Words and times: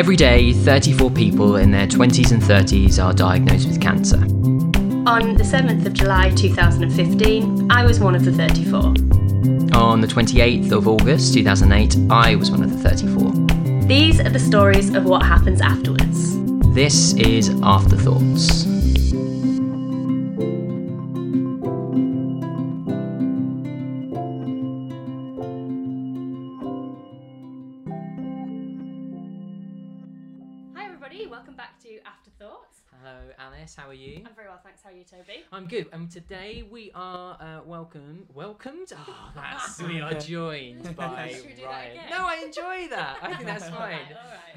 Every 0.00 0.16
day, 0.16 0.54
34 0.54 1.10
people 1.10 1.56
in 1.56 1.70
their 1.70 1.86
20s 1.86 2.32
and 2.32 2.40
30s 2.40 3.04
are 3.04 3.12
diagnosed 3.12 3.68
with 3.68 3.82
cancer. 3.82 4.16
On 5.06 5.34
the 5.34 5.44
7th 5.44 5.84
of 5.84 5.92
July 5.92 6.30
2015, 6.30 7.70
I 7.70 7.84
was 7.84 8.00
one 8.00 8.14
of 8.14 8.24
the 8.24 8.32
34. 8.32 8.80
On 9.78 10.00
the 10.00 10.06
28th 10.06 10.72
of 10.72 10.88
August 10.88 11.34
2008, 11.34 12.10
I 12.10 12.34
was 12.34 12.50
one 12.50 12.62
of 12.62 12.70
the 12.72 12.78
34. 12.78 13.86
These 13.86 14.20
are 14.20 14.30
the 14.30 14.38
stories 14.38 14.94
of 14.94 15.04
what 15.04 15.22
happens 15.22 15.60
afterwards. 15.60 16.34
This 16.74 17.12
is 17.12 17.50
Afterthoughts. 17.62 18.69
Good. 35.70 35.86
And 35.92 36.10
today 36.10 36.64
we 36.68 36.90
are 36.96 37.36
uh, 37.40 37.60
welcome, 37.64 38.26
welcomed. 38.34 38.92
Oh, 38.92 39.30
that's 39.36 39.80
we 39.80 40.00
are 40.00 40.14
joined 40.34 40.96
by 40.96 41.28
Should 41.32 41.46
we 41.46 41.52
do 41.52 41.62
that 41.62 41.66
Ryan. 41.68 41.90
again? 41.92 42.04
No, 42.10 42.16
I 42.26 42.42
enjoy 42.44 42.88
that. 42.90 43.16
I 43.22 43.34
think 43.34 43.46
that's 43.46 43.68
fine. 43.68 43.98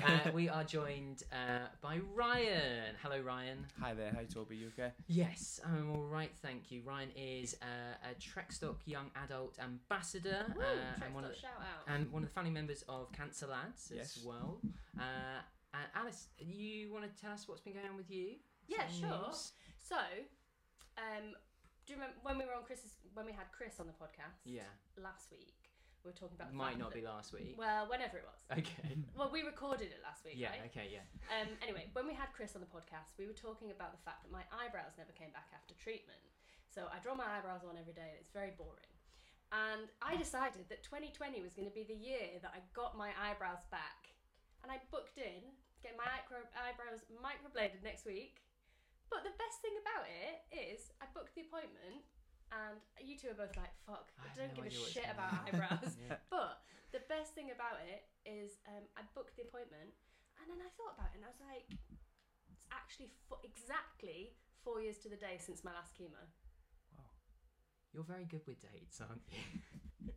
All 0.01 0.07
right. 0.07 0.27
Uh, 0.27 0.31
we 0.33 0.49
are 0.49 0.63
joined 0.63 1.21
uh, 1.31 1.67
by 1.81 1.99
Ryan. 2.15 2.95
Hello, 3.03 3.19
Ryan. 3.21 3.63
Hi 3.79 3.93
there, 3.93 4.11
hi 4.15 4.23
Toby, 4.23 4.55
you 4.57 4.67
okay? 4.77 4.91
Yes, 5.07 5.59
I'm 5.63 5.91
all 5.91 6.01
right, 6.03 6.31
thank 6.41 6.71
you. 6.71 6.81
Ryan 6.83 7.09
is 7.15 7.55
uh, 7.61 8.09
a 8.09 8.15
Trekstock 8.15 8.77
Young 8.85 9.11
Adult 9.23 9.59
Ambassador 9.63 10.45
Woo, 10.55 10.63
uh, 10.63 11.05
and, 11.05 11.13
one 11.13 11.23
of 11.25 11.29
the, 11.29 11.35
shout 11.37 11.51
out. 11.59 11.93
and 11.93 12.11
one 12.11 12.23
of 12.23 12.29
the 12.29 12.33
founding 12.33 12.53
members 12.53 12.83
of 12.89 13.11
Cancer 13.11 13.45
Lads 13.47 13.91
as 13.91 13.97
Yes. 13.97 14.19
well. 14.25 14.59
Uh, 14.97 15.01
and 15.75 15.83
Alice, 15.95 16.29
you 16.39 16.91
want 16.91 17.05
to 17.05 17.21
tell 17.21 17.31
us 17.31 17.47
what's 17.47 17.61
been 17.61 17.73
going 17.73 17.85
on 17.87 17.97
with 17.97 18.09
you? 18.09 18.29
Yeah, 18.67 18.87
sure. 18.87 19.27
news? 19.27 19.51
So, 19.81 19.95
um, 20.97 21.33
do 21.85 21.93
you 21.93 21.97
remember 21.99 22.15
when 22.23 22.37
we 22.39 22.45
were 22.45 22.55
on 22.55 22.63
Chris's, 22.63 22.95
when 23.13 23.25
we 23.25 23.33
had 23.35 23.51
Chris 23.51 23.79
on 23.79 23.87
the 23.87 23.97
podcast 23.97 24.45
Yeah, 24.45 24.69
last 24.97 25.31
week? 25.31 25.51
We 26.03 26.11
were 26.11 26.19
talking 26.19 26.35
about 26.35 26.51
the 26.51 26.59
might 26.59 26.75
not 26.75 26.91
that- 26.91 26.99
be 26.99 27.05
last 27.07 27.31
week. 27.31 27.55
Well, 27.55 27.87
whenever 27.87 28.19
it 28.19 28.27
was. 28.27 28.39
Okay. 28.59 28.95
Well, 29.15 29.31
we 29.31 29.43
recorded 29.43 29.87
it 29.93 30.03
last 30.03 30.25
week, 30.27 30.35
Yeah. 30.35 30.51
right? 30.51 30.67
Okay. 30.67 30.91
Yeah. 30.91 31.05
Um, 31.31 31.47
anyway, 31.63 31.87
when 31.95 32.03
we 32.07 32.11
had 32.13 32.27
Chris 32.35 32.55
on 32.55 32.61
the 32.65 32.67
podcast, 32.67 33.15
we 33.15 33.23
were 33.27 33.35
talking 33.37 33.71
about 33.71 33.95
the 33.95 34.01
fact 34.03 34.23
that 34.27 34.31
my 34.31 34.43
eyebrows 34.51 34.99
never 34.99 35.15
came 35.15 35.31
back 35.31 35.47
after 35.55 35.71
treatment. 35.79 36.19
So 36.67 36.89
I 36.91 36.99
draw 36.99 37.15
my 37.15 37.23
eyebrows 37.39 37.63
on 37.63 37.77
every 37.79 37.93
day, 37.95 38.09
and 38.11 38.19
it's 38.19 38.33
very 38.35 38.51
boring. 38.57 38.91
And 39.53 39.85
I 40.01 40.17
decided 40.17 40.65
that 40.73 40.81
2020 40.83 41.39
was 41.45 41.53
going 41.53 41.69
to 41.69 41.75
be 41.75 41.85
the 41.87 41.95
year 41.95 42.41
that 42.41 42.51
I 42.51 42.59
got 42.73 42.97
my 42.97 43.13
eyebrows 43.15 43.63
back, 43.71 44.11
and 44.65 44.71
I 44.73 44.81
booked 44.91 45.15
in 45.21 45.39
to 45.45 45.79
get 45.85 45.93
my 45.95 46.03
eyebrows 46.57 47.05
microbladed 47.21 47.79
next 47.85 48.03
week. 48.09 48.41
But 49.13 49.21
the 49.29 49.35
best 49.37 49.61
thing 49.61 49.77
about 49.77 50.09
it 50.09 50.41
is 50.49 50.89
I 50.97 51.05
booked 51.13 51.37
the 51.37 51.45
appointment, 51.45 52.01
and 52.49 52.81
you 52.97 53.13
two 53.13 53.29
are 53.29 53.37
both 53.37 53.53
like, 53.53 53.69
"Fuck, 53.85 54.09
I 54.17 54.25
I 54.25 54.33
don't 54.33 54.57
no 54.57 54.65
give 54.65 54.73
a 54.73 54.73
shit 54.73 55.05
about 55.05 55.31
on." 55.37 55.45
eyebrows." 55.45 55.93
Yeah. 56.01 56.17
But 56.33 56.65
the 56.91 57.05
best 57.05 57.37
thing 57.37 57.53
about 57.53 57.77
it 57.85 58.09
is 58.25 58.57
um, 58.69 58.85
I 58.97 59.05
booked 59.17 59.37
the 59.37 59.45
appointment 59.45 59.93
and 60.41 60.45
then 60.49 60.61
I 60.61 60.69
thought 60.77 60.93
about 60.97 61.13
it 61.13 61.21
and 61.21 61.25
I 61.25 61.31
was 61.33 61.41
like, 61.41 61.65
it's 62.53 62.65
actually 62.69 63.09
fo- 63.29 63.41
exactly 63.41 64.37
four 64.61 64.81
years 64.81 64.97
to 65.05 65.09
the 65.09 65.17
day 65.17 65.37
since 65.41 65.65
my 65.65 65.73
last 65.73 65.97
chemo. 65.97 66.21
Wow. 66.93 67.09
You're 67.93 68.05
very 68.05 68.25
good 68.29 68.45
with 68.45 68.61
dates, 68.61 69.01
aren't 69.01 69.25
you? 69.29 69.41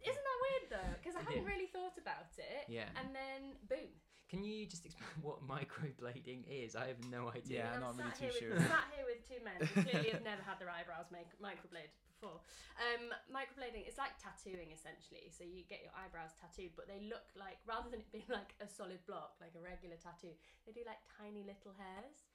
Isn't 0.04 0.24
that 0.28 0.38
weird 0.44 0.66
though? 0.72 0.92
Because 1.00 1.16
I 1.16 1.22
hadn't 1.24 1.48
really 1.48 1.70
thought 1.72 1.96
about 1.96 2.32
it. 2.36 2.68
Yeah. 2.68 2.92
And 3.00 3.14
then 3.16 3.56
boom. 3.68 3.92
Can 4.26 4.42
you 4.42 4.66
just 4.66 4.84
explain 4.84 5.10
what 5.22 5.38
microblading 5.47 6.50
is? 6.50 6.75
I 6.75 6.91
have 6.91 6.98
no 7.10 7.31
idea. 7.31 7.62
Yeah, 7.62 7.78
I'm 7.78 7.81
not 7.81 7.94
really 7.94 8.10
too 8.19 8.26
here 8.26 8.34
sure. 8.34 8.54
With, 8.59 8.66
sat 8.66 8.91
here 8.91 9.06
with 9.06 9.22
two 9.22 9.41
men 9.47 9.56
who 9.62 9.70
clearly 9.87 10.10
have 10.10 10.26
never 10.26 10.42
had 10.42 10.59
their 10.59 10.70
eyebrows 10.70 11.06
make, 11.14 11.31
microbladed 11.38 11.94
before. 12.10 12.42
Um, 12.82 13.15
microblading 13.31 13.86
is 13.86 13.94
like 13.94 14.19
tattooing 14.19 14.75
essentially. 14.75 15.31
So 15.31 15.47
you 15.47 15.62
get 15.70 15.86
your 15.86 15.94
eyebrows 15.94 16.34
tattooed, 16.34 16.75
but 16.75 16.91
they 16.91 17.06
look 17.06 17.22
like 17.38 17.62
rather 17.70 17.86
than 17.86 18.03
it 18.03 18.10
being 18.10 18.26
like 18.32 18.59
a 18.59 18.66
solid 18.66 18.98
block, 19.06 19.38
like 19.38 19.54
a 19.54 19.62
regular 19.62 19.97
tattoo, 19.97 20.34
they 20.66 20.75
do 20.75 20.82
like 20.82 20.98
tiny 21.06 21.47
little 21.47 21.76
hairs. 21.78 22.26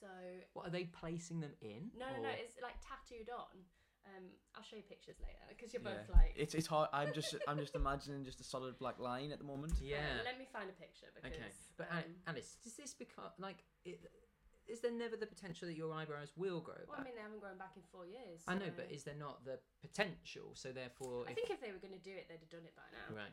So 0.00 0.08
What 0.56 0.66
are 0.68 0.74
they 0.74 0.88
placing 0.90 1.44
them 1.44 1.52
in? 1.60 1.92
no, 1.94 2.08
no, 2.08 2.24
no, 2.24 2.32
it's 2.34 2.56
like 2.64 2.80
tattooed 2.80 3.28
on. 3.28 3.68
Um, 4.06 4.24
I'll 4.54 4.62
show 4.62 4.76
you 4.76 4.82
pictures 4.84 5.16
later 5.20 5.40
because 5.48 5.72
you're 5.72 5.82
Yeah. 5.82 5.96
both 6.04 6.08
like. 6.14 6.34
It's 6.36 6.54
it's 6.54 6.66
hard. 6.66 6.88
I'm 6.92 7.12
just 7.12 7.34
I'm 7.48 7.58
just 7.58 7.74
imagining 7.74 8.24
just 8.24 8.40
a 8.40 8.44
solid 8.44 8.78
black 8.78 8.98
line 8.98 9.32
at 9.32 9.38
the 9.38 9.44
moment. 9.44 9.72
yeah. 9.80 10.20
Uh, 10.20 10.24
let 10.24 10.38
me 10.38 10.46
find 10.52 10.68
a 10.68 10.76
picture 10.76 11.06
because. 11.14 11.32
Okay, 11.32 11.50
but 11.76 11.88
um, 11.90 12.04
Alice, 12.26 12.56
does 12.62 12.74
this 12.74 12.92
become 12.94 13.32
like? 13.38 13.64
It, 13.84 14.00
is 14.66 14.80
there 14.80 14.92
never 14.92 15.16
the 15.16 15.26
potential 15.26 15.68
that 15.68 15.76
your 15.76 15.92
eyebrows 15.92 16.32
will 16.36 16.60
grow 16.60 16.74
well, 16.88 16.96
I 16.96 16.96
back? 16.96 17.04
mean, 17.04 17.14
they 17.16 17.20
haven't 17.20 17.40
grown 17.40 17.58
back 17.58 17.72
in 17.76 17.82
four 17.92 18.06
years. 18.06 18.40
I 18.48 18.54
know, 18.54 18.66
so- 18.72 18.76
but 18.76 18.88
is 18.90 19.04
there 19.04 19.14
not 19.18 19.44
the 19.44 19.58
potential? 19.82 20.52
So 20.54 20.72
therefore, 20.72 21.24
I 21.28 21.32
if, 21.32 21.36
think 21.36 21.50
if 21.50 21.60
they 21.60 21.72
were 21.72 21.78
going 21.84 21.92
to 21.92 22.00
do 22.00 22.12
it, 22.16 22.28
they'd 22.28 22.40
have 22.40 22.48
done 22.48 22.64
it 22.64 22.72
by 22.76 22.88
now. 22.92 23.16
right. 23.16 23.32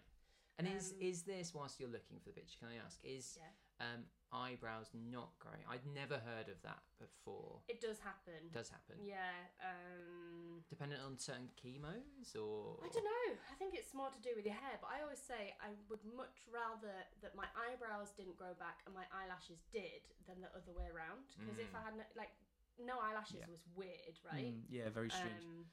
And 0.60 0.68
is 0.68 0.92
Um, 0.92 0.98
is 1.00 1.24
this 1.24 1.54
whilst 1.54 1.80
you're 1.80 1.90
looking 1.90 2.20
for 2.20 2.30
the 2.30 2.36
picture? 2.36 2.60
Can 2.60 2.68
I 2.68 2.84
ask? 2.86 3.00
Is 3.04 3.40
Yeah. 3.40 3.48
um, 3.94 4.06
eyebrows 4.32 4.88
not 4.96 5.36
growing? 5.40 5.62
I'd 5.68 5.84
never 5.94 6.18
heard 6.24 6.48
of 6.48 6.60
that 6.64 6.80
before. 7.00 7.60
It 7.68 7.80
does 7.84 8.00
happen. 8.00 8.50
Does 8.52 8.72
happen? 8.72 8.98
Yeah. 9.04 9.52
Um, 9.60 10.64
Dependent 10.72 11.04
on 11.04 11.20
certain 11.20 11.52
chemos 11.60 12.34
or? 12.36 12.80
I 12.84 12.88
don't 12.92 13.04
know. 13.06 13.28
I 13.52 13.56
think 13.60 13.76
it's 13.76 13.94
more 13.94 14.10
to 14.10 14.22
do 14.24 14.32
with 14.36 14.46
your 14.48 14.56
hair, 14.56 14.80
but 14.80 14.90
I 14.92 15.04
always 15.04 15.20
say 15.22 15.54
I 15.60 15.76
would 15.92 16.02
much 16.16 16.48
rather 16.48 16.96
that 17.22 17.36
my 17.36 17.48
eyebrows 17.54 18.12
didn't 18.16 18.40
grow 18.40 18.56
back 18.56 18.82
and 18.88 18.96
my 18.96 19.06
eyelashes 19.12 19.64
did 19.76 20.08
than 20.28 20.40
the 20.40 20.52
other 20.56 20.72
way 20.72 20.88
around. 20.88 21.28
Because 21.36 21.60
if 21.60 21.72
Mm. 21.72 21.80
I 21.80 21.82
had 21.84 21.94
no, 22.00 22.06
like 22.16 22.32
no 22.80 23.00
eyelashes 23.00 23.44
Yeah. 23.44 23.52
was 23.52 23.64
weird, 23.76 24.16
right? 24.24 24.52
Mm, 24.56 24.64
yeah, 24.72 24.90
very 24.90 25.10
strange. 25.12 25.44
Um, 25.44 25.68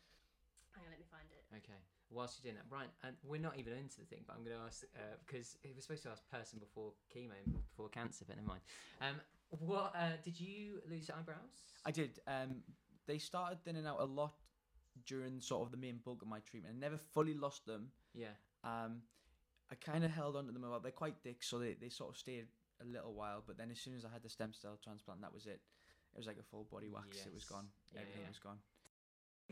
hang 0.74 0.84
on, 0.84 0.91
let 0.91 0.98
me 0.98 1.06
find 1.10 1.30
it. 1.30 1.44
Okay. 1.62 1.80
Whilst 2.10 2.38
you're 2.38 2.50
doing 2.50 2.62
that, 2.62 2.74
Ryan, 2.74 2.88
and 3.04 3.16
we're 3.22 3.41
not 3.41 3.58
even 3.58 3.74
into 3.74 3.98
the 3.98 4.06
thing, 4.06 4.24
but 4.26 4.34
I'm 4.36 4.42
going 4.44 4.56
to 4.56 4.62
ask 4.64 4.84
uh, 4.96 5.16
because 5.26 5.56
it 5.62 5.74
was 5.74 5.84
supposed 5.84 6.02
to 6.04 6.08
ask 6.08 6.22
person 6.30 6.58
before 6.58 6.92
chemo, 7.14 7.36
before 7.69 7.91
cancer, 7.91 8.24
but 8.26 8.36
never 8.36 8.48
mind. 8.48 8.60
Um, 9.02 9.20
what 9.50 9.92
uh, 9.94 10.16
did 10.24 10.41
you 10.41 10.80
lose 10.91 11.10
eyebrows? 11.10 11.62
I 11.84 11.91
did. 11.91 12.18
Um, 12.26 12.62
they 13.06 13.18
started 13.18 13.62
thinning 13.64 13.86
out 13.86 14.00
a 14.00 14.04
lot 14.04 14.32
during 15.06 15.41
sort 15.41 15.66
of 15.66 15.70
the 15.70 15.76
main 15.76 16.00
bulk 16.04 16.22
of 16.22 16.28
my 16.28 16.41
treatment. 16.41 16.74
I 16.76 16.80
never 16.80 16.98
fully 17.12 17.34
lost 17.34 17.66
them. 17.66 17.88
Yeah. 18.14 18.36
Um, 18.64 19.02
I 19.70 19.74
kind 19.74 20.04
of 20.04 20.10
held 20.10 20.36
on 20.36 20.47
to 20.47 20.52
them 20.52 20.64
a 20.64 20.70
while. 20.70 20.80
They're 20.80 20.92
quite 20.92 21.16
thick, 21.22 21.42
so 21.42 21.58
they, 21.58 21.76
they 21.80 21.88
sort 21.88 22.10
of 22.10 22.16
stayed 22.16 22.47
a 22.80 22.86
little 22.86 23.12
while. 23.12 23.42
But 23.47 23.58
then 23.58 23.70
as 23.70 23.78
soon 23.78 23.94
as 23.94 24.04
I 24.04 24.08
had 24.12 24.22
the 24.22 24.30
stem 24.30 24.52
cell 24.52 24.78
transplant, 24.82 25.20
that 25.20 25.32
was 25.32 25.47
it. 25.47 25.60
It 26.14 26.18
was 26.18 26.26
like 26.26 26.38
a 26.38 26.42
full 26.42 26.66
body 26.70 26.88
wax. 26.88 27.26
It 27.26 27.34
was 27.34 27.44
gone. 27.44 27.66
Yeah, 27.92 28.00
Everything 28.00 28.22
yeah. 28.22 28.28
was 28.28 28.38
gone. 28.38 28.58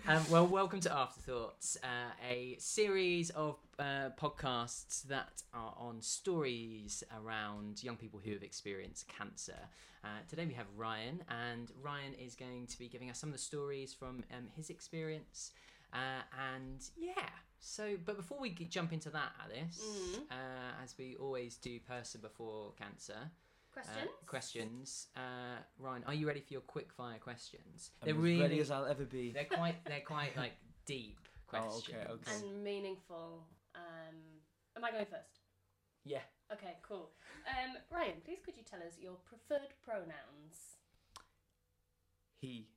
Um, 0.05 0.25
well, 0.31 0.47
welcome 0.47 0.79
to 0.81 0.93
Afterthoughts, 0.95 1.77
uh, 1.83 2.13
a 2.31 2.57
series 2.61 3.31
of 3.31 3.57
uh, 3.79 4.11
podcasts 4.21 5.03
that 5.05 5.43
are 5.53 5.75
on 5.77 6.01
stories 6.01 7.03
around 7.21 7.83
young 7.83 7.97
people 7.97 8.21
who 8.23 8.33
have 8.33 8.43
experienced 8.45 9.09
cancer. 9.09 9.59
Uh, 10.05 10.09
today 10.29 10.47
we 10.47 10.53
have 10.55 10.67
Ryan, 10.77 11.25
and 11.29 11.73
Ryan 11.83 12.13
is 12.25 12.37
going 12.37 12.67
to 12.69 12.79
be 12.79 12.89
giving 12.89 13.11
us 13.11 13.19
some 13.19 13.31
of 13.31 13.33
the 13.33 13.39
stories 13.41 13.93
from 13.93 14.23
um, 14.33 14.47
his 14.55 14.71
experience. 14.71 15.51
Uh, 15.93 16.23
and 16.55 16.85
yeah, 16.97 17.29
so 17.59 17.97
but 18.05 18.17
before 18.17 18.39
we 18.39 18.51
jump 18.51 18.93
into 18.93 19.11
that, 19.11 19.33
Alice, 19.43 19.81
Mhm. 19.83 20.21
uh, 20.31 20.83
as 20.85 20.97
we 20.99 21.17
always 21.17 21.57
do, 21.57 21.81
person 21.81 22.21
before 22.21 22.75
cancer. 22.79 23.31
Uh, 23.77 23.81
Questions? 23.83 24.11
questions. 24.27 25.07
Uh, 25.17 25.21
Ryan, 25.79 26.05
are 26.07 26.15
you 26.15 26.27
ready 26.27 26.41
for 26.41 26.53
your 26.53 26.63
quick 26.63 26.93
fire 26.93 27.19
questions? 27.19 27.91
I'm 28.03 28.09
as 28.09 28.41
ready 28.41 28.61
as 28.61 28.71
I'll 28.71 28.87
ever 28.87 29.05
be. 29.05 29.33
They're 29.33 29.45
quite 29.45 29.85
they're 29.85 30.01
quite 30.07 30.37
like 30.37 30.53
deep 30.87 31.19
Oh, 31.53 31.59
questions. 31.61 31.97
okay, 32.03 32.11
okay. 32.13 32.47
And 32.47 32.65
meaningful. 32.65 33.47
Um, 33.75 34.17
am 34.77 34.85
I 34.85 34.91
going 34.91 35.07
first? 35.07 35.41
Yeah. 36.05 36.21
Okay, 36.53 36.77
cool. 36.83 37.11
Um, 37.49 37.77
Ryan, 37.93 38.15
please 38.25 38.39
could 38.45 38.57
you 38.57 38.63
tell 38.69 38.81
us 38.81 38.95
your 39.01 39.17
preferred 39.25 39.75
pronouns? 39.85 40.77
He. 42.41 42.69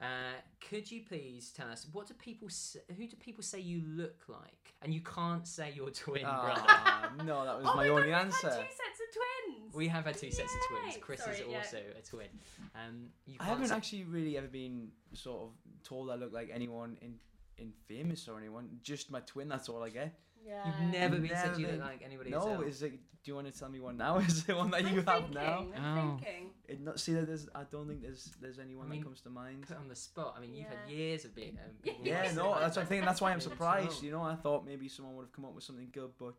Uh, 0.00 0.36
could 0.68 0.90
you 0.90 1.00
please 1.08 1.50
tell 1.56 1.68
us 1.70 1.86
what 1.90 2.06
do 2.06 2.12
people 2.14 2.48
s 2.48 2.76
who 2.98 3.06
do 3.06 3.16
people 3.16 3.42
say 3.42 3.58
you 3.60 3.80
look 3.86 4.24
like? 4.28 4.74
And 4.82 4.92
you 4.92 5.00
can't 5.00 5.46
say 5.46 5.72
your 5.74 5.88
twin 5.90 6.22
brother. 6.22 6.62
Ah, 6.68 7.10
no, 7.24 7.44
that 7.46 7.56
was 7.56 7.66
oh 7.66 7.74
my 7.74 7.84
my 7.84 7.88
only 7.88 8.10
God, 8.10 8.26
answer. 8.26 8.48
We've 8.48 8.52
had 8.56 8.60
two 8.60 8.76
sets 8.76 9.00
of 9.00 9.08
twins. 9.16 9.55
We 9.76 9.88
have 9.88 10.04
had 10.06 10.16
two 10.16 10.30
sets 10.30 10.52
of 10.54 10.60
twins. 10.80 10.96
Chris 11.00 11.20
Sorry, 11.22 11.36
is 11.36 11.42
yeah. 11.50 11.58
also 11.58 11.78
a 11.98 12.02
twin. 12.02 12.26
Um, 12.74 13.08
you 13.26 13.34
I 13.38 13.44
can't 13.44 13.48
haven't 13.50 13.68
say- 13.68 13.74
actually 13.74 14.04
really 14.04 14.36
ever 14.38 14.46
been 14.48 14.88
sort 15.12 15.42
of 15.42 15.50
told 15.84 16.10
I 16.10 16.14
look 16.14 16.32
like 16.32 16.50
anyone 16.52 16.96
in 17.02 17.14
in 17.58 17.72
famous 17.86 18.26
or 18.28 18.38
anyone. 18.38 18.68
Just 18.82 19.10
my 19.10 19.20
twin. 19.20 19.48
That's 19.48 19.68
all 19.68 19.82
I 19.82 19.90
get. 19.90 20.18
Yeah. 20.46 20.64
You've 20.66 20.92
never 20.92 21.16
been 21.16 21.30
said 21.30 21.56
you 21.58 21.66
Never. 21.66 21.78
look 21.78 21.86
like 21.86 22.02
anybody 22.04 22.30
no, 22.30 22.38
else. 22.62 22.66
is 22.66 22.82
it? 22.82 22.92
Do 22.92 23.32
you 23.32 23.34
want 23.34 23.52
to 23.52 23.58
tell 23.58 23.68
me 23.68 23.80
one 23.80 23.96
now? 23.96 24.18
Is 24.28 24.48
it 24.48 24.56
one 24.56 24.70
that 24.70 24.84
I'm 24.84 24.94
you 24.94 25.02
have 25.02 25.06
thinking, 25.24 25.34
now? 25.34 25.66
I'm 25.76 25.98
Oh. 25.98 26.16
thinking. 26.22 26.50
It 26.68 26.80
not 26.80 27.00
see 27.00 27.12
that 27.14 27.26
there's. 27.26 27.48
I 27.52 27.64
don't 27.64 27.88
think 27.88 28.00
there's 28.02 28.30
there's 28.40 28.60
anyone 28.60 28.86
I 28.86 28.90
mean, 28.90 29.00
that 29.00 29.06
comes 29.06 29.20
to 29.22 29.30
mind. 29.30 29.64
Put 29.66 29.76
on 29.78 29.88
the 29.88 29.96
spot. 29.96 30.34
I 30.36 30.40
mean, 30.40 30.54
you've 30.54 30.68
had 30.68 30.78
Yeah. 30.88 30.94
years 30.94 31.24
of 31.24 31.34
being. 31.34 31.58
Um, 31.64 31.72
people 31.82 32.06
Yeah, 32.06 32.22
Yeah, 32.24 32.32
no, 32.34 32.54
that's 32.60 32.76
what 32.76 32.82
I'm 32.82 32.88
thinking. 32.88 33.04
That's 33.04 33.20
why 33.20 33.32
I'm 33.32 33.40
surprised. 33.50 34.02
You 34.04 34.12
know, 34.12 34.22
I 34.22 34.36
thought 34.36 34.64
maybe 34.64 34.88
someone 34.88 35.16
would 35.16 35.24
have 35.24 35.32
come 35.32 35.44
up 35.44 35.54
with 35.56 35.64
something 35.64 35.88
good, 35.92 36.10
but 36.18 36.34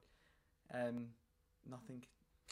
um, 0.73 1.07
nothing. 1.69 2.03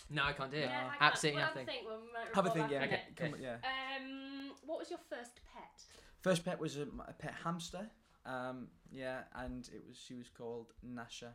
No, 0.10 0.24
I 0.24 0.34
can't 0.34 0.52
do 0.52 0.58
it. 0.58 0.62
Yeah, 0.70 0.84
I 0.88 0.90
can't. 0.90 1.02
Absolutely 1.02 1.42
we'll 1.42 1.48
nothing. 1.48 1.68
Have 1.68 1.68
a 1.68 1.72
think. 1.72 1.88
We'll 1.88 2.00
might 2.14 2.36
Have 2.36 2.46
a 2.46 2.50
report 2.50 2.70
think, 2.70 2.72
yeah. 2.72 2.80
back 2.80 2.90
Okay, 2.90 3.02
come 3.16 3.34
on, 3.34 3.42
yeah. 3.42 3.56
Um, 3.64 4.52
what 4.66 4.80
was 4.80 4.90
your 4.90 5.00
first 5.10 5.32
pet? 5.54 5.82
First 6.22 6.46
pet 6.46 6.60
was 6.60 6.78
a, 6.78 6.84
a 7.08 7.14
pet 7.14 7.34
hamster. 7.44 7.90
Um, 8.26 8.68
yeah, 8.92 9.22
and 9.36 9.68
it 9.74 9.84
was 9.88 9.98
she 9.98 10.16
was 10.16 10.30
called 10.30 10.74
Gnasher. 10.86 11.34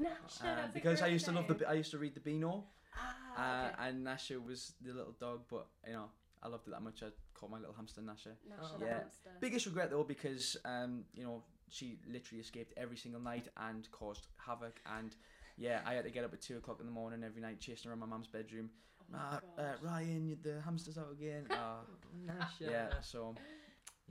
Gnasher, 0.00 0.42
Uh, 0.42 0.56
that's 0.56 0.70
a 0.70 0.72
because 0.74 1.00
I 1.00 1.04
great 1.06 1.12
used 1.12 1.24
to 1.26 1.32
love 1.32 1.46
the 1.48 1.54
name. 1.54 1.64
I 1.68 1.72
used 1.74 1.90
to 1.92 1.98
read 1.98 2.14
the 2.14 2.20
Beano, 2.20 2.64
Ah, 2.96 3.64
uh, 3.64 3.66
okay. 3.68 3.88
and 3.88 4.06
Gnasher 4.06 4.44
was 4.44 4.72
the 4.80 4.92
little 4.92 5.12
dog. 5.20 5.42
But 5.48 5.66
you 5.86 5.92
know, 5.92 6.10
I 6.42 6.48
loved 6.48 6.66
it 6.66 6.70
that 6.72 6.82
much. 6.82 7.02
I 7.02 7.08
called 7.34 7.52
my 7.52 7.58
little 7.58 7.74
hamster 7.74 8.00
Gnasher. 8.00 8.34
Gnasher 8.48 8.72
Oh. 8.74 8.78
the 8.78 8.86
Yeah. 8.86 8.98
hamster. 8.98 9.30
Biggest 9.40 9.66
regret 9.66 9.90
though 9.90 10.04
because 10.04 10.56
um, 10.64 11.04
you 11.14 11.24
know 11.24 11.44
she 11.68 11.98
literally 12.08 12.40
escaped 12.40 12.72
every 12.76 12.96
single 12.96 13.20
night 13.20 13.48
and 13.56 13.88
caused 13.92 14.26
havoc. 14.36 14.80
And 14.86 15.14
yeah, 15.62 15.80
I 15.86 15.94
had 15.94 16.04
to 16.04 16.10
get 16.10 16.24
up 16.24 16.32
at 16.32 16.40
two 16.40 16.56
o'clock 16.56 16.78
in 16.80 16.86
the 16.86 16.92
morning 16.92 17.22
every 17.24 17.40
night 17.40 17.60
chasing 17.60 17.88
around 17.90 18.00
my 18.00 18.06
mum's 18.06 18.26
bedroom. 18.26 18.70
Oh 19.00 19.04
my 19.12 19.18
Ah, 19.18 19.40
uh, 19.58 19.62
Ryan, 19.82 20.36
the 20.42 20.60
hamster's 20.60 20.98
out 20.98 21.12
again. 21.12 21.46
Ah, 21.50 21.80
Gnasher. 22.26 22.70
yeah, 22.70 22.88
so 23.00 23.34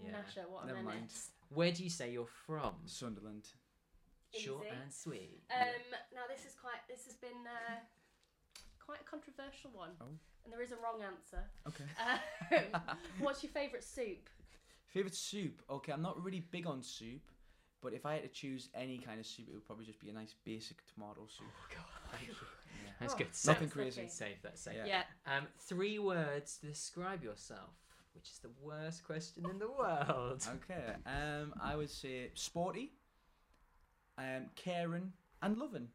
Yeah. 0.03 0.11
Gnasher, 0.11 0.49
what 0.49 0.63
a 0.63 0.67
Never 0.67 0.83
mind. 0.83 1.09
Where 1.49 1.71
do 1.71 1.83
you 1.83 1.89
say 1.89 2.11
you're 2.13 2.33
from? 2.47 2.73
Sunderland. 2.85 3.47
Short 4.33 4.65
Easy. 4.65 4.75
and 4.81 4.93
sweet. 4.93 5.41
Um, 5.51 5.67
now 6.15 6.21
this 6.33 6.45
is 6.45 6.55
quite. 6.59 6.79
This 6.87 7.03
has 7.05 7.15
been 7.15 7.41
uh, 7.45 7.75
quite 8.85 9.01
a 9.01 9.03
controversial 9.03 9.71
one, 9.73 9.89
Oh. 10.01 10.05
and 10.45 10.53
there 10.53 10.61
is 10.61 10.71
a 10.71 10.77
wrong 10.77 11.01
answer. 11.03 11.43
Okay. 11.67 11.83
Um, 12.75 12.85
what's 13.19 13.43
your 13.43 13.51
favourite 13.51 13.83
soup? 13.83 14.29
Favorite 14.87 15.15
soup? 15.15 15.61
Okay, 15.69 15.91
I'm 15.93 16.01
not 16.01 16.21
really 16.23 16.39
big 16.51 16.65
on 16.67 16.81
soup, 16.81 17.21
but 17.81 17.93
if 17.93 18.05
I 18.05 18.13
had 18.13 18.23
to 18.23 18.29
choose 18.29 18.69
any 18.75 18.97
kind 18.97 19.19
of 19.19 19.25
soup, 19.25 19.47
it 19.49 19.53
would 19.53 19.65
probably 19.65 19.85
just 19.85 19.99
be 19.99 20.09
a 20.09 20.13
nice 20.13 20.33
basic 20.45 20.77
tomato 20.93 21.27
soup. 21.27 21.47
Oh, 21.49 21.75
God. 21.75 22.19
Yeah. 22.83 22.91
That's 23.01 23.13
Oh, 23.13 23.17
good. 23.17 23.27
Nothing 23.45 23.67
That's 23.67 23.73
crazy. 23.73 24.01
okay. 24.01 24.09
Safe. 24.09 24.37
That's 24.41 24.61
safe. 24.61 24.75
Yeah. 24.85 25.03
Yeah. 25.27 25.37
Um, 25.37 25.47
three 25.59 25.99
words 25.99 26.57
to 26.57 26.67
describe 26.67 27.23
yourself, 27.23 27.69
which 28.13 28.29
is 28.29 28.39
the 28.39 28.49
worst 28.61 29.03
question 29.03 29.45
in 29.49 29.59
the 29.59 29.69
world. 29.69 30.43
Okay. 30.69 30.93
Um, 31.05 31.53
I 31.61 31.75
would 31.75 31.89
say 31.89 32.31
sporty, 32.33 32.93
um, 34.17 34.45
caring, 34.55 35.11
and 35.41 35.57
loving. 35.57 35.87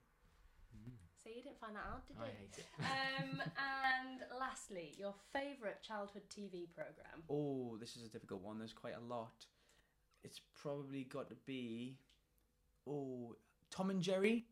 So 1.22 1.30
you 1.34 1.42
didn't 1.42 1.58
find 1.58 1.74
that 1.74 1.82
hard, 1.88 2.02
did 2.06 2.16
I 2.20 2.26
you? 2.26 2.32
hate 2.38 2.58
it. 2.58 2.66
um, 2.78 3.40
and 3.58 4.20
lastly, 4.38 4.94
your 4.96 5.12
favourite 5.32 5.82
childhood 5.82 6.22
TV 6.30 6.68
program? 6.72 7.22
Oh, 7.28 7.76
this 7.80 7.96
is 7.96 8.04
a 8.04 8.08
difficult 8.08 8.42
one. 8.42 8.58
There's 8.58 8.72
quite 8.72 8.94
a 8.96 9.00
lot. 9.12 9.44
It's 10.26 10.40
probably 10.60 11.04
got 11.04 11.28
to 11.28 11.36
be, 11.46 11.96
oh, 12.88 13.36
Tom 13.70 13.90
and 13.90 14.02
Jerry. 14.02 14.44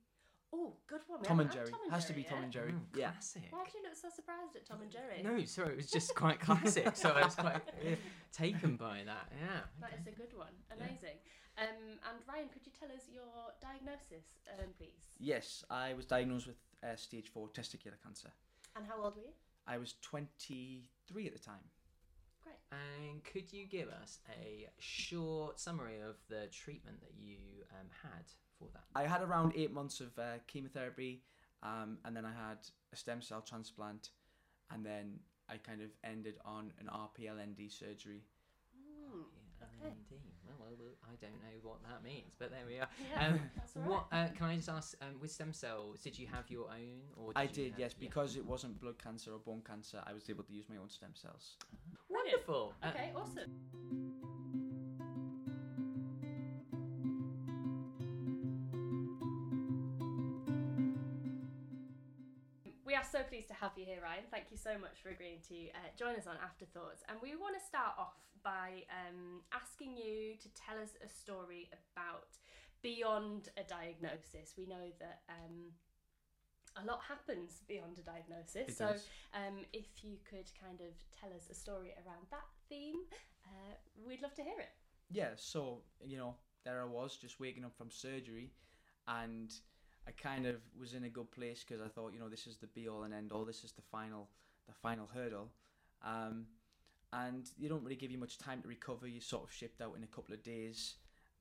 Oh, 0.52 0.76
good 0.86 1.00
one. 1.08 1.18
We 1.20 1.26
Tom 1.26 1.40
and 1.40 1.50
Jerry 1.50 1.68
Tom 1.68 1.80
and 1.82 1.92
has 1.92 2.04
to 2.06 2.12
be 2.12 2.22
Jerry 2.22 2.30
Tom 2.30 2.38
yet. 2.38 2.44
and 2.44 2.52
Jerry. 2.52 2.72
Mm, 2.72 2.80
Yeah. 2.96 3.10
Classic. 3.10 3.42
Why 3.50 3.64
do 3.64 3.78
you 3.78 3.84
look 3.84 3.96
so 3.96 4.08
surprised 4.14 4.54
at 4.54 4.64
Tom 4.64 4.82
and 4.82 4.90
Jerry? 4.90 5.20
No, 5.24 5.44
sorry, 5.46 5.70
it 5.72 5.76
was 5.78 5.90
just 5.90 6.14
quite 6.14 6.38
classic. 6.38 6.94
so 6.94 7.10
I 7.10 7.24
was 7.24 7.34
quite 7.34 7.56
uh, 7.56 7.96
taken 8.32 8.76
by 8.76 9.02
that. 9.04 9.26
Yeah. 9.42 9.60
That 9.80 9.98
is 9.98 10.06
a 10.06 10.12
good 10.12 10.32
one. 10.36 10.54
Amazing. 10.70 11.18
Um, 11.58 11.98
and 12.08 12.18
Ryan, 12.28 12.48
could 12.52 12.62
you 12.66 12.72
tell 12.78 12.88
us 12.94 13.02
your 13.12 13.22
diagnosis, 13.60 14.26
um, 14.58 14.66
please? 14.78 15.02
Yes, 15.18 15.64
I 15.70 15.92
was 15.94 16.06
diagnosed 16.06 16.46
with 16.46 16.56
uh, 16.84 16.94
stage 16.94 17.28
four 17.34 17.48
testicular 17.48 17.98
cancer. 18.02 18.30
And 18.76 18.86
how 18.86 19.02
old 19.02 19.16
were 19.16 19.22
you? 19.22 19.34
I 19.66 19.78
was 19.78 19.94
23 20.02 21.26
at 21.26 21.32
the 21.32 21.38
time. 21.40 21.64
Great. 22.70 22.80
And 23.10 23.24
could 23.24 23.52
you 23.52 23.66
give 23.66 23.88
us 23.88 24.18
a 24.40 24.68
short 24.78 25.60
summary 25.60 26.00
of 26.00 26.16
the 26.28 26.48
treatment 26.50 27.00
that 27.00 27.12
you 27.20 27.36
um, 27.70 27.86
had 28.02 28.24
for 28.58 28.68
that? 28.72 28.84
I 28.94 29.04
had 29.06 29.22
around 29.22 29.52
eight 29.56 29.72
months 29.72 30.00
of 30.00 30.18
uh, 30.18 30.38
chemotherapy, 30.46 31.22
um, 31.62 31.98
and 32.04 32.16
then 32.16 32.24
I 32.24 32.32
had 32.32 32.58
a 32.92 32.96
stem 32.96 33.22
cell 33.22 33.42
transplant, 33.42 34.10
and 34.70 34.84
then 34.84 35.20
I 35.48 35.56
kind 35.58 35.82
of 35.82 35.90
ended 36.02 36.34
on 36.44 36.72
an 36.80 36.88
RPLND 36.88 37.70
surgery. 37.70 38.22
Mm, 38.76 39.24
Yeah, 39.60 39.88
okay. 39.88 40.20
Indeed. 40.70 40.78
Well, 40.80 40.86
well, 40.88 40.96
well, 41.04 41.12
I 41.12 41.16
don't 41.20 41.32
know 41.42 41.68
what 41.68 41.78
that 41.84 42.02
means, 42.04 42.34
but 42.38 42.50
there 42.50 42.64
we 42.66 42.78
are. 42.78 42.88
Yeah, 43.10 43.26
Um, 43.28 43.40
that's 43.56 43.76
all 43.76 43.82
right. 43.82 43.90
What 43.90 44.06
uh, 44.12 44.28
can 44.36 44.46
I 44.46 44.56
just 44.56 44.68
ask? 44.68 44.94
Um, 45.02 45.20
with 45.20 45.30
stem 45.30 45.52
cells, 45.52 46.00
did 46.00 46.18
you 46.18 46.26
have 46.28 46.50
your 46.50 46.66
own, 46.70 47.00
or 47.16 47.32
did 47.32 47.38
I 47.38 47.46
did, 47.46 47.70
have- 47.72 47.80
yes, 47.80 47.94
yeah. 47.98 48.08
because 48.08 48.36
it 48.36 48.44
wasn't 48.46 48.80
blood 48.80 48.98
cancer 49.02 49.32
or 49.32 49.38
bone 49.38 49.62
cancer. 49.66 50.02
I 50.06 50.12
was 50.12 50.28
able 50.30 50.44
to 50.44 50.52
use 50.52 50.64
my 50.68 50.76
own 50.76 50.88
stem 50.90 51.10
cells. 51.14 51.56
Brilliant. 52.08 52.46
Wonderful. 52.48 52.72
Uh, 52.82 52.88
Okay, 52.88 53.12
awesome. 53.16 53.50
We 62.84 62.94
are 62.94 63.04
so 63.04 63.22
pleased 63.22 63.48
to 63.48 63.54
have 63.54 63.72
you 63.76 63.86
here, 63.86 64.00
Ryan. 64.02 64.28
Thank 64.30 64.52
you 64.52 64.58
so 64.58 64.76
much 64.76 65.00
for 65.02 65.08
agreeing 65.08 65.40
to 65.48 65.72
uh, 65.72 65.88
join 65.96 66.16
us 66.16 66.26
on 66.26 66.36
Afterthoughts. 66.44 67.02
And 67.08 67.16
we 67.22 67.32
want 67.34 67.56
to 67.56 67.64
start 67.64 67.96
off 67.96 68.20
by 68.44 68.84
um, 68.92 69.40
asking 69.56 69.96
you 69.96 70.36
to 70.36 70.48
tell 70.52 70.76
us 70.76 70.92
a 71.00 71.08
story 71.08 71.72
about 71.72 72.36
beyond 72.82 73.48
a 73.56 73.64
diagnosis. 73.64 74.52
We 74.58 74.66
know 74.66 74.92
that 75.00 75.24
um, 75.32 75.72
a 76.76 76.84
lot 76.84 77.00
happens 77.08 77.64
beyond 77.66 77.98
a 77.98 78.04
diagnosis. 78.04 78.68
It 78.68 78.76
so 78.76 78.92
um, 79.32 79.64
if 79.72 80.04
you 80.04 80.20
could 80.28 80.52
kind 80.60 80.84
of 80.84 80.92
tell 81.08 81.32
us 81.32 81.48
a 81.50 81.54
story 81.54 81.96
around 82.04 82.28
that 82.30 82.44
theme, 82.68 83.00
uh, 83.48 83.80
we'd 84.06 84.20
love 84.20 84.34
to 84.34 84.42
hear 84.42 84.60
it. 84.60 84.76
Yeah, 85.10 85.32
so, 85.36 85.80
you 86.04 86.18
know, 86.18 86.34
there 86.66 86.82
I 86.82 86.84
was 86.84 87.16
just 87.16 87.40
waking 87.40 87.64
up 87.64 87.76
from 87.76 87.90
surgery, 87.90 88.52
and 89.08 89.50
I 90.06 90.10
kind 90.10 90.46
of 90.46 90.56
was 90.78 90.94
in 90.94 91.04
a 91.04 91.08
good 91.08 91.30
place 91.30 91.64
because 91.66 91.82
I 91.82 91.88
thought, 91.88 92.12
you 92.12 92.20
know, 92.20 92.28
this 92.28 92.46
is 92.46 92.58
the 92.58 92.66
be 92.68 92.88
all 92.88 93.04
and 93.04 93.14
end 93.14 93.32
all. 93.32 93.44
This 93.44 93.64
is 93.64 93.72
the 93.72 93.82
final, 93.82 94.28
the 94.66 94.74
final 94.74 95.08
hurdle. 95.12 95.48
Um, 96.04 96.46
and 97.12 97.48
you 97.56 97.68
don't 97.68 97.82
really 97.82 97.96
give 97.96 98.10
you 98.10 98.18
much 98.18 98.38
time 98.38 98.60
to 98.62 98.68
recover. 98.68 99.06
You're 99.06 99.22
sort 99.22 99.44
of 99.44 99.52
shipped 99.52 99.80
out 99.80 99.96
in 99.96 100.02
a 100.02 100.08
couple 100.08 100.34
of 100.34 100.42
days, 100.42 100.96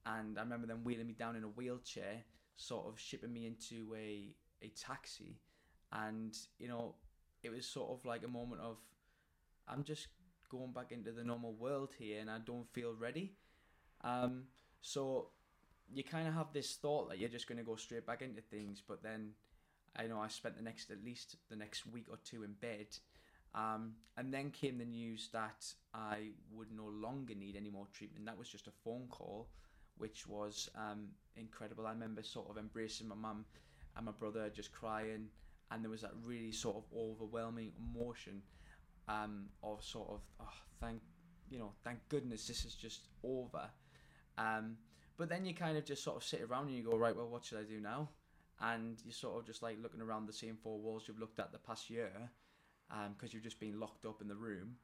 and 0.05 0.37
I 0.37 0.41
remember 0.41 0.67
them 0.67 0.83
wheeling 0.83 1.07
me 1.07 1.13
down 1.13 1.35
in 1.35 1.43
a 1.43 1.47
wheelchair, 1.47 2.23
sort 2.55 2.87
of 2.87 2.99
shipping 2.99 3.33
me 3.33 3.47
into 3.47 3.93
a 3.95 4.35
a 4.61 4.69
taxi, 4.69 5.39
and 5.91 6.37
you 6.59 6.67
know, 6.67 6.95
it 7.41 7.51
was 7.51 7.65
sort 7.65 7.89
of 7.91 8.05
like 8.05 8.23
a 8.23 8.27
moment 8.27 8.61
of, 8.61 8.77
I'm 9.67 9.83
just 9.83 10.07
going 10.49 10.71
back 10.71 10.91
into 10.91 11.11
the 11.11 11.23
normal 11.23 11.53
world 11.53 11.93
here, 11.97 12.21
and 12.21 12.29
I 12.29 12.37
don't 12.37 12.71
feel 12.71 12.93
ready. 12.93 13.33
Um, 14.01 14.43
so 14.81 15.29
you 15.91 16.03
kind 16.03 16.27
of 16.27 16.33
have 16.33 16.53
this 16.53 16.75
thought 16.75 17.09
that 17.09 17.19
you're 17.19 17.29
just 17.29 17.47
going 17.47 17.57
to 17.57 17.63
go 17.63 17.75
straight 17.75 18.05
back 18.05 18.21
into 18.21 18.41
things, 18.41 18.81
but 18.87 19.03
then 19.03 19.31
I 19.95 20.07
know 20.07 20.19
I 20.19 20.27
spent 20.27 20.57
the 20.57 20.63
next 20.63 20.91
at 20.91 21.03
least 21.03 21.35
the 21.49 21.55
next 21.55 21.85
week 21.85 22.05
or 22.09 22.17
two 22.23 22.43
in 22.43 22.53
bed, 22.53 22.87
um, 23.53 23.93
and 24.17 24.33
then 24.33 24.49
came 24.49 24.77
the 24.77 24.85
news 24.85 25.29
that 25.33 25.65
I 25.93 26.29
would 26.51 26.71
no 26.71 26.85
longer 26.85 27.35
need 27.35 27.55
any 27.55 27.69
more 27.69 27.87
treatment. 27.93 28.25
That 28.25 28.37
was 28.37 28.49
just 28.49 28.67
a 28.67 28.71
phone 28.83 29.07
call, 29.09 29.49
which 29.97 30.27
was 30.27 30.69
um, 30.75 31.09
incredible. 31.35 31.85
I 31.85 31.91
remember 31.91 32.23
sort 32.23 32.49
of 32.49 32.57
embracing 32.57 33.07
my 33.07 33.15
mum 33.15 33.45
and 33.95 34.05
my 34.05 34.11
brother, 34.11 34.49
just 34.49 34.71
crying, 34.71 35.27
and 35.71 35.83
there 35.83 35.91
was 35.91 36.01
that 36.01 36.13
really 36.23 36.51
sort 36.51 36.77
of 36.77 36.83
overwhelming 36.95 37.71
emotion 37.77 38.41
um, 39.07 39.45
of 39.61 39.83
sort 39.83 40.09
of 40.09 40.21
oh, 40.39 40.53
thank 40.79 41.01
you 41.49 41.59
know 41.59 41.71
thank 41.83 41.99
goodness 42.09 42.47
this 42.47 42.65
is 42.65 42.73
just 42.73 43.07
over. 43.23 43.69
Um, 44.37 44.77
but 45.17 45.29
then 45.29 45.45
you 45.45 45.53
kind 45.53 45.77
of 45.77 45.85
just 45.85 46.03
sort 46.03 46.17
of 46.17 46.23
sit 46.23 46.41
around 46.41 46.67
and 46.67 46.75
you 46.75 46.83
go, 46.83 46.97
right, 46.97 47.15
well, 47.15 47.27
what 47.27 47.45
should 47.45 47.59
I 47.59 47.63
do 47.63 47.79
now? 47.79 48.09
And 48.61 48.97
you're 49.03 49.13
sort 49.13 49.39
of 49.39 49.45
just 49.45 49.61
like 49.61 49.77
looking 49.81 50.01
around 50.01 50.27
the 50.27 50.33
same 50.33 50.57
four 50.61 50.79
walls 50.79 51.03
you've 51.07 51.19
looked 51.19 51.39
at 51.39 51.51
the 51.51 51.57
past 51.57 51.89
year 51.89 52.11
because 53.15 53.33
you've 53.33 53.43
just 53.43 53.59
been 53.59 53.79
locked 53.79 54.05
up 54.05 54.21
in 54.21 54.27
the 54.27 54.35
room. 54.35 54.75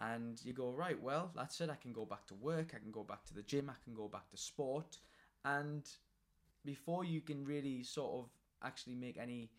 And 0.00 0.40
you 0.42 0.54
go, 0.54 0.72
right, 0.72 1.00
well, 1.00 1.30
that's 1.36 1.60
it. 1.60 1.68
I 1.68 1.74
can 1.74 1.92
go 1.92 2.06
back 2.06 2.26
to 2.28 2.34
work. 2.34 2.72
I 2.74 2.78
can 2.78 2.90
go 2.90 3.02
back 3.02 3.24
to 3.26 3.34
the 3.34 3.42
gym. 3.42 3.68
I 3.68 3.84
can 3.84 3.94
go 3.94 4.08
back 4.08 4.30
to 4.30 4.36
sport. 4.36 4.96
And 5.44 5.86
before 6.64 7.04
you 7.04 7.20
can 7.20 7.44
really 7.44 7.82
sort 7.82 8.24
of 8.24 8.30
actually 8.62 8.94
make 8.94 9.18
any 9.18 9.50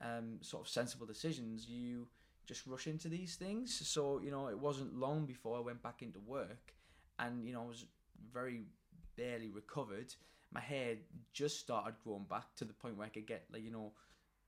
um, 0.00 0.38
sort 0.40 0.62
of 0.62 0.68
sensible 0.68 1.06
decisions, 1.06 1.68
you 1.68 2.06
just 2.46 2.66
rush 2.66 2.86
into 2.86 3.08
these 3.08 3.34
things. 3.34 3.74
So, 3.88 4.20
you 4.22 4.30
know, 4.30 4.48
it 4.48 4.58
wasn't 4.58 4.94
long 4.94 5.26
before 5.26 5.56
I 5.56 5.60
went 5.60 5.82
back 5.82 6.02
into 6.02 6.20
work 6.20 6.74
and, 7.18 7.44
you 7.44 7.52
know, 7.52 7.62
I 7.62 7.66
was 7.66 7.84
very 8.32 8.62
barely 9.16 9.50
recovered. 9.50 10.14
My 10.52 10.60
hair 10.60 10.96
just 11.32 11.60
started 11.60 11.94
growing 12.04 12.26
back 12.28 12.54
to 12.56 12.64
the 12.64 12.74
point 12.74 12.96
where 12.96 13.06
I 13.06 13.10
could 13.10 13.26
get, 13.26 13.44
like, 13.52 13.62
you 13.62 13.70
know, 13.70 13.92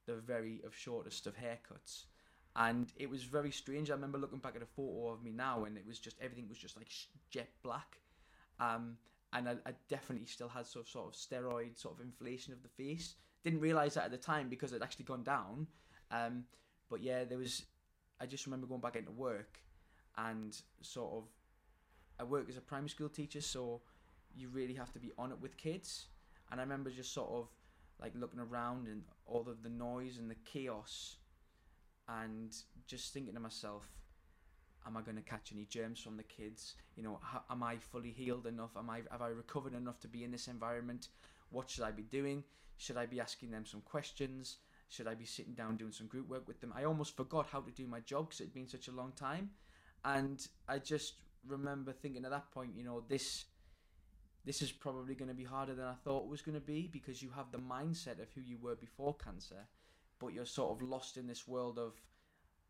the 0.07 0.17
very 0.17 0.61
of 0.67 0.75
shortest 0.75 1.27
of 1.27 1.35
haircuts. 1.37 2.05
And 2.57 2.93
it 2.97 3.11
was 3.11 3.25
very 3.25 3.51
strange. 3.51 3.91
I 3.91 3.95
remember 3.95 4.19
looking 4.19 4.39
back 4.39 4.55
at 4.55 4.63
a 4.63 4.67
photo 4.67 5.09
of 5.09 5.23
me 5.23 5.33
now, 5.33 5.65
and 5.65 5.77
it 5.77 5.87
was 5.87 5.99
just 5.99 6.17
everything 6.21 6.49
was 6.49 6.59
just 6.59 6.77
like 6.77 6.89
jet 7.31 7.51
black. 7.63 7.99
Um, 8.61 8.97
and 9.33 9.49
I, 9.49 9.53
I 9.67 9.73
definitely 9.89 10.27
still 10.27 10.49
had 10.49 10.67
sort 10.67 10.85
of, 10.85 10.91
sort 10.91 11.07
of 11.09 11.15
steroid 11.15 11.77
sort 11.77 11.95
of 11.95 12.01
inflation 12.05 12.53
of 12.53 12.63
the 12.63 12.69
face. 12.69 13.17
Didn't 13.43 13.61
realize 13.61 13.95
that 13.95 14.05
at 14.05 14.11
the 14.13 14.17
time 14.19 14.49
because 14.49 14.73
it 14.73 14.83
actually 14.83 15.07
gone 15.07 15.25
down. 15.25 15.67
Um, 16.11 16.45
but 16.89 17.03
yeah, 17.03 17.25
there 17.25 17.39
was. 17.39 17.65
I 18.21 18.27
just 18.27 18.47
remember 18.47 18.69
going 18.69 18.81
back 18.81 18.95
into 18.95 19.11
work, 19.11 19.59
and 20.17 20.57
sort 20.81 21.13
of, 21.15 21.25
I 22.21 22.23
work 22.23 22.49
as 22.49 22.57
a 22.57 22.61
primary 22.61 22.89
school 22.89 23.09
teacher, 23.09 23.41
so 23.41 23.81
you 24.37 24.49
really 24.49 24.75
have 24.75 24.93
to 24.93 24.99
be 24.99 25.13
on 25.19 25.31
it 25.33 25.41
with 25.41 25.57
kids. 25.57 26.07
And 26.51 26.61
I 26.61 26.65
remember 26.65 26.91
just 26.91 27.13
sort 27.13 27.31
of 27.31 27.49
like 28.01 28.13
looking 28.15 28.41
around 28.41 28.87
and 28.87 29.03
all 29.27 29.49
of 29.49 29.63
the 29.63 29.69
noise 29.69 30.19
and 30.19 30.31
the 30.31 30.37
chaos 30.45 31.17
and 32.09 32.55
just 32.87 33.13
thinking 33.13 33.35
to 33.35 33.41
myself, 33.41 33.85
am 34.87 34.97
I 34.97 35.03
going 35.03 35.17
to 35.17 35.23
catch 35.23 35.53
any 35.53 35.65
germs 35.65 36.01
from 36.01 36.17
the 36.17 36.23
kids? 36.23 36.75
You 36.97 37.03
know, 37.03 37.19
how, 37.23 37.43
am 37.51 37.63
I 37.63 37.77
fully 37.77 38.11
healed 38.11 38.47
enough? 38.47 38.71
Am 38.77 38.91
I 38.91 39.03
have 39.11 39.23
I 39.23 39.29
recovered 39.29 39.75
enough 39.75 40.01
to 40.01 40.09
be 40.09 40.25
in 40.25 40.31
this 40.31 40.49
environment? 40.49 41.09
What 41.51 41.71
should 41.71 41.85
I 41.85 41.93
be 41.93 42.03
doing? 42.03 42.45
Should 42.77 42.97
I 42.97 43.07
be 43.07 43.21
asking 43.21 43.51
them 43.51 43.65
some 43.65 43.81
questions? 43.81 44.59
Should 44.89 45.07
I 45.09 45.15
be 45.15 45.25
sitting 45.25 45.55
down 45.55 45.77
doing 45.77 45.93
some 45.93 46.07
group 46.07 46.29
work 46.29 46.47
with 46.47 46.61
them? 46.61 46.73
I 46.77 46.85
almost 46.85 47.17
forgot 47.17 47.47
how 47.51 47.61
to 47.61 47.71
do 47.71 47.87
my 47.87 48.01
job 48.01 48.29
because 48.29 48.41
it'd 48.41 48.55
been 48.55 48.69
such 48.69 48.89
a 48.89 48.93
long 48.93 49.13
time, 49.17 49.51
and 50.05 50.47
I 50.69 50.79
just 50.79 51.15
remember 51.47 51.93
thinking 51.93 52.25
at 52.25 52.31
that 52.31 52.51
point, 52.53 52.73
you 52.77 52.85
know, 52.85 53.03
this 53.09 53.47
this 54.45 54.61
is 54.61 54.71
probably 54.73 55.15
going 55.15 55.29
to 55.29 55.35
be 55.35 55.45
harder 55.45 55.75
than 55.75 55.87
I 55.87 55.95
thought 56.05 56.25
it 56.25 56.31
was 56.31 56.43
going 56.43 56.55
to 56.55 56.61
be 56.61 56.89
because 56.93 57.23
you 57.23 57.31
have 57.35 57.51
the 57.51 57.59
mindset 57.59 58.21
of 58.21 58.31
who 58.35 58.43
you 58.43 58.59
were 58.61 58.75
before 58.75 59.15
cancer, 59.15 59.67
but 60.19 60.35
you're 60.35 60.45
sort 60.45 60.73
of 60.73 60.87
lost 60.87 61.17
in 61.17 61.27
this 61.27 61.49
world 61.49 61.79
of, 61.79 61.95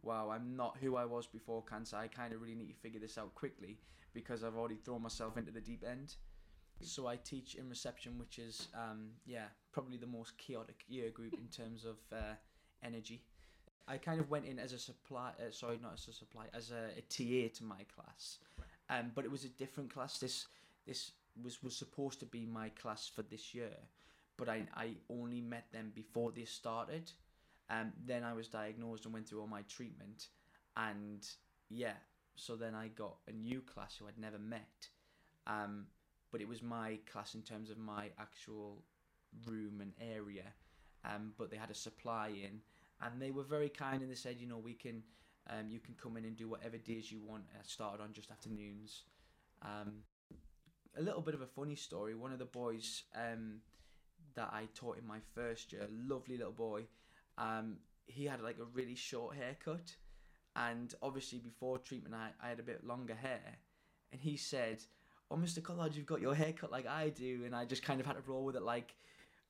wow, 0.03 0.31
I'm 0.31 0.57
not 0.57 0.79
who 0.81 0.97
I 0.97 1.05
was 1.05 1.27
before 1.27 1.65
cancer. 1.65 1.97
I 1.97 2.07
kind 2.07 2.33
of 2.33 2.41
really 2.41 2.55
need 2.55 2.69
to 2.69 2.81
figure 2.81 3.01
this 3.01 3.19
out 3.19 3.35
quickly 3.35 3.79
because 4.13 4.45
I've 4.45 4.57
already 4.57 4.77
thrown 4.77 5.03
myself 5.03 5.37
into 5.37 5.51
the 5.51 5.61
deep 5.61 5.85
end. 5.89 6.15
So 6.81 7.07
I 7.07 7.17
teach 7.17 7.55
in 7.57 7.69
reception, 7.69 8.19
which 8.19 8.39
is, 8.39 8.69
um, 8.75 9.11
yeah, 9.27 9.47
probably 9.73 9.97
the 9.97 10.07
most 10.07 10.37
chaotic 10.39 10.85
year 10.89 11.11
group 11.11 11.35
in 11.35 11.49
terms 11.49 11.85
of 11.85 11.97
uh, 12.13 12.35
energy. 12.85 13.23
I 13.87 13.99
kind 13.99 14.21
of 14.21 14.31
went 14.31 14.47
in 14.47 14.59
as 14.59 14.73
a 14.73 14.79
supply, 14.79 15.33
uh, 15.39 15.51
sorry, 15.51 15.79
not 15.83 15.95
as 15.95 16.09
a 16.09 16.13
supply, 16.13 16.47
as 16.55 16.71
a, 16.71 16.91
a 16.97 17.03
TA 17.03 17.53
to 17.59 17.65
my 17.65 17.85
class, 17.95 18.39
um, 18.89 19.11
but 19.15 19.25
it 19.25 19.31
was 19.31 19.45
a 19.45 19.49
different 19.49 19.93
class. 19.93 20.19
This 20.19 20.47
this 20.87 21.13
was 21.43 21.63
was 21.63 21.77
supposed 21.77 22.21
to 22.21 22.27
be 22.27 22.47
my 22.47 22.69
class 22.71 23.11
for 23.15 23.23
this 23.23 23.55
year, 23.55 23.77
but 24.37 24.49
I 24.49 24.67
I 24.75 24.97
only 25.11 25.41
met 25.41 25.73
them 25.73 25.93
before 25.95 26.33
this 26.33 26.51
started. 26.51 27.11
Um, 27.71 27.93
then 28.05 28.23
I 28.25 28.35
was 28.35 28.49
diagnosed 28.49 29.05
and 29.07 29.15
went 29.15 29.27
through 29.29 29.41
all 29.41 29.47
my 29.47 29.63
treatment, 29.63 30.29
and 30.77 31.27
yeah, 31.71 31.95
so 32.37 32.57
then 32.57 32.75
I 32.75 32.89
got 32.89 33.17
a 33.29 33.33
new 33.33 33.61
class 33.63 33.97
who 33.97 34.07
I'd 34.07 34.19
never 34.19 34.39
met, 34.39 34.89
um, 35.47 35.87
but 36.31 36.41
it 36.41 36.49
was 36.49 36.63
my 36.63 36.99
class 37.11 37.35
in 37.35 37.43
terms 37.43 37.71
of 37.71 37.79
my 37.79 38.11
actual 38.19 38.83
room 39.47 39.81
and 39.81 39.93
area, 40.01 40.45
um, 41.05 41.33
but 41.39 41.51
they 41.51 41.57
had 41.57 41.71
a 41.71 41.75
supply 41.75 42.29
in, 42.29 42.61
and 43.01 43.21
they 43.21 43.31
were 43.31 43.43
very 43.43 43.69
kind 43.69 44.03
and 44.03 44.11
they 44.11 44.17
said, 44.17 44.37
you 44.41 44.47
know, 44.47 44.59
we 44.59 44.75
can, 44.75 45.03
um, 45.51 45.69
you 45.69 45.81
can 45.81 45.95
come 45.95 46.17
in 46.17 46.25
and 46.25 46.37
do 46.37 46.49
whatever 46.49 46.77
days 46.77 47.11
you 47.11 47.21
want. 47.21 47.45
I 47.55 47.63
started 47.63 48.03
on 48.03 48.13
just 48.13 48.31
afternoons. 48.31 49.03
Um, 49.63 50.03
a 50.97 51.03
little 51.03 51.21
bit 51.21 51.35
of 51.35 51.41
a 51.41 51.47
funny 51.47 51.75
story. 51.75 52.15
One 52.15 52.33
of 52.33 52.39
the 52.39 52.45
boys 52.45 53.03
um, 53.15 53.61
that 54.35 54.51
I 54.53 54.69
taught 54.75 54.99
in 54.99 55.07
my 55.07 55.19
first 55.35 55.73
year, 55.73 55.89
lovely 56.07 56.37
little 56.37 56.53
boy, 56.53 56.85
um, 57.39 57.77
he 58.07 58.25
had 58.25 58.41
like 58.41 58.59
a 58.59 58.65
really 58.75 58.95
short 58.95 59.37
haircut, 59.37 59.95
and 60.57 60.95
obviously 61.03 61.39
before 61.39 61.79
treatment, 61.79 62.15
I, 62.15 62.31
I 62.45 62.49
had 62.51 62.61
a 62.61 62.65
bit 62.65 62.87
longer 62.87 63.15
hair, 63.15 63.59
and 64.13 64.21
he 64.21 64.37
said, 64.37 64.83
"Oh, 65.31 65.37
Mr. 65.37 65.63
Collard, 65.63 65.95
you've 65.95 66.07
got 66.07 66.21
your 66.21 66.35
haircut 66.35 66.71
like 66.71 66.87
I 66.87 67.09
do," 67.09 67.43
and 67.45 67.55
I 67.55 67.65
just 67.65 67.83
kind 67.83 68.01
of 68.01 68.07
had 68.07 68.17
to 68.17 68.23
roll 68.27 68.45
with 68.45 68.57
it, 68.57 68.63
like, 68.63 68.95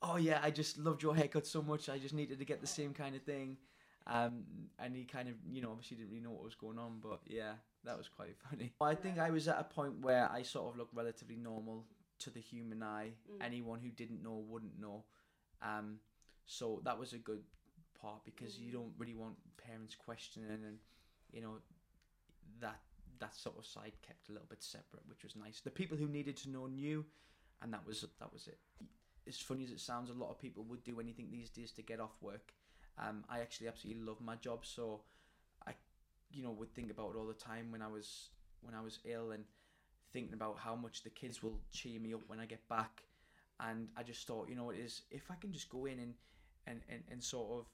"Oh 0.01 0.17
yeah, 0.17 0.41
I 0.43 0.51
just 0.51 0.79
loved 0.79 1.03
your 1.03 1.15
haircut 1.15 1.47
so 1.47 1.63
much, 1.63 1.89
I 1.89 1.99
just 1.99 2.15
needed 2.15 2.39
to 2.39 2.45
get 2.45 2.61
the 2.61 2.67
same 2.67 2.95
kind 2.95 3.15
of 3.15 3.23
thing." 3.23 3.59
Um, 4.07 4.45
and 4.79 4.95
he 4.95 5.05
kind 5.05 5.29
of, 5.29 5.35
you 5.51 5.63
know, 5.63 5.71
obviously 5.71 5.97
didn't 5.97 6.11
really 6.11 6.23
know 6.23 6.31
what 6.33 6.45
was 6.45 6.55
going 6.55 6.79
on, 6.79 6.99
but 7.01 7.21
yeah, 7.27 7.53
that 7.85 7.97
was 7.97 8.09
quite 8.09 8.37
funny. 8.51 8.73
I 8.81 8.95
think 8.95 9.19
I 9.19 9.31
was 9.31 9.49
at 9.49 9.59
a 9.59 9.65
point 9.65 10.01
where 10.01 10.31
I 10.31 10.43
sort 10.43 10.71
of 10.71 10.77
looked 10.79 10.95
relatively 10.95 11.37
normal 11.37 11.87
to 12.21 12.31
the 12.31 12.41
human 12.41 12.83
eye. 12.83 13.13
Mm. 13.31 13.45
Anyone 13.45 13.81
who 13.81 13.89
didn't 13.91 14.23
know 14.23 14.45
wouldn't 14.47 14.79
know. 14.79 15.05
Um, 15.63 16.01
so 16.47 16.83
that 16.85 16.99
was 16.99 17.15
a 17.15 17.19
good 17.19 17.43
part 17.99 18.25
because 18.25 18.59
you 18.59 18.69
Mm. 18.71 18.73
don't 18.75 18.93
really 18.99 19.15
want 19.15 19.37
parents 19.57 19.95
questioning 19.95 20.51
and 20.67 20.79
you 21.33 21.41
know 21.41 21.55
that 22.61 22.81
that 23.19 23.35
sort 23.35 23.57
of 23.57 23.65
side 23.65 23.93
kept 24.03 24.29
a 24.29 24.33
little 24.33 24.47
bit 24.49 24.63
separate, 24.63 25.03
which 25.07 25.23
was 25.23 25.35
nice. 25.37 25.61
The 25.61 25.71
people 25.71 25.97
who 25.97 26.09
needed 26.09 26.37
to 26.39 26.51
know 26.51 26.67
knew, 26.67 27.07
and 27.63 27.73
that 27.73 27.87
was 27.87 28.05
that 28.21 28.33
was 28.33 28.47
it. 28.49 28.59
As 29.27 29.39
funny 29.39 29.65
as 29.65 29.71
it 29.71 29.81
sounds, 29.81 30.11
a 30.11 30.13
lot 30.13 30.31
of 30.31 30.39
people 30.39 30.65
would 30.65 30.85
do 30.85 31.01
anything 31.01 31.31
these 31.31 31.49
days 31.49 31.73
to 31.73 31.83
get 31.83 32.01
off 32.01 32.21
work. 32.21 32.53
Um, 32.99 33.25
I 33.29 33.41
actually 33.41 33.69
absolutely 33.69 34.03
love 34.03 34.21
my 34.21 34.37
job, 34.37 34.65
so 34.65 35.01
I, 35.67 35.73
you 36.31 36.43
know, 36.43 36.53
would 36.53 36.75
think 36.75 36.91
about 36.91 37.11
it 37.15 37.19
all 37.19 37.27
the 37.27 37.35
time 37.35 37.73
when 37.73 37.83
I 37.83 37.89
was 37.89 38.29
when 38.63 38.75
I 38.75 38.81
was 38.81 38.99
ill 39.05 39.33
and 39.33 39.45
thinking 40.13 40.35
about 40.35 40.59
how 40.59 40.75
much 40.75 41.03
the 41.03 41.11
kids 41.11 41.43
will 41.43 41.61
cheer 41.71 42.01
me 42.01 42.15
up 42.15 42.23
when 42.29 42.41
I 42.41 42.47
get 42.47 42.67
back. 42.69 43.03
And 43.61 43.89
I 43.97 44.03
just 44.03 44.27
thought, 44.27 44.49
you 44.49 44.55
know, 44.55 44.71
it 44.71 44.79
is 44.79 45.03
if 45.11 45.31
I 45.31 45.35
can 45.35 45.53
just 45.53 45.69
go 45.69 45.87
in 45.87 45.99
and 45.99 46.15
and, 46.67 46.81
and, 46.89 47.03
and 47.11 47.23
sort 47.23 47.51
of 47.51 47.67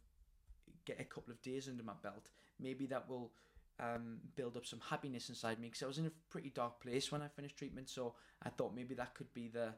get 0.84 1.00
a 1.00 1.04
couple 1.04 1.32
of 1.32 1.40
days 1.42 1.68
under 1.68 1.84
my 1.84 1.92
belt, 2.02 2.30
maybe 2.58 2.86
that 2.86 3.08
will 3.08 3.32
um, 3.78 4.18
build 4.36 4.56
up 4.56 4.66
some 4.66 4.80
happiness 4.80 5.28
inside 5.28 5.58
me 5.60 5.68
because 5.68 5.82
I 5.82 5.86
was 5.86 5.98
in 5.98 6.06
a 6.06 6.12
pretty 6.28 6.50
dark 6.50 6.80
place 6.80 7.12
when 7.12 7.22
I 7.22 7.28
finished 7.28 7.56
treatment. 7.56 7.88
So 7.88 8.14
I 8.42 8.48
thought 8.50 8.74
maybe 8.74 8.94
that 8.94 9.14
could 9.14 9.32
be 9.32 9.48
the 9.48 9.74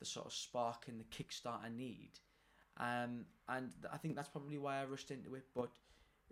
the 0.00 0.04
sort 0.04 0.26
of 0.26 0.32
spark 0.32 0.86
and 0.88 0.98
the 0.98 1.04
kickstart 1.04 1.64
I 1.64 1.68
need. 1.68 2.10
Um, 2.78 3.26
and 3.48 3.70
th- 3.80 3.92
I 3.92 3.98
think 3.98 4.16
that's 4.16 4.28
probably 4.28 4.58
why 4.58 4.80
I 4.80 4.84
rushed 4.84 5.10
into 5.10 5.34
it. 5.34 5.44
But 5.54 5.70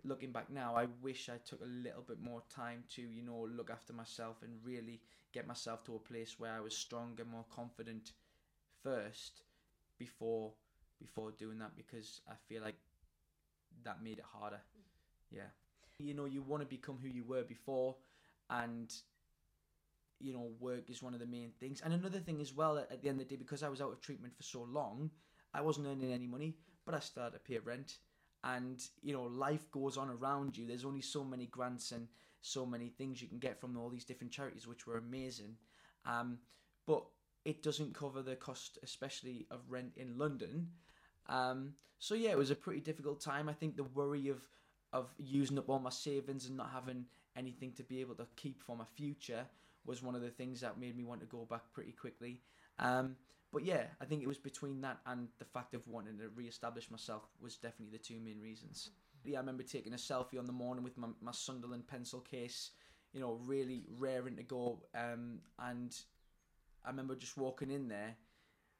looking 0.03 0.31
back 0.31 0.49
now, 0.49 0.75
I 0.75 0.87
wish 1.01 1.29
I 1.29 1.37
took 1.45 1.61
a 1.61 1.65
little 1.65 2.01
bit 2.01 2.19
more 2.21 2.41
time 2.53 2.83
to, 2.95 3.01
you 3.01 3.21
know, 3.23 3.47
look 3.49 3.69
after 3.69 3.93
myself 3.93 4.37
and 4.43 4.53
really 4.63 5.01
get 5.31 5.47
myself 5.47 5.83
to 5.85 5.95
a 5.95 5.99
place 5.99 6.35
where 6.39 6.51
I 6.51 6.59
was 6.59 6.75
stronger, 6.75 7.25
more 7.25 7.45
confident 7.49 8.11
first 8.83 9.43
before 9.97 10.53
before 10.99 11.31
doing 11.31 11.59
that 11.59 11.75
because 11.75 12.21
I 12.29 12.33
feel 12.47 12.61
like 12.61 12.75
that 13.83 14.01
made 14.03 14.19
it 14.19 14.25
harder. 14.33 14.61
Yeah. 15.31 15.51
You 15.99 16.13
know, 16.13 16.25
you 16.25 16.41
want 16.41 16.61
to 16.61 16.67
become 16.67 16.97
who 17.01 17.09
you 17.09 17.23
were 17.23 17.43
before 17.43 17.95
and 18.49 18.93
you 20.19 20.31
know, 20.31 20.51
work 20.59 20.89
is 20.89 21.03
one 21.03 21.13
of 21.13 21.19
the 21.19 21.25
main 21.25 21.51
things. 21.59 21.81
And 21.83 21.93
another 21.93 22.19
thing 22.19 22.39
as 22.39 22.53
well 22.53 22.77
at, 22.77 22.89
at 22.91 23.01
the 23.01 23.09
end 23.09 23.19
of 23.19 23.27
the 23.27 23.35
day, 23.35 23.39
because 23.39 23.61
I 23.61 23.69
was 23.69 23.81
out 23.81 23.91
of 23.91 23.99
treatment 23.99 24.35
for 24.35 24.43
so 24.43 24.63
long, 24.63 25.11
I 25.53 25.61
wasn't 25.61 25.87
earning 25.87 26.11
any 26.11 26.27
money, 26.27 26.55
but 26.85 26.95
I 26.95 26.99
started 26.99 27.33
to 27.33 27.39
pay 27.39 27.59
rent. 27.59 27.97
And, 28.43 28.81
you 29.01 29.13
know, 29.13 29.23
life 29.23 29.71
goes 29.71 29.97
on 29.97 30.09
around 30.09 30.57
you. 30.57 30.67
There's 30.67 30.85
only 30.85 31.01
so 31.01 31.23
many 31.23 31.45
grants 31.45 31.91
and 31.91 32.07
so 32.41 32.65
many 32.65 32.89
things 32.89 33.21
you 33.21 33.27
can 33.27 33.39
get 33.39 33.59
from 33.59 33.77
all 33.77 33.89
these 33.89 34.03
different 34.03 34.33
charities, 34.33 34.67
which 34.67 34.85
were 34.85 34.97
amazing. 34.97 35.55
Um, 36.05 36.39
but 36.85 37.05
it 37.45 37.63
doesn't 37.63 37.95
cover 37.95 38.21
the 38.21 38.35
cost, 38.35 38.79
especially 38.83 39.47
of 39.49 39.59
rent 39.69 39.93
in 39.95 40.17
London. 40.17 40.67
Um, 41.27 41.73
so 41.99 42.15
yeah, 42.15 42.31
it 42.31 42.37
was 42.37 42.51
a 42.51 42.55
pretty 42.55 42.81
difficult 42.81 43.21
time. 43.21 43.47
I 43.47 43.53
think 43.53 43.77
the 43.77 43.83
worry 43.83 44.27
of 44.27 44.41
of 44.91 45.11
using 45.17 45.57
up 45.57 45.69
all 45.69 45.79
my 45.79 45.89
savings 45.89 46.45
and 46.45 46.55
not 46.55 46.69
having 46.71 47.05
anything 47.35 47.71
to 47.71 47.83
be 47.83 47.99
able 47.99 48.13
to 48.13 48.27
keep 48.35 48.61
for 48.61 48.77
my 48.77 48.85
future 48.93 49.43
was 49.85 50.03
one 50.03 50.13
of 50.13 50.21
the 50.21 50.29
things 50.29 50.61
that 50.61 50.79
made 50.79 50.95
me 50.95 51.03
want 51.03 51.19
to 51.19 51.25
go 51.25 51.47
back 51.49 51.63
pretty 51.73 51.91
quickly. 51.91 52.41
Um, 52.77 53.15
but 53.53 53.63
yeah, 53.63 53.83
I 54.01 54.05
think 54.05 54.23
it 54.23 54.27
was 54.27 54.39
between 54.39 54.81
that 54.81 54.97
and 55.05 55.27
the 55.37 55.45
fact 55.45 55.75
of 55.75 55.87
wanting 55.87 56.17
to 56.17 56.29
re-establish 56.29 56.89
myself 56.89 57.21
was 57.39 57.55
definitely 57.55 57.95
the 57.95 58.03
two 58.03 58.19
main 58.19 58.41
reasons. 58.41 58.89
Yeah, 59.23 59.37
I 59.37 59.41
remember 59.41 59.61
taking 59.61 59.93
a 59.93 59.97
selfie 59.97 60.39
on 60.39 60.47
the 60.47 60.51
morning 60.51 60.83
with 60.83 60.97
my, 60.97 61.07
my 61.21 61.31
Sunderland 61.31 61.87
pencil 61.87 62.19
case, 62.19 62.71
you 63.13 63.21
know, 63.21 63.39
really 63.45 63.85
raring 63.99 64.35
to 64.37 64.43
go. 64.43 64.81
Um, 64.95 65.41
and 65.59 65.95
I 66.83 66.89
remember 66.89 67.15
just 67.15 67.37
walking 67.37 67.69
in 67.69 67.87
there, 67.87 68.15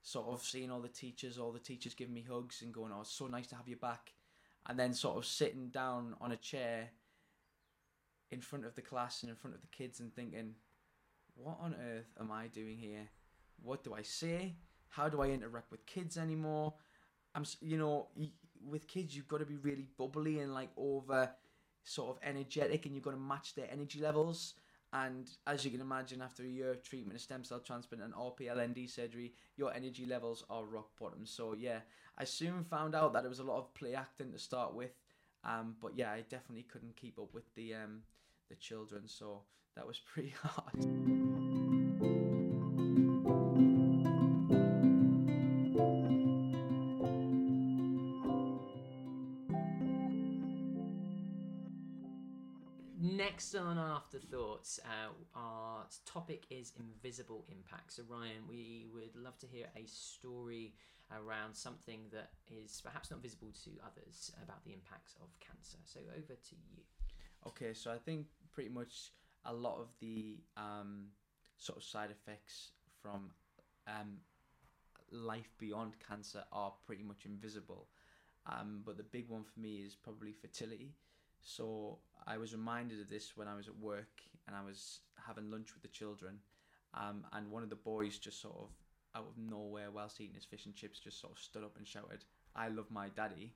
sort 0.01 0.27
of 0.27 0.43
seeing 0.43 0.71
all 0.71 0.81
the 0.81 0.89
teachers, 0.89 1.37
all 1.37 1.51
the 1.51 1.59
teachers 1.59 1.93
giving 1.93 2.15
me 2.15 2.25
hugs 2.27 2.63
and 2.63 2.73
going, 2.73 2.91
"Oh, 2.91 3.01
it's 3.01 3.11
so 3.11 3.27
nice 3.27 3.47
to 3.47 3.55
have 3.55 3.69
you 3.69 3.77
back," 3.77 4.13
and 4.65 4.77
then 4.77 4.93
sort 4.95 5.17
of 5.17 5.25
sitting 5.25 5.69
down 5.69 6.15
on 6.19 6.31
a 6.31 6.37
chair 6.37 6.89
in 8.31 8.41
front 8.41 8.65
of 8.65 8.73
the 8.73 8.81
class 8.81 9.21
and 9.21 9.29
in 9.29 9.35
front 9.35 9.55
of 9.55 9.61
the 9.61 9.67
kids 9.67 9.99
and 9.99 10.13
thinking, 10.13 10.55
"What 11.35 11.59
on 11.61 11.75
earth 11.75 12.11
am 12.19 12.31
I 12.31 12.47
doing 12.47 12.79
here? 12.79 13.09
What 13.63 13.83
do 13.83 13.93
I 13.93 14.03
say? 14.03 14.55
How 14.89 15.09
do 15.09 15.21
I 15.21 15.29
interact 15.29 15.71
with 15.71 15.85
kids 15.85 16.17
anymore?" 16.17 16.75
I'm, 17.35 17.45
you 17.61 17.77
know, 17.77 18.09
with 18.63 18.87
kids 18.87 19.15
you've 19.15 19.27
got 19.27 19.39
to 19.39 19.45
be 19.45 19.57
really 19.57 19.87
bubbly 19.97 20.39
and 20.39 20.53
like 20.53 20.69
over, 20.77 21.31
sort 21.83 22.15
of 22.15 22.23
energetic, 22.23 22.85
and 22.85 22.95
you've 22.95 23.03
got 23.03 23.11
to 23.11 23.17
match 23.17 23.55
their 23.55 23.67
energy 23.71 23.99
levels. 23.99 24.55
And 24.93 25.27
as 25.47 25.65
you 25.65 25.71
can 25.71 25.81
imagine, 25.81 26.21
after 26.21 26.43
a 26.43 26.47
year 26.47 26.69
of 26.69 26.83
treatment, 26.83 27.17
a 27.17 27.19
stem 27.19 27.43
cell 27.43 27.59
transplant, 27.59 28.03
and 28.03 28.13
RPLND 28.13 28.89
surgery, 28.89 29.33
your 29.57 29.73
energy 29.73 30.05
levels 30.05 30.45
are 30.49 30.65
rock 30.65 30.89
bottom. 30.99 31.25
So 31.25 31.55
yeah, 31.57 31.79
I 32.17 32.25
soon 32.25 32.63
found 32.63 32.93
out 32.93 33.13
that 33.13 33.25
it 33.25 33.29
was 33.29 33.39
a 33.39 33.43
lot 33.43 33.57
of 33.57 33.73
play 33.73 33.95
acting 33.95 34.31
to 34.31 34.39
start 34.39 34.75
with, 34.75 34.91
um, 35.43 35.75
but 35.81 35.93
yeah, 35.95 36.11
I 36.11 36.21
definitely 36.21 36.63
couldn't 36.63 36.95
keep 36.95 37.17
up 37.17 37.33
with 37.33 37.53
the 37.55 37.73
um, 37.73 38.01
the 38.49 38.55
children, 38.55 39.07
so 39.07 39.41
that 39.75 39.87
was 39.87 39.99
pretty 39.99 40.33
hard. 40.43 41.12
Next 53.33 53.55
on 53.55 53.79
Afterthoughts, 53.79 54.79
uh, 54.85 55.09
our 55.33 55.85
topic 56.05 56.43
is 56.51 56.71
invisible 56.77 57.45
impacts. 57.49 57.95
So, 57.95 58.03
Ryan, 58.07 58.43
we 58.47 58.85
would 58.93 59.15
love 59.15 59.39
to 59.39 59.47
hear 59.47 59.65
a 59.75 59.87
story 59.87 60.75
around 61.11 61.55
something 61.55 62.01
that 62.11 62.29
is 62.47 62.79
perhaps 62.85 63.09
not 63.09 63.23
visible 63.23 63.51
to 63.63 63.71
others 63.83 64.31
about 64.43 64.63
the 64.63 64.71
impacts 64.71 65.15
of 65.19 65.29
cancer. 65.39 65.79
So, 65.83 66.01
over 66.15 66.35
to 66.35 66.55
you. 66.75 66.83
Okay, 67.47 67.73
so 67.73 67.89
I 67.91 67.97
think 67.97 68.27
pretty 68.51 68.69
much 68.69 69.13
a 69.45 69.53
lot 69.53 69.79
of 69.79 69.87
the 69.99 70.37
um, 70.55 71.07
sort 71.57 71.79
of 71.79 71.83
side 71.83 72.11
effects 72.11 72.73
from 73.01 73.31
um, 73.87 74.17
life 75.11 75.49
beyond 75.57 75.93
cancer 76.07 76.43
are 76.51 76.71
pretty 76.85 77.01
much 77.01 77.25
invisible. 77.25 77.87
Um, 78.45 78.83
but 78.85 78.95
the 78.95 79.03
big 79.03 79.27
one 79.27 79.43
for 79.43 79.59
me 79.59 79.77
is 79.77 79.95
probably 79.95 80.33
fertility. 80.33 80.93
So 81.43 81.99
I 82.25 82.37
was 82.37 82.53
reminded 82.53 83.01
of 83.01 83.09
this 83.09 83.35
when 83.35 83.47
I 83.47 83.55
was 83.55 83.67
at 83.67 83.77
work 83.77 84.21
and 84.47 84.55
I 84.55 84.63
was 84.63 85.01
having 85.27 85.51
lunch 85.51 85.73
with 85.73 85.83
the 85.83 85.89
children. 85.89 86.39
Um, 86.93 87.25
and 87.33 87.49
one 87.49 87.63
of 87.63 87.69
the 87.69 87.75
boys 87.75 88.17
just 88.17 88.41
sort 88.41 88.55
of 88.57 88.69
out 89.15 89.27
of 89.27 89.37
nowhere, 89.37 89.91
whilst 89.91 90.19
eating 90.21 90.35
his 90.35 90.45
fish 90.45 90.65
and 90.65 90.75
chips, 90.75 90.99
just 90.99 91.19
sort 91.19 91.33
of 91.33 91.39
stood 91.39 91.63
up 91.63 91.77
and 91.77 91.87
shouted, 91.87 92.25
"I 92.55 92.67
love 92.67 92.89
my 92.89 93.09
daddy," 93.09 93.55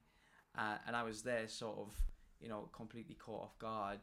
uh, 0.55 0.77
and 0.85 0.95
I 0.95 1.03
was 1.03 1.23
there, 1.23 1.47
sort 1.47 1.77
of, 1.77 1.93
you 2.39 2.47
know, 2.47 2.69
completely 2.73 3.15
caught 3.15 3.43
off 3.43 3.59
guard, 3.59 3.99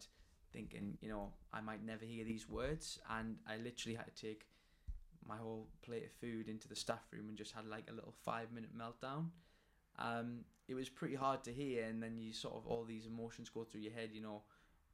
thinking, 0.53 0.99
you 1.01 1.09
know, 1.09 1.33
I 1.53 1.61
might 1.61 1.85
never 1.85 2.05
hear 2.05 2.25
these 2.25 2.49
words, 2.49 2.99
and 3.11 3.39
I 3.47 3.57
literally 3.57 3.97
had 3.97 4.07
to 4.07 4.15
take 4.15 4.47
my 5.27 5.37
whole 5.37 5.69
plate 5.83 6.05
of 6.05 6.13
food 6.13 6.49
into 6.49 6.69
the 6.69 6.77
staff 6.77 7.07
room 7.13 7.29
and 7.29 7.39
just 7.39 7.53
had 7.53 7.67
like 7.67 7.89
a 7.89 7.93
little 7.93 8.15
five 8.25 8.53
minute 8.53 8.77
meltdown. 8.77 9.31
Um, 9.99 10.45
it 10.69 10.75
was 10.75 10.89
pretty 10.89 11.15
hard 11.15 11.45
to 11.45 11.53
hear, 11.53 11.85
and 11.85 12.03
then 12.03 12.19
you 12.19 12.33
sort 12.33 12.55
of 12.55 12.67
all 12.67 12.85
these 12.85 13.07
emotions 13.07 13.51
go 13.51 13.65
through 13.65 13.83
your 13.83 13.93
head. 13.93 14.11
You 14.13 14.23
know, 14.23 14.43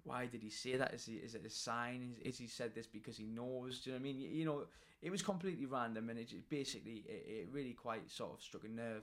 why 0.04 0.26
did 0.26 0.42
he 0.42 0.50
say 0.50 0.76
that? 0.76 0.94
Is 0.94 1.06
he 1.06 1.14
is 1.14 1.34
it 1.34 1.46
a 1.46 1.50
sign? 1.50 2.16
Is, 2.20 2.34
is 2.34 2.38
he 2.38 2.46
said 2.46 2.74
this 2.74 2.86
because 2.86 3.16
he 3.16 3.24
knows? 3.24 3.80
Do 3.80 3.90
you 3.90 3.96
know 3.96 4.02
what 4.02 4.08
I 4.08 4.12
mean? 4.12 4.20
You, 4.20 4.28
you 4.28 4.44
know, 4.44 4.64
it 5.02 5.10
was 5.10 5.22
completely 5.22 5.66
random, 5.66 6.10
and 6.10 6.18
it 6.18 6.28
just, 6.28 6.48
basically 6.48 7.04
it, 7.06 7.24
it 7.28 7.48
really 7.52 7.72
quite 7.72 8.10
sort 8.10 8.32
of 8.32 8.42
struck 8.42 8.64
a 8.64 8.68
nerve. 8.68 9.02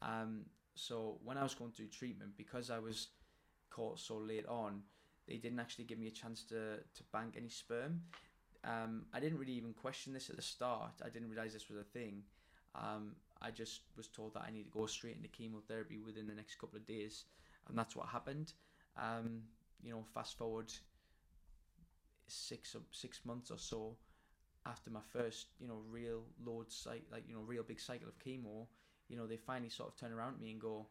Um, 0.00 0.42
so 0.74 1.18
when 1.24 1.36
I 1.36 1.42
was 1.42 1.54
going 1.54 1.72
through 1.72 1.88
treatment, 1.88 2.32
because 2.36 2.70
I 2.70 2.78
was 2.78 3.08
caught 3.70 3.98
so 3.98 4.16
late 4.16 4.46
on, 4.46 4.82
they 5.26 5.36
didn't 5.36 5.58
actually 5.58 5.84
give 5.84 5.98
me 5.98 6.06
a 6.06 6.12
chance 6.12 6.44
to 6.44 6.76
to 6.76 7.02
bank 7.12 7.34
any 7.36 7.48
sperm. 7.48 8.02
Um, 8.64 9.06
I 9.12 9.20
didn't 9.20 9.38
really 9.38 9.52
even 9.52 9.72
question 9.72 10.12
this 10.12 10.30
at 10.30 10.36
the 10.36 10.42
start. 10.42 10.92
I 11.04 11.08
didn't 11.08 11.30
realize 11.30 11.52
this 11.52 11.68
was 11.68 11.78
a 11.78 11.84
thing. 11.84 12.22
Um, 12.74 13.16
I 13.40 13.50
just 13.50 13.82
was 13.96 14.08
told 14.08 14.34
that 14.34 14.44
I 14.46 14.50
need 14.50 14.64
to 14.64 14.70
go 14.70 14.86
straight 14.86 15.16
into 15.16 15.28
chemotherapy 15.28 15.98
within 15.98 16.26
the 16.26 16.34
next 16.34 16.56
couple 16.56 16.76
of 16.76 16.86
days, 16.86 17.24
and 17.68 17.78
that's 17.78 17.94
what 17.94 18.08
happened. 18.08 18.52
Um, 18.96 19.42
you 19.82 19.92
know, 19.92 20.04
fast 20.14 20.36
forward 20.36 20.72
six 22.26 22.76
six 22.90 23.20
months 23.24 23.50
or 23.50 23.58
so 23.58 23.96
after 24.66 24.90
my 24.90 25.00
first, 25.12 25.46
you 25.58 25.68
know, 25.68 25.80
real 25.90 26.24
load 26.44 26.70
cycle, 26.70 27.06
like 27.10 27.24
you 27.28 27.34
know, 27.34 27.40
real 27.40 27.62
big 27.62 27.80
cycle 27.80 28.08
of 28.08 28.18
chemo. 28.18 28.66
You 29.08 29.16
know, 29.16 29.26
they 29.26 29.36
finally 29.36 29.70
sort 29.70 29.88
of 29.88 29.96
turn 29.96 30.12
around 30.12 30.40
me 30.40 30.50
and 30.50 30.60
go, 30.60 30.86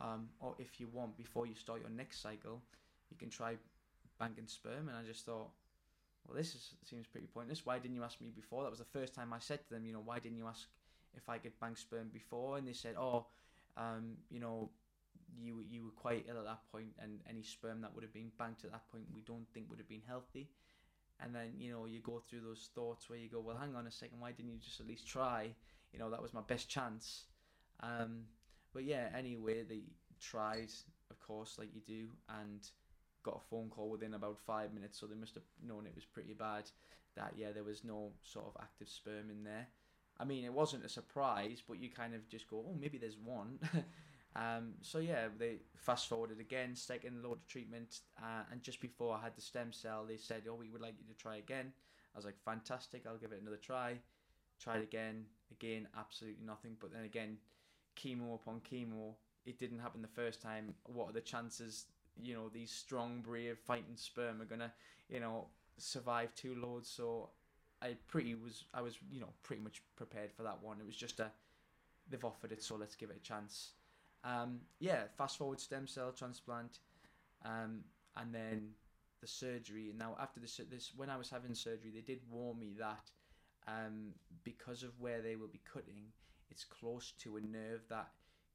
um, 0.00 0.30
"Or 0.40 0.50
oh, 0.50 0.56
if 0.58 0.80
you 0.80 0.88
want, 0.88 1.16
before 1.16 1.46
you 1.46 1.54
start 1.54 1.80
your 1.80 1.90
next 1.90 2.20
cycle, 2.20 2.62
you 3.10 3.16
can 3.16 3.30
try 3.30 3.56
banking 4.18 4.48
sperm." 4.48 4.88
And 4.88 4.96
I 4.96 5.02
just 5.04 5.24
thought, 5.24 5.50
well, 6.26 6.36
this 6.36 6.54
is, 6.54 6.74
seems 6.84 7.06
pretty 7.06 7.26
pointless. 7.26 7.64
Why 7.64 7.78
didn't 7.78 7.96
you 7.96 8.02
ask 8.02 8.20
me 8.20 8.30
before? 8.34 8.62
That 8.64 8.70
was 8.70 8.80
the 8.80 8.84
first 8.98 9.14
time 9.14 9.32
I 9.32 9.38
said 9.38 9.62
to 9.64 9.70
them, 9.70 9.84
you 9.86 9.92
know, 9.92 10.02
why 10.04 10.18
didn't 10.18 10.38
you 10.38 10.46
ask 10.46 10.66
if 11.16 11.28
I 11.28 11.38
could 11.38 11.58
bank 11.60 11.78
sperm 11.78 12.08
before? 12.12 12.58
And 12.58 12.66
they 12.66 12.72
said, 12.72 12.94
oh, 12.98 13.26
um, 13.76 14.16
you 14.30 14.40
know, 14.40 14.70
you 15.38 15.62
you 15.68 15.84
were 15.84 15.90
quite 15.90 16.26
ill 16.28 16.38
at 16.38 16.44
that 16.44 16.60
point, 16.72 16.92
and 17.00 17.20
any 17.28 17.42
sperm 17.42 17.80
that 17.82 17.94
would 17.94 18.04
have 18.04 18.12
been 18.12 18.30
banked 18.38 18.64
at 18.64 18.72
that 18.72 18.90
point, 18.90 19.04
we 19.14 19.20
don't 19.22 19.46
think 19.52 19.68
would 19.68 19.78
have 19.78 19.88
been 19.88 20.02
healthy. 20.06 20.50
And 21.22 21.34
then 21.34 21.52
you 21.58 21.70
know 21.70 21.84
you 21.84 22.00
go 22.00 22.20
through 22.28 22.40
those 22.40 22.70
thoughts 22.74 23.10
where 23.10 23.18
you 23.18 23.28
go, 23.28 23.40
well, 23.40 23.56
hang 23.56 23.76
on 23.76 23.86
a 23.86 23.90
second, 23.90 24.20
why 24.20 24.32
didn't 24.32 24.52
you 24.52 24.58
just 24.58 24.80
at 24.80 24.86
least 24.86 25.06
try? 25.06 25.50
You 25.92 25.98
know, 25.98 26.10
that 26.10 26.22
was 26.22 26.32
my 26.32 26.40
best 26.40 26.68
chance. 26.68 27.24
Um, 27.80 28.24
but 28.72 28.84
yeah, 28.84 29.08
anyway, 29.16 29.64
they 29.64 29.82
tried, 30.20 30.70
of 31.10 31.18
course, 31.20 31.56
like 31.58 31.74
you 31.74 31.80
do, 31.86 32.08
and 32.40 32.60
got 33.22 33.36
a 33.36 33.48
phone 33.50 33.68
call 33.68 33.90
within 33.90 34.14
about 34.14 34.38
five 34.38 34.72
minutes, 34.72 34.98
so 34.98 35.06
they 35.06 35.14
must 35.14 35.34
have 35.34 35.44
known 35.66 35.86
it 35.86 35.94
was 35.94 36.04
pretty 36.04 36.32
bad. 36.32 36.64
That 37.16 37.34
yeah, 37.36 37.52
there 37.52 37.64
was 37.64 37.84
no 37.84 38.12
sort 38.22 38.46
of 38.46 38.56
active 38.62 38.88
sperm 38.88 39.30
in 39.30 39.44
there. 39.44 39.66
I 40.20 40.24
mean, 40.24 40.44
it 40.44 40.52
wasn't 40.52 40.84
a 40.84 40.88
surprise, 40.88 41.62
but 41.66 41.80
you 41.80 41.88
kind 41.88 42.14
of 42.14 42.28
just 42.28 42.48
go, 42.48 42.64
oh, 42.68 42.76
maybe 42.78 42.98
there's 42.98 43.16
one. 43.16 43.58
um, 44.36 44.74
so 44.82 44.98
yeah, 44.98 45.28
they 45.38 45.56
fast 45.76 46.08
forwarded 46.08 46.40
again, 46.40 46.76
second 46.76 47.22
load 47.22 47.38
of 47.38 47.46
treatment, 47.46 48.00
uh, 48.18 48.42
and 48.52 48.62
just 48.62 48.80
before 48.80 49.16
I 49.16 49.22
had 49.22 49.36
the 49.36 49.40
stem 49.40 49.72
cell, 49.72 50.04
they 50.06 50.18
said, 50.18 50.42
oh, 50.48 50.54
we 50.54 50.68
would 50.68 50.82
like 50.82 50.94
you 50.98 51.06
to 51.12 51.18
try 51.20 51.36
again. 51.36 51.72
I 52.14 52.18
was 52.18 52.24
like, 52.26 52.38
fantastic, 52.44 53.04
I'll 53.06 53.16
give 53.16 53.32
it 53.32 53.40
another 53.40 53.56
try. 53.56 53.98
Tried 54.60 54.82
again, 54.82 55.24
again, 55.50 55.88
absolutely 55.98 56.44
nothing. 56.44 56.76
But 56.78 56.92
then 56.92 57.04
again, 57.04 57.38
chemo 57.96 58.34
upon 58.34 58.60
chemo, 58.60 59.14
it 59.46 59.58
didn't 59.58 59.78
happen 59.78 60.02
the 60.02 60.08
first 60.08 60.42
time. 60.42 60.74
What 60.84 61.08
are 61.08 61.12
the 61.14 61.22
chances 61.22 61.86
you 62.22 62.34
know 62.34 62.48
these 62.48 62.70
strong, 62.70 63.20
brave, 63.20 63.58
fighting 63.58 63.96
sperm 63.96 64.40
are 64.40 64.46
gonna 64.46 64.72
you 65.08 65.20
know 65.20 65.46
survive 65.78 66.34
two 66.34 66.54
loads. 66.54 66.88
So 66.88 67.30
I 67.82 67.96
pretty 68.08 68.34
was 68.34 68.64
I 68.74 68.82
was 68.82 68.96
you 69.10 69.20
know 69.20 69.32
pretty 69.42 69.62
much 69.62 69.82
prepared 69.96 70.32
for 70.32 70.42
that 70.42 70.62
one. 70.62 70.78
It 70.80 70.86
was 70.86 70.96
just 70.96 71.20
a 71.20 71.30
they've 72.08 72.24
offered 72.24 72.52
it, 72.52 72.62
so 72.62 72.76
let's 72.76 72.94
give 72.94 73.10
it 73.10 73.16
a 73.16 73.26
chance. 73.26 73.72
Um, 74.24 74.60
yeah, 74.78 75.04
fast 75.16 75.38
forward 75.38 75.60
stem 75.60 75.86
cell 75.86 76.12
transplant, 76.12 76.78
um, 77.44 77.84
and 78.16 78.34
then 78.34 78.70
the 79.20 79.26
surgery. 79.26 79.92
Now 79.96 80.16
after 80.20 80.40
this, 80.40 80.60
this 80.70 80.92
when 80.96 81.08
I 81.10 81.16
was 81.16 81.30
having 81.30 81.54
surgery, 81.54 81.90
they 81.94 82.00
did 82.00 82.20
warn 82.30 82.58
me 82.58 82.74
that 82.78 83.10
um, 83.66 84.12
because 84.44 84.82
of 84.82 84.98
where 84.98 85.22
they 85.22 85.36
will 85.36 85.48
be 85.48 85.60
cutting, 85.70 86.12
it's 86.50 86.64
close 86.64 87.12
to 87.20 87.36
a 87.36 87.40
nerve 87.40 87.82
that 87.88 88.08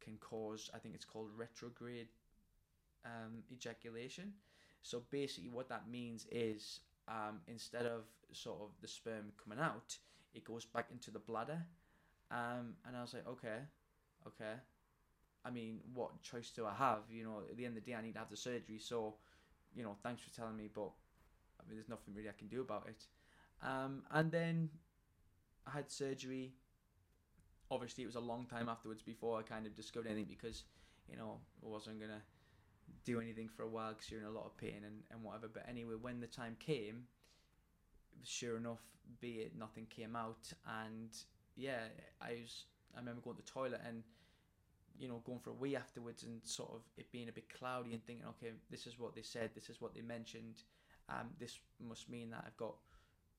can 0.03 0.17
cause 0.17 0.69
I 0.73 0.77
think 0.77 0.93
it's 0.93 1.05
called 1.05 1.29
retrograde 1.35 2.07
um, 3.05 3.43
ejaculation. 3.51 4.33
So 4.81 5.01
basically, 5.09 5.49
what 5.49 5.69
that 5.69 5.89
means 5.89 6.27
is 6.31 6.81
um, 7.07 7.39
instead 7.47 7.85
of 7.85 8.03
sort 8.31 8.57
of 8.61 8.69
the 8.81 8.87
sperm 8.87 9.31
coming 9.41 9.63
out, 9.63 9.97
it 10.33 10.43
goes 10.43 10.65
back 10.65 10.87
into 10.91 11.11
the 11.11 11.19
bladder. 11.19 11.61
Um, 12.31 12.75
and 12.87 12.97
I 12.97 13.01
was 13.01 13.13
like, 13.13 13.27
okay, 13.27 13.59
okay. 14.27 14.53
I 15.45 15.51
mean, 15.51 15.79
what 15.93 16.21
choice 16.23 16.49
do 16.49 16.65
I 16.65 16.73
have? 16.73 17.03
You 17.09 17.23
know, 17.23 17.41
at 17.49 17.55
the 17.55 17.65
end 17.65 17.77
of 17.77 17.85
the 17.85 17.91
day, 17.91 17.95
I 17.97 18.01
need 18.01 18.13
to 18.13 18.19
have 18.19 18.31
the 18.31 18.37
surgery. 18.37 18.79
So, 18.79 19.15
you 19.75 19.83
know, 19.83 19.95
thanks 20.01 20.23
for 20.23 20.35
telling 20.35 20.57
me, 20.57 20.69
but 20.73 20.89
I 21.59 21.67
mean, 21.67 21.75
there's 21.77 21.89
nothing 21.89 22.13
really 22.15 22.29
I 22.29 22.33
can 22.37 22.47
do 22.47 22.61
about 22.61 22.87
it. 22.89 23.03
Um, 23.61 24.03
and 24.11 24.31
then 24.31 24.69
I 25.67 25.71
had 25.71 25.91
surgery. 25.91 26.53
Obviously, 27.69 28.03
it 28.03 28.07
was 28.07 28.15
a 28.15 28.19
long 28.19 28.45
time 28.45 28.69
afterwards 28.69 29.03
before 29.03 29.39
I 29.39 29.43
kind 29.43 29.65
of 29.65 29.75
discovered 29.75 30.07
anything 30.07 30.27
because, 30.29 30.63
you 31.09 31.17
know, 31.17 31.39
I 31.63 31.69
wasn't 31.69 31.99
gonna 31.99 32.21
do 33.05 33.21
anything 33.21 33.47
for 33.47 33.63
a 33.63 33.67
while 33.67 33.93
because 33.93 34.09
you're 34.09 34.21
in 34.21 34.27
a 34.27 34.31
lot 34.31 34.45
of 34.45 34.57
pain 34.57 34.81
and, 34.85 35.03
and 35.11 35.23
whatever. 35.23 35.47
But 35.51 35.65
anyway, 35.69 35.95
when 35.99 36.19
the 36.19 36.27
time 36.27 36.55
came, 36.59 37.03
sure 38.23 38.57
enough, 38.57 38.81
be 39.21 39.41
it 39.41 39.53
nothing 39.57 39.85
came 39.89 40.15
out, 40.15 40.51
and 40.83 41.09
yeah, 41.55 41.85
I 42.21 42.37
was. 42.41 42.65
I 42.95 42.99
remember 42.99 43.21
going 43.21 43.35
to 43.35 43.41
the 43.41 43.51
toilet 43.51 43.81
and 43.85 44.03
you 44.97 45.09
know 45.09 45.21
going 45.25 45.39
for 45.39 45.49
a 45.49 45.53
wee 45.53 45.75
afterwards 45.75 46.23
and 46.23 46.39
sort 46.45 46.71
of 46.71 46.81
it 46.97 47.11
being 47.11 47.27
a 47.27 47.31
bit 47.31 47.53
cloudy 47.53 47.93
and 47.93 48.05
thinking, 48.05 48.25
okay, 48.25 48.53
this 48.71 48.87
is 48.87 48.97
what 48.97 49.15
they 49.15 49.21
said, 49.21 49.49
this 49.53 49.69
is 49.69 49.81
what 49.81 49.93
they 49.93 50.01
mentioned. 50.01 50.63
Um, 51.09 51.29
this 51.39 51.59
must 51.85 52.09
mean 52.09 52.31
that 52.31 52.43
I've 52.47 52.57
got 52.57 52.75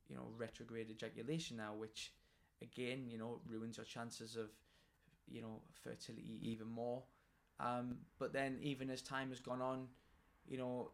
you 0.08 0.16
know 0.16 0.28
retrograde 0.36 0.90
ejaculation 0.90 1.56
now, 1.56 1.74
which 1.74 2.12
again 2.62 3.06
you 3.08 3.18
know 3.18 3.40
ruins 3.48 3.76
your 3.76 3.86
chances 3.86 4.36
of 4.36 4.50
you 5.28 5.42
know 5.42 5.60
fertility 5.82 6.38
even 6.42 6.68
more. 6.68 7.02
Um, 7.58 7.96
but 8.18 8.32
then 8.32 8.58
even 8.62 8.90
as 8.90 9.02
time 9.02 9.30
has 9.30 9.40
gone 9.40 9.62
on, 9.62 9.88
you 10.46 10.58
know, 10.58 10.90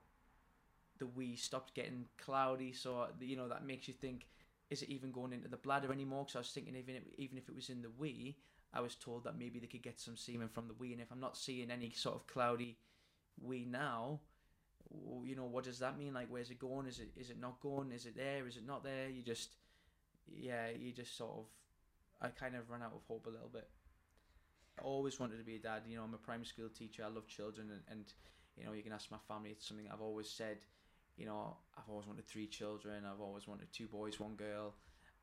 the 0.98 1.06
wee 1.06 1.34
stopped 1.34 1.74
getting 1.74 2.06
cloudy, 2.18 2.72
so 2.72 3.08
you 3.20 3.36
know 3.36 3.48
that 3.48 3.66
makes 3.66 3.88
you 3.88 3.94
think, 3.94 4.26
is 4.70 4.82
it 4.82 4.88
even 4.88 5.10
going 5.10 5.32
into 5.32 5.48
the 5.48 5.56
bladder 5.56 5.92
anymore? 5.92 6.24
Because 6.24 6.36
I 6.36 6.38
was 6.38 6.50
thinking 6.50 6.76
even 6.76 6.96
if, 6.96 7.02
even 7.18 7.38
if 7.38 7.48
it 7.48 7.56
was 7.56 7.68
in 7.68 7.82
the 7.82 7.90
wee, 7.90 8.36
I 8.72 8.80
was 8.80 8.94
told 8.94 9.24
that 9.24 9.38
maybe 9.38 9.58
they 9.58 9.66
could 9.66 9.82
get 9.82 10.00
some 10.00 10.16
semen 10.16 10.48
from 10.48 10.68
the 10.68 10.74
wee, 10.74 10.92
and 10.92 11.02
if 11.02 11.10
I'm 11.10 11.20
not 11.20 11.36
seeing 11.36 11.70
any 11.70 11.90
sort 11.90 12.14
of 12.14 12.26
cloudy 12.28 12.76
wee 13.40 13.66
now, 13.68 14.20
you 15.24 15.34
know, 15.34 15.44
what 15.44 15.64
does 15.64 15.80
that 15.80 15.98
mean? 15.98 16.14
Like, 16.14 16.28
where's 16.28 16.50
it 16.50 16.58
going? 16.58 16.86
Is 16.86 17.00
it 17.00 17.08
is 17.16 17.30
it 17.30 17.40
not 17.40 17.60
going? 17.60 17.90
Is 17.92 18.06
it 18.06 18.16
there? 18.16 18.46
Is 18.46 18.56
it 18.56 18.66
not 18.66 18.84
there? 18.84 19.08
You 19.08 19.22
just, 19.22 19.50
yeah, 20.32 20.68
you 20.78 20.92
just 20.92 21.16
sort 21.16 21.32
of, 21.32 21.44
I 22.20 22.28
kind 22.28 22.54
of 22.54 22.70
run 22.70 22.82
out 22.82 22.92
of 22.94 23.02
hope 23.08 23.26
a 23.26 23.30
little 23.30 23.50
bit. 23.52 23.68
Always 24.80 25.20
wanted 25.20 25.38
to 25.38 25.44
be 25.44 25.56
a 25.56 25.58
dad. 25.58 25.82
You 25.86 25.96
know, 25.96 26.02
I'm 26.04 26.14
a 26.14 26.18
primary 26.18 26.46
school 26.46 26.68
teacher. 26.68 27.04
I 27.04 27.08
love 27.08 27.26
children, 27.28 27.68
and, 27.70 27.82
and 27.90 28.04
you 28.56 28.64
know, 28.64 28.72
you 28.72 28.82
can 28.82 28.92
ask 28.92 29.10
my 29.10 29.18
family. 29.28 29.50
It's 29.50 29.66
something 29.68 29.86
I've 29.92 30.00
always 30.00 30.28
said. 30.28 30.58
You 31.16 31.26
know, 31.26 31.56
I've 31.76 31.88
always 31.90 32.06
wanted 32.06 32.26
three 32.26 32.46
children. 32.46 33.04
I've 33.04 33.20
always 33.20 33.46
wanted 33.46 33.72
two 33.72 33.86
boys, 33.86 34.18
one 34.18 34.34
girl, 34.34 34.74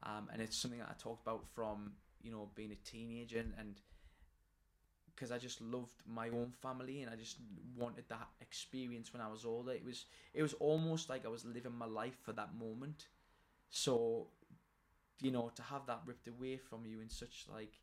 um, 0.04 0.30
and 0.32 0.42
it's 0.42 0.58
something 0.58 0.80
that 0.80 0.90
I 0.90 0.94
talked 1.02 1.24
about 1.24 1.46
from 1.54 1.94
you 2.22 2.32
know 2.32 2.50
being 2.56 2.72
a 2.72 2.76
teenager 2.90 3.40
and, 3.40 3.54
and 3.58 3.82
because 5.16 5.32
I 5.32 5.38
just 5.38 5.60
loved 5.62 6.02
my 6.08 6.30
own 6.30 6.52
family 6.62 7.02
and 7.02 7.12
I 7.12 7.16
just 7.16 7.38
wanted 7.76 8.06
that 8.10 8.28
experience 8.42 9.12
when 9.12 9.22
I 9.22 9.28
was 9.28 9.46
older. 9.46 9.72
It 9.74 9.84
was 9.86 10.06
it 10.34 10.42
was 10.42 10.54
almost 10.54 11.10
like 11.10 11.26
I 11.26 11.30
was 11.30 11.44
living 11.46 11.74
my 11.78 11.86
life 11.86 12.18
for 12.24 12.32
that 12.34 12.56
moment. 12.58 13.08
So, 13.70 14.28
you 15.22 15.32
know, 15.32 15.52
to 15.56 15.64
have 15.64 15.86
that 15.88 16.02
ripped 16.06 16.28
away 16.28 16.58
from 16.58 16.86
you 16.86 17.02
in 17.02 17.10
such 17.10 17.46
like, 17.54 17.74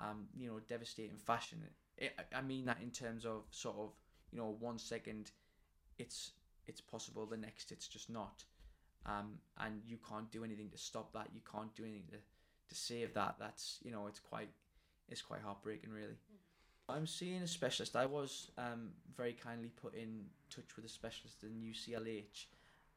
um, 0.00 0.26
you 0.36 0.48
know, 0.48 0.60
devastating 0.68 1.16
fashion. 1.16 1.58
It, 1.96 2.12
I 2.34 2.42
mean 2.42 2.66
that 2.66 2.78
in 2.82 2.90
terms 2.90 3.24
of 3.24 3.44
sort 3.50 3.76
of 3.78 3.90
you 4.32 4.38
know 4.38 4.56
one 4.60 4.78
second, 4.78 5.30
it's 5.98 6.32
it's 6.66 6.80
possible, 6.80 7.26
the 7.26 7.36
next 7.36 7.72
it's 7.72 7.88
just 7.88 8.10
not, 8.10 8.44
um, 9.06 9.38
and 9.58 9.82
you 9.86 9.98
can't 10.08 10.30
do 10.30 10.44
anything 10.44 10.68
to 10.70 10.78
stop 10.78 11.12
that. 11.12 11.28
You 11.34 11.40
can't 11.50 11.74
do 11.74 11.84
anything 11.84 12.08
to 12.10 12.18
to 12.68 12.74
save 12.74 13.14
that. 13.14 13.36
That's 13.38 13.78
you 13.82 13.90
know 13.90 14.06
it's 14.06 14.20
quite 14.20 14.50
it's 15.08 15.22
quite 15.22 15.40
heartbreaking 15.40 15.90
really. 15.90 16.16
I'm 16.88 17.06
seeing 17.06 17.42
a 17.42 17.48
specialist. 17.48 17.96
I 17.96 18.06
was 18.06 18.50
um, 18.58 18.90
very 19.16 19.32
kindly 19.32 19.70
put 19.70 19.94
in 19.94 20.26
touch 20.54 20.76
with 20.76 20.84
a 20.84 20.88
specialist 20.88 21.42
in 21.42 21.50
UCLH. 21.60 22.46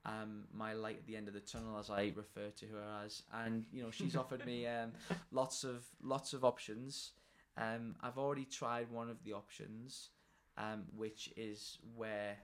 Um, 0.05 0.45
my 0.53 0.73
light 0.73 0.97
at 0.97 1.05
the 1.05 1.17
end 1.17 1.27
of 1.27 1.33
the 1.33 1.41
tunnel, 1.41 1.77
as 1.77 1.89
I 1.89 2.13
refer 2.15 2.49
to 2.57 2.65
her 2.67 3.03
as, 3.05 3.23
and 3.33 3.65
you 3.71 3.83
know 3.83 3.91
she's 3.91 4.15
offered 4.15 4.45
me 4.45 4.65
um, 4.77 4.91
lots 5.31 5.63
of 5.63 5.83
lots 6.01 6.33
of 6.33 6.45
options. 6.45 7.11
Um, 7.57 7.95
I've 8.01 8.17
already 8.17 8.45
tried 8.45 8.89
one 8.89 9.09
of 9.09 9.21
the 9.23 9.33
options, 9.33 10.09
um, 10.57 10.83
which 10.95 11.33
is 11.35 11.79
where 11.95 12.37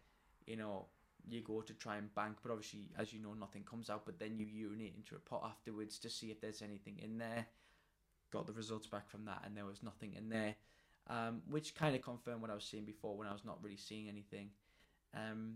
you 0.45 0.57
know 0.57 0.87
you 1.27 1.41
go 1.41 1.61
to 1.61 1.73
try 1.73 1.95
and 1.95 2.13
bank, 2.13 2.37
but 2.43 2.51
obviously, 2.51 2.89
as 2.99 3.13
you 3.13 3.21
know, 3.21 3.33
nothing 3.33 3.63
comes 3.63 3.89
out. 3.89 4.03
But 4.05 4.19
then 4.19 4.37
you 4.37 4.45
urinate 4.45 4.93
into 4.97 5.15
a 5.15 5.19
pot 5.19 5.43
afterwards 5.45 5.97
to 5.99 6.09
see 6.09 6.31
if 6.31 6.41
there's 6.41 6.61
anything 6.61 6.99
in 7.01 7.17
there. 7.17 7.45
Got 8.31 8.47
the 8.47 8.53
results 8.53 8.87
back 8.87 9.09
from 9.09 9.23
that, 9.25 9.43
and 9.45 9.55
there 9.55 9.65
was 9.65 9.81
nothing 9.81 10.13
in 10.17 10.29
there 10.29 10.55
um, 11.09 11.41
which 11.49 11.75
kind 11.75 11.95
of 11.95 12.01
confirmed 12.01 12.41
what 12.41 12.51
I 12.51 12.55
was 12.55 12.63
seeing 12.63 12.85
before 12.85 13.15
when 13.15 13.27
I 13.27 13.33
was 13.33 13.45
not 13.45 13.59
really 13.61 13.77
seeing 13.77 14.07
anything. 14.07 14.49
Um, 15.13 15.55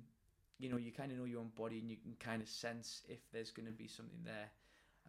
you 0.59 0.69
know, 0.69 0.77
you 0.77 0.91
kind 0.91 1.11
of 1.11 1.17
know 1.17 1.23
your 1.23 1.39
own 1.39 1.51
body 1.57 1.79
and 1.79 1.89
you 1.89 1.97
can 1.97 2.15
kind 2.19 2.41
of 2.41 2.49
sense 2.49 3.01
if 3.07 3.19
there's 3.31 3.49
going 3.49 3.65
to 3.65 3.71
be 3.71 3.87
something 3.87 4.19
there. 4.23 4.49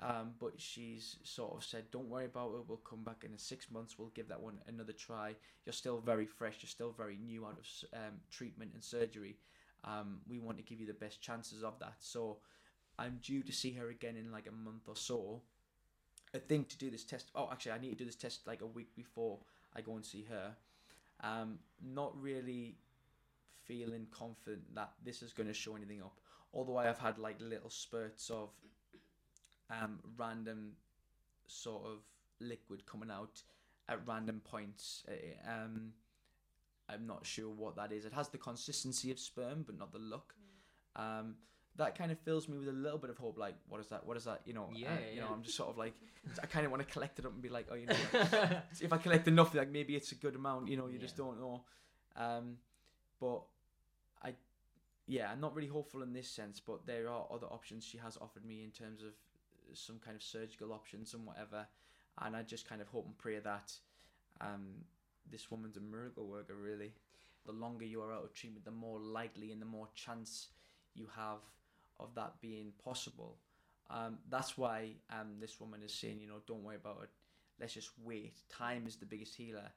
Um, 0.03 0.31
but 0.39 0.53
she's 0.57 1.17
sort 1.25 1.55
of 1.55 1.63
said, 1.63 1.91
"Don't 1.91 2.09
worry 2.09 2.25
about 2.25 2.55
it. 2.55 2.65
We'll 2.67 2.79
come 2.79 3.05
back 3.05 3.25
in 3.25 3.37
six 3.37 3.71
months. 3.71 3.99
We'll 3.99 4.13
give 4.15 4.29
that 4.29 4.41
one 4.41 4.59
another 4.67 4.95
try. 4.95 5.35
You're 5.67 5.75
still 5.75 6.01
very 6.01 6.25
fresh. 6.25 6.57
You're 6.63 6.71
still 6.71 6.93
very 6.97 7.19
new 7.19 7.45
out 7.45 7.59
of 7.59 7.99
um, 7.99 8.15
treatment 8.31 8.71
and 8.73 8.83
surgery. 8.83 9.37
Um, 9.85 10.21
we 10.27 10.39
want 10.39 10.57
to 10.57 10.63
give 10.63 10.81
you 10.81 10.87
the 10.87 10.95
best 10.95 11.21
chances 11.21 11.63
of 11.63 11.79
that. 11.81 11.95
So, 11.99 12.39
I'm 12.99 13.19
due 13.23 13.43
to 13.43 13.53
see 13.53 13.73
her 13.73 13.91
again 13.91 14.17
in 14.17 14.33
like 14.33 14.47
a 14.47 14.53
month 14.53 14.89
or 14.89 14.97
so. 14.97 15.43
I 16.35 16.39
think 16.39 16.69
to 16.71 16.79
do 16.79 16.91
this 16.91 17.05
test. 17.05 17.31
Oh, 17.35 17.49
actually, 17.53 17.73
I 17.73 17.79
need 17.79 17.91
to 17.91 17.97
do 17.97 18.05
this 18.07 18.17
test 18.17 18.47
like 18.47 18.63
a 18.63 18.67
week 18.67 18.95
before 18.97 19.39
I 19.77 19.83
go 19.83 19.97
and 19.97 20.05
see 20.05 20.25
her. 20.31 20.55
Um, 21.23 21.59
not 21.83 22.19
really 22.19 22.77
feeling 23.67 24.07
confident 24.11 24.75
that 24.75 24.93
this 25.05 25.23
is 25.23 25.33
going 25.33 25.47
to 25.49 25.55
show 25.55 25.77
anything 25.77 26.03
up. 26.03 26.21
Although 26.53 26.77
I 26.79 26.85
have 26.87 26.99
had 26.99 27.19
like 27.19 27.37
little 27.41 27.71
spurts 27.71 28.31
of 28.31 28.51
um, 29.71 30.01
random 30.17 30.73
sort 31.47 31.85
of 31.85 31.99
liquid 32.41 32.87
coming 32.87 33.11
out 33.11 33.43
at 33.89 34.01
random 34.07 34.41
points. 34.45 35.05
Uh, 35.09 35.51
um, 35.51 35.93
I'm 36.89 37.07
not 37.07 37.25
sure 37.25 37.49
what 37.51 37.77
that 37.77 37.93
is. 37.93 38.05
It 38.05 38.13
has 38.13 38.29
the 38.29 38.39
consistency 38.39 39.11
of 39.11 39.19
sperm, 39.19 39.63
but 39.65 39.79
not 39.79 39.93
the 39.93 39.99
look. 39.99 40.35
Mm. 40.99 41.21
Um, 41.21 41.35
that 41.77 41.97
kind 41.97 42.11
of 42.11 42.19
fills 42.19 42.49
me 42.49 42.59
with 42.59 42.69
a 42.69 42.73
little 42.73 42.99
bit 42.99 43.11
of 43.11 43.19
hope. 43.19 43.39
Like, 43.39 43.55
what 43.69 43.81
is 43.81 43.87
that? 43.89 44.05
What 44.05 44.17
is 44.17 44.25
that? 44.25 44.43
You 44.45 44.55
know, 44.55 44.69
yeah, 44.75 44.89
uh, 44.89 44.91
yeah. 45.01 45.15
you 45.15 45.21
know, 45.21 45.29
I'm 45.33 45.43
just 45.43 45.57
sort 45.57 45.71
of 45.71 45.79
like, 45.79 45.95
I 46.43 46.47
kind 46.47 46.67
of 46.67 46.73
want 46.73 46.85
to 46.87 46.93
collect 46.93 47.19
it 47.21 47.27
up 47.27 47.33
and 47.33 47.41
be 47.41 47.49
like, 47.49 47.67
oh, 47.71 47.75
you 47.75 47.87
know, 47.87 47.95
like, 48.13 48.63
if 48.81 48.93
I 48.93 48.99
collect 48.99 49.29
enough, 49.29 49.55
like 49.55 49.71
maybe 49.71 49.95
it's 49.95 50.11
a 50.13 50.17
good 50.17 50.35
amount. 50.35 50.69
You 50.69 50.77
know, 50.77 50.89
you 50.89 50.95
Yeah. 50.95 51.01
just 51.01 51.17
don't 51.17 51.41
know. 51.41 51.63
Um, 52.17 52.57
but 53.21 53.43
I, 54.23 54.35
yeah, 55.07 55.31
I'm 55.31 55.41
not 55.41 55.55
really 55.55 55.69
hopeful 55.69 56.03
in 56.03 56.13
this 56.13 56.29
sense. 56.29 56.61
But 56.61 56.87
there 56.87 57.09
are 57.09 57.27
other 57.33 57.47
options 57.47 57.85
she 57.85 57.99
has 57.99 58.17
offered 58.21 58.45
me 58.45 58.63
in 58.65 58.71
terms 58.71 59.03
of 59.03 59.13
some 59.75 60.01
kind 60.05 60.17
of 60.17 60.23
surgical 60.23 60.73
options 60.73 61.15
and 61.15 61.27
whatever. 61.27 61.67
And 62.21 62.35
I 62.35 62.43
just 62.43 62.69
kind 62.69 62.81
of 62.81 62.89
hope 62.89 63.07
and 63.07 63.17
pray 63.17 63.39
that 63.39 63.73
um, 64.41 64.85
this 65.31 65.51
woman's 65.51 65.77
a 65.77 65.81
miracle 65.81 66.27
worker. 66.27 66.55
Really, 66.55 66.93
the 67.47 67.53
longer 67.53 67.85
you 67.85 68.03
are 68.03 68.13
out 68.13 68.25
of 68.25 68.35
treatment, 68.35 68.65
the 68.65 68.71
more 68.71 68.99
likely 68.99 69.53
and 69.53 69.61
the 69.61 69.67
more 69.67 69.89
chance 69.95 70.49
you 70.95 71.07
have 71.17 71.39
of 71.99 72.15
that 72.15 72.41
being 72.41 72.73
possible. 72.83 73.37
Um, 73.91 74.19
that's 74.29 74.57
why 74.57 74.91
um, 75.11 75.35
this 75.41 75.61
woman 75.61 75.83
is 75.83 75.93
saying, 75.93 76.21
you 76.21 76.29
know, 76.29 76.41
don't 76.47 76.63
worry 76.63 76.77
about 76.77 77.01
it. 77.03 77.11
Let's 77.61 77.75
just 77.75 77.91
wait. 78.03 78.35
Time 78.49 78.87
is 78.87 78.97
the 78.97 79.07
biggest 79.07 79.35
healer, 79.35 79.71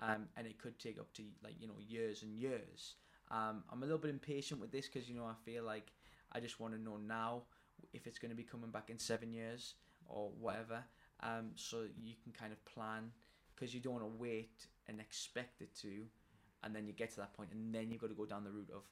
um, 0.00 0.26
and 0.36 0.46
it 0.46 0.58
could 0.58 0.78
take 0.78 0.98
up 0.98 1.12
to 1.14 1.22
like 1.42 1.54
you 1.60 1.66
know 1.66 1.78
years 1.86 2.22
and 2.22 2.36
years. 2.36 2.94
Um, 3.30 3.64
I'm 3.70 3.82
a 3.82 3.86
little 3.86 3.98
bit 3.98 4.10
impatient 4.10 4.60
with 4.60 4.70
this 4.70 4.88
because 4.88 5.08
you 5.08 5.14
know 5.14 5.24
I 5.24 5.34
feel 5.44 5.64
like 5.64 5.92
I 6.32 6.40
just 6.40 6.60
want 6.60 6.74
to 6.74 6.80
know 6.80 6.96
now 6.96 7.42
if 7.92 8.06
it's 8.06 8.18
going 8.18 8.30
to 8.30 8.36
be 8.36 8.42
coming 8.42 8.70
back 8.70 8.90
in 8.90 8.98
seven 8.98 9.32
years 9.32 9.74
or 10.06 10.30
whatever. 10.38 10.84
Um, 11.22 11.52
so 11.56 11.84
you 12.00 12.14
can 12.22 12.32
kind 12.32 12.52
of 12.52 12.62
plan 12.64 13.10
because 13.54 13.72
you 13.72 13.80
don't 13.80 13.94
want 13.94 14.04
to 14.04 14.20
wait 14.20 14.66
and 14.88 15.00
expect 15.00 15.62
it 15.62 15.74
to, 15.80 16.04
and 16.64 16.74
then 16.74 16.86
you 16.86 16.92
get 16.92 17.10
to 17.10 17.16
that 17.16 17.32
point 17.34 17.50
and 17.52 17.74
then 17.74 17.90
you've 17.90 18.00
got 18.00 18.08
to 18.08 18.14
go 18.14 18.26
down 18.26 18.42
the 18.44 18.50
route 18.50 18.70
of 18.74 18.82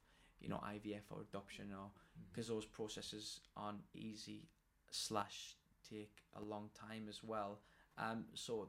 you 0.40 0.48
know 0.48 0.62
IVF 0.66 1.02
or 1.10 1.22
adoption 1.22 1.66
or 1.72 1.90
because 2.30 2.48
those 2.48 2.66
processes 2.66 3.40
aren't 3.56 3.80
easy 3.94 4.42
slash 4.90 5.56
take 5.88 6.18
a 6.36 6.42
long 6.42 6.68
time 6.78 7.06
as 7.08 7.22
well 7.24 7.58
um 7.98 8.24
so 8.34 8.68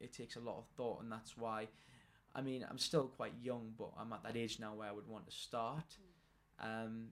it 0.00 0.12
takes 0.12 0.36
a 0.36 0.40
lot 0.40 0.58
of 0.58 0.66
thought 0.76 1.02
and 1.02 1.10
that's 1.10 1.36
why 1.36 1.68
i 2.34 2.40
mean 2.40 2.64
i'm 2.70 2.78
still 2.78 3.08
quite 3.08 3.32
young 3.42 3.72
but 3.78 3.90
i'm 3.98 4.12
at 4.12 4.22
that 4.22 4.36
age 4.36 4.58
now 4.60 4.74
where 4.74 4.88
i 4.88 4.92
would 4.92 5.08
want 5.08 5.26
to 5.26 5.34
start. 5.34 5.96
Um 6.60 7.08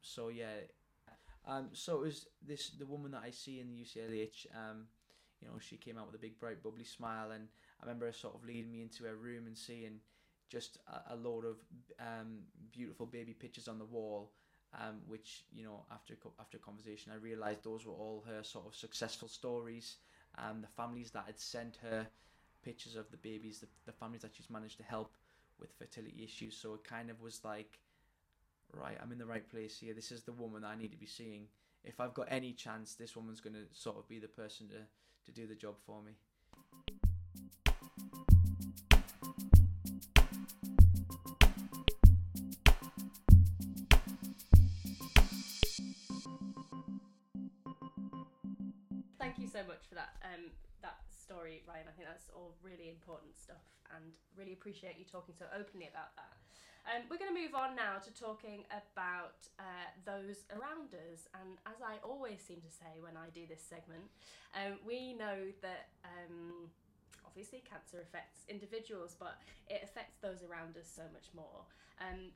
so 0.00 0.28
yeah. 0.28 0.66
Um 1.46 1.70
so 1.72 1.96
it 1.96 2.00
was 2.02 2.26
this 2.46 2.70
the 2.70 2.86
woman 2.86 3.12
that 3.12 3.22
i 3.24 3.30
see 3.30 3.60
in 3.60 3.70
the 3.70 3.82
uclh 3.82 4.46
um 4.54 4.86
you 5.40 5.48
know 5.48 5.54
she 5.58 5.76
came 5.76 5.98
out 5.98 6.06
with 6.06 6.14
a 6.14 6.18
big 6.18 6.38
bright 6.38 6.62
bubbly 6.62 6.84
smile 6.84 7.32
and 7.32 7.48
i 7.80 7.84
remember 7.84 8.06
her 8.06 8.12
sort 8.12 8.34
of 8.34 8.44
leading 8.44 8.70
me 8.70 8.82
into 8.82 9.04
her 9.04 9.16
room 9.16 9.46
and 9.46 9.56
seeing 9.56 10.00
just 10.48 10.78
a, 10.86 11.14
a 11.14 11.16
load 11.16 11.44
of 11.44 11.56
um, 11.98 12.40
beautiful 12.70 13.06
baby 13.06 13.32
pictures 13.32 13.68
on 13.68 13.78
the 13.78 13.84
wall 13.84 14.32
um, 14.78 15.00
which 15.06 15.44
you 15.52 15.64
know 15.64 15.84
after 15.90 16.14
after 16.40 16.56
a 16.58 16.60
conversation 16.60 17.12
I 17.12 17.16
realized 17.16 17.64
those 17.64 17.84
were 17.86 17.92
all 17.92 18.24
her 18.28 18.42
sort 18.42 18.66
of 18.66 18.74
successful 18.74 19.28
stories 19.28 19.96
um, 20.38 20.60
the 20.60 20.68
families 20.68 21.10
that 21.12 21.24
had 21.26 21.38
sent 21.38 21.78
her 21.82 22.06
pictures 22.62 22.96
of 22.96 23.10
the 23.10 23.16
babies 23.16 23.60
the, 23.60 23.66
the 23.86 23.92
families 23.92 24.22
that 24.22 24.34
she's 24.34 24.50
managed 24.50 24.78
to 24.78 24.84
help 24.84 25.16
with 25.60 25.72
fertility 25.78 26.22
issues. 26.24 26.56
So 26.56 26.74
it 26.74 26.84
kind 26.84 27.10
of 27.10 27.20
was 27.20 27.44
like 27.44 27.78
right 28.72 28.96
I'm 29.02 29.12
in 29.12 29.18
the 29.18 29.26
right 29.26 29.48
place 29.48 29.78
here. 29.78 29.94
This 29.94 30.12
is 30.12 30.22
the 30.22 30.32
woman 30.32 30.64
I 30.64 30.76
need 30.76 30.92
to 30.92 30.98
be 30.98 31.06
seeing. 31.06 31.46
If 31.84 32.00
I've 32.00 32.14
got 32.14 32.28
any 32.30 32.52
chance 32.52 32.94
this 32.94 33.16
woman's 33.16 33.40
going 33.40 33.54
to 33.54 33.66
sort 33.72 33.96
of 33.96 34.08
be 34.08 34.18
the 34.18 34.28
person 34.28 34.68
to 34.68 34.76
to 35.24 35.32
do 35.32 35.46
the 35.46 35.54
job 35.54 35.76
for 35.86 36.02
me 36.02 36.12
for 49.92 50.00
that 50.00 50.16
um, 50.24 50.48
that 50.80 51.04
story, 51.12 51.60
Ryan. 51.68 51.84
I 51.84 51.92
think 51.92 52.08
that's 52.08 52.32
all 52.32 52.56
really 52.64 52.88
important 52.88 53.36
stuff, 53.36 53.60
and 53.92 54.16
really 54.32 54.56
appreciate 54.56 54.96
you 54.96 55.04
talking 55.04 55.36
so 55.36 55.44
openly 55.52 55.92
about 55.92 56.16
that. 56.16 56.32
Um, 56.82 57.06
we're 57.06 57.20
going 57.20 57.30
to 57.30 57.38
move 57.38 57.54
on 57.54 57.76
now 57.78 58.02
to 58.02 58.10
talking 58.10 58.66
about 58.72 59.38
uh, 59.60 59.86
those 60.08 60.48
around 60.50 60.96
us, 60.96 61.28
and 61.36 61.60
as 61.68 61.78
I 61.84 62.00
always 62.00 62.40
seem 62.40 62.64
to 62.64 62.72
say 62.72 62.98
when 63.04 63.20
I 63.20 63.28
do 63.36 63.44
this 63.44 63.60
segment, 63.60 64.08
um, 64.56 64.80
we 64.82 65.12
know 65.12 65.52
that 65.60 65.92
um, 66.02 66.72
obviously 67.28 67.62
cancer 67.62 68.00
affects 68.00 68.48
individuals, 68.48 69.14
but 69.20 69.38
it 69.68 69.84
affects 69.84 70.18
those 70.24 70.42
around 70.42 70.74
us 70.80 70.88
so 70.88 71.06
much 71.12 71.30
more. 71.36 71.68
Um, 72.00 72.32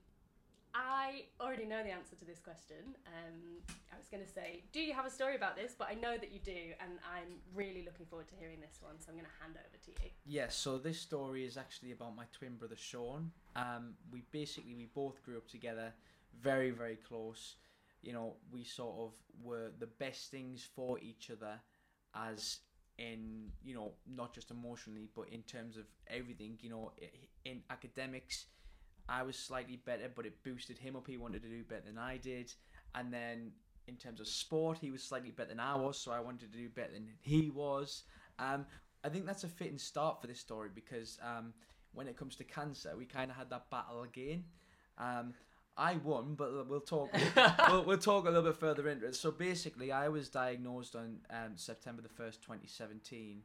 I 0.76 1.22
already 1.40 1.64
know 1.64 1.82
the 1.82 1.90
answer 1.90 2.16
to 2.16 2.24
this 2.26 2.38
question. 2.38 2.76
Um, 3.06 3.62
I 3.90 3.96
was 3.96 4.08
going 4.08 4.22
to 4.22 4.28
say, 4.30 4.62
do 4.72 4.80
you 4.80 4.92
have 4.92 5.06
a 5.06 5.10
story 5.10 5.34
about 5.34 5.56
this? 5.56 5.74
But 5.76 5.88
I 5.90 5.94
know 5.94 6.18
that 6.18 6.32
you 6.32 6.38
do, 6.38 6.74
and 6.80 6.98
I'm 7.16 7.40
really 7.54 7.82
looking 7.82 8.04
forward 8.04 8.28
to 8.28 8.34
hearing 8.34 8.60
this 8.60 8.78
one. 8.82 8.94
So 8.98 9.06
I'm 9.08 9.14
going 9.14 9.24
to 9.24 9.42
hand 9.42 9.56
over 9.56 9.78
to 9.84 9.90
you. 10.04 10.10
Yes, 10.26 10.54
so 10.54 10.76
this 10.76 11.00
story 11.00 11.46
is 11.46 11.56
actually 11.56 11.92
about 11.92 12.14
my 12.14 12.24
twin 12.30 12.56
brother 12.56 12.76
Sean. 12.76 13.30
Um, 13.54 13.94
we 14.12 14.22
basically 14.32 14.74
we 14.74 14.88
both 14.94 15.22
grew 15.22 15.38
up 15.38 15.48
together, 15.48 15.94
very 16.42 16.70
very 16.70 16.96
close. 16.96 17.54
You 18.02 18.12
know, 18.12 18.34
we 18.52 18.62
sort 18.62 18.96
of 18.98 19.12
were 19.42 19.70
the 19.78 19.86
best 19.86 20.30
things 20.30 20.68
for 20.74 20.98
each 21.00 21.30
other, 21.30 21.58
as 22.14 22.58
in 22.98 23.50
you 23.62 23.74
know 23.74 23.92
not 24.06 24.32
just 24.32 24.50
emotionally 24.50 25.06
but 25.14 25.28
in 25.30 25.42
terms 25.42 25.78
of 25.78 25.84
everything. 26.08 26.58
You 26.60 26.70
know, 26.70 26.92
in 27.46 27.62
academics, 27.70 28.44
I 29.08 29.22
was 29.22 29.36
slightly 29.36 29.76
better, 29.76 30.10
but 30.14 30.26
it 30.26 30.42
boosted 30.42 30.78
him 30.78 30.96
up. 30.96 31.06
He 31.06 31.16
wanted 31.16 31.42
to 31.42 31.48
do 31.48 31.62
better 31.62 31.82
than 31.86 31.98
I 31.98 32.16
did, 32.16 32.52
and 32.94 33.12
then 33.12 33.52
in 33.88 33.96
terms 33.96 34.20
of 34.20 34.28
sport, 34.28 34.78
he 34.80 34.90
was 34.90 35.02
slightly 35.02 35.30
better 35.30 35.50
than 35.50 35.60
I 35.60 35.76
was, 35.76 35.98
so 35.98 36.10
I 36.10 36.20
wanted 36.20 36.52
to 36.52 36.58
do 36.58 36.68
better 36.68 36.92
than 36.92 37.08
he 37.20 37.50
was. 37.50 38.02
Um, 38.38 38.66
I 39.04 39.08
think 39.08 39.26
that's 39.26 39.44
a 39.44 39.48
fitting 39.48 39.78
start 39.78 40.20
for 40.20 40.26
this 40.26 40.40
story 40.40 40.70
because 40.74 41.18
um, 41.22 41.52
when 41.92 42.08
it 42.08 42.16
comes 42.16 42.36
to 42.36 42.44
cancer, 42.44 42.94
we 42.96 43.04
kind 43.04 43.30
of 43.30 43.36
had 43.36 43.50
that 43.50 43.70
battle 43.70 44.02
again. 44.02 44.44
Um, 44.98 45.34
I 45.76 45.96
won, 45.96 46.34
but 46.34 46.68
we'll 46.68 46.80
talk. 46.80 47.10
we'll, 47.68 47.84
we'll 47.84 47.98
talk 47.98 48.24
a 48.24 48.28
little 48.28 48.42
bit 48.42 48.56
further 48.56 48.88
into 48.88 49.06
it. 49.06 49.14
So 49.14 49.30
basically, 49.30 49.92
I 49.92 50.08
was 50.08 50.28
diagnosed 50.28 50.96
on 50.96 51.18
um, 51.30 51.52
September 51.56 52.02
the 52.02 52.08
first, 52.08 52.42
twenty 52.42 52.66
seventeen, 52.66 53.42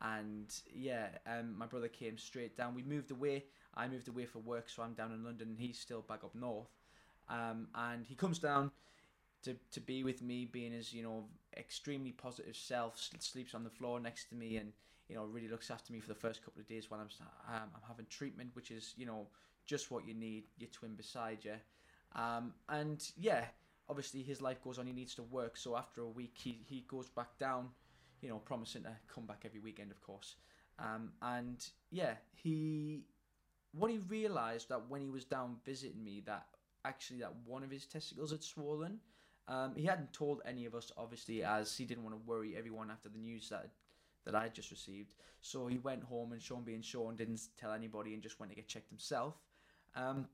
and 0.00 0.52
yeah, 0.72 1.08
um, 1.26 1.58
my 1.58 1.66
brother 1.66 1.88
came 1.88 2.16
straight 2.18 2.56
down. 2.56 2.74
We 2.74 2.82
moved 2.84 3.10
away. 3.10 3.44
I 3.74 3.88
moved 3.88 4.08
away 4.08 4.26
for 4.26 4.38
work, 4.38 4.68
so 4.68 4.82
I'm 4.82 4.94
down 4.94 5.12
in 5.12 5.24
London, 5.24 5.48
and 5.48 5.58
he's 5.58 5.78
still 5.78 6.02
back 6.02 6.24
up 6.24 6.34
north. 6.34 6.68
Um, 7.28 7.68
and 7.74 8.04
he 8.06 8.14
comes 8.14 8.38
down 8.38 8.70
to 9.44 9.56
to 9.72 9.80
be 9.80 10.04
with 10.04 10.22
me, 10.22 10.44
being 10.44 10.72
his 10.72 10.92
you 10.92 11.02
know 11.02 11.24
extremely 11.56 12.12
positive 12.12 12.56
self. 12.56 12.98
Sleeps 13.18 13.54
on 13.54 13.64
the 13.64 13.70
floor 13.70 14.00
next 14.00 14.28
to 14.30 14.34
me, 14.34 14.56
and 14.56 14.72
you 15.08 15.16
know 15.16 15.24
really 15.24 15.48
looks 15.48 15.70
after 15.70 15.92
me 15.92 16.00
for 16.00 16.08
the 16.08 16.14
first 16.14 16.44
couple 16.44 16.60
of 16.60 16.68
days 16.68 16.90
when 16.90 17.00
I'm 17.00 17.08
um, 17.48 17.70
I'm 17.74 17.82
having 17.88 18.06
treatment, 18.08 18.50
which 18.54 18.70
is 18.70 18.94
you 18.96 19.06
know 19.06 19.26
just 19.66 19.90
what 19.90 20.06
you 20.06 20.14
need. 20.14 20.44
Your 20.58 20.70
twin 20.70 20.94
beside 20.94 21.44
you, 21.44 21.54
um, 22.14 22.52
and 22.68 23.04
yeah, 23.16 23.44
obviously 23.88 24.22
his 24.22 24.40
life 24.40 24.62
goes 24.62 24.78
on. 24.78 24.86
He 24.86 24.92
needs 24.92 25.14
to 25.16 25.22
work, 25.22 25.56
so 25.56 25.76
after 25.76 26.02
a 26.02 26.08
week 26.08 26.34
he 26.34 26.60
he 26.68 26.84
goes 26.88 27.08
back 27.08 27.38
down, 27.38 27.68
you 28.20 28.28
know, 28.28 28.38
promising 28.38 28.82
to 28.82 28.90
come 29.12 29.26
back 29.26 29.42
every 29.44 29.60
weekend, 29.60 29.90
of 29.90 30.00
course. 30.02 30.36
Um, 30.78 31.12
and 31.20 31.64
yeah, 31.90 32.14
he 32.34 33.04
what 33.72 33.90
he 33.90 33.98
realised 33.98 34.68
that 34.68 34.88
when 34.88 35.00
he 35.00 35.10
was 35.10 35.24
down 35.24 35.56
visiting 35.64 36.02
me 36.02 36.22
that 36.26 36.46
actually 36.84 37.20
that 37.20 37.34
one 37.46 37.62
of 37.62 37.70
his 37.70 37.86
testicles 37.86 38.30
had 38.30 38.42
swollen. 38.42 38.98
Um, 39.48 39.74
he 39.76 39.84
hadn't 39.84 40.12
told 40.12 40.40
any 40.46 40.66
of 40.66 40.74
us, 40.74 40.92
obviously, 40.96 41.42
as 41.42 41.76
he 41.76 41.84
didn't 41.84 42.04
want 42.04 42.14
to 42.14 42.22
worry 42.30 42.54
everyone 42.56 42.90
after 42.90 43.08
the 43.08 43.18
news 43.18 43.48
that 43.48 43.68
that 44.24 44.36
I 44.36 44.44
had 44.44 44.54
just 44.54 44.70
received. 44.70 45.14
So 45.40 45.66
he 45.66 45.78
went 45.78 46.04
home, 46.04 46.32
and 46.32 46.40
Sean 46.40 46.62
being 46.62 46.80
Sean 46.80 47.16
didn't 47.16 47.40
tell 47.58 47.72
anybody 47.72 48.14
and 48.14 48.22
just 48.22 48.38
went 48.38 48.52
to 48.52 48.56
get 48.56 48.68
checked 48.68 48.88
himself. 48.88 49.34
Um, 49.96 50.28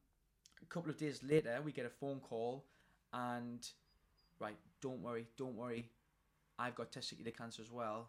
a 0.62 0.66
couple 0.66 0.90
of 0.90 0.98
days 0.98 1.22
later, 1.22 1.58
we 1.64 1.72
get 1.72 1.86
a 1.86 1.90
phone 1.90 2.20
call, 2.20 2.66
and 3.14 3.66
right, 4.38 4.58
don't 4.82 5.02
worry, 5.02 5.26
don't 5.38 5.56
worry, 5.56 5.88
I've 6.58 6.74
got 6.74 6.92
testicular 6.92 7.34
cancer 7.34 7.62
as 7.62 7.70
well. 7.70 8.08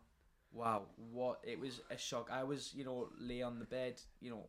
Wow, 0.52 0.88
what 1.14 1.40
it 1.44 1.60
was 1.60 1.80
a 1.90 1.98
shock. 1.98 2.30
I 2.30 2.44
was, 2.44 2.74
you 2.74 2.84
know, 2.84 3.08
lay 3.18 3.42
on 3.42 3.60
the 3.60 3.66
bed, 3.66 4.02
you 4.20 4.32
know, 4.32 4.48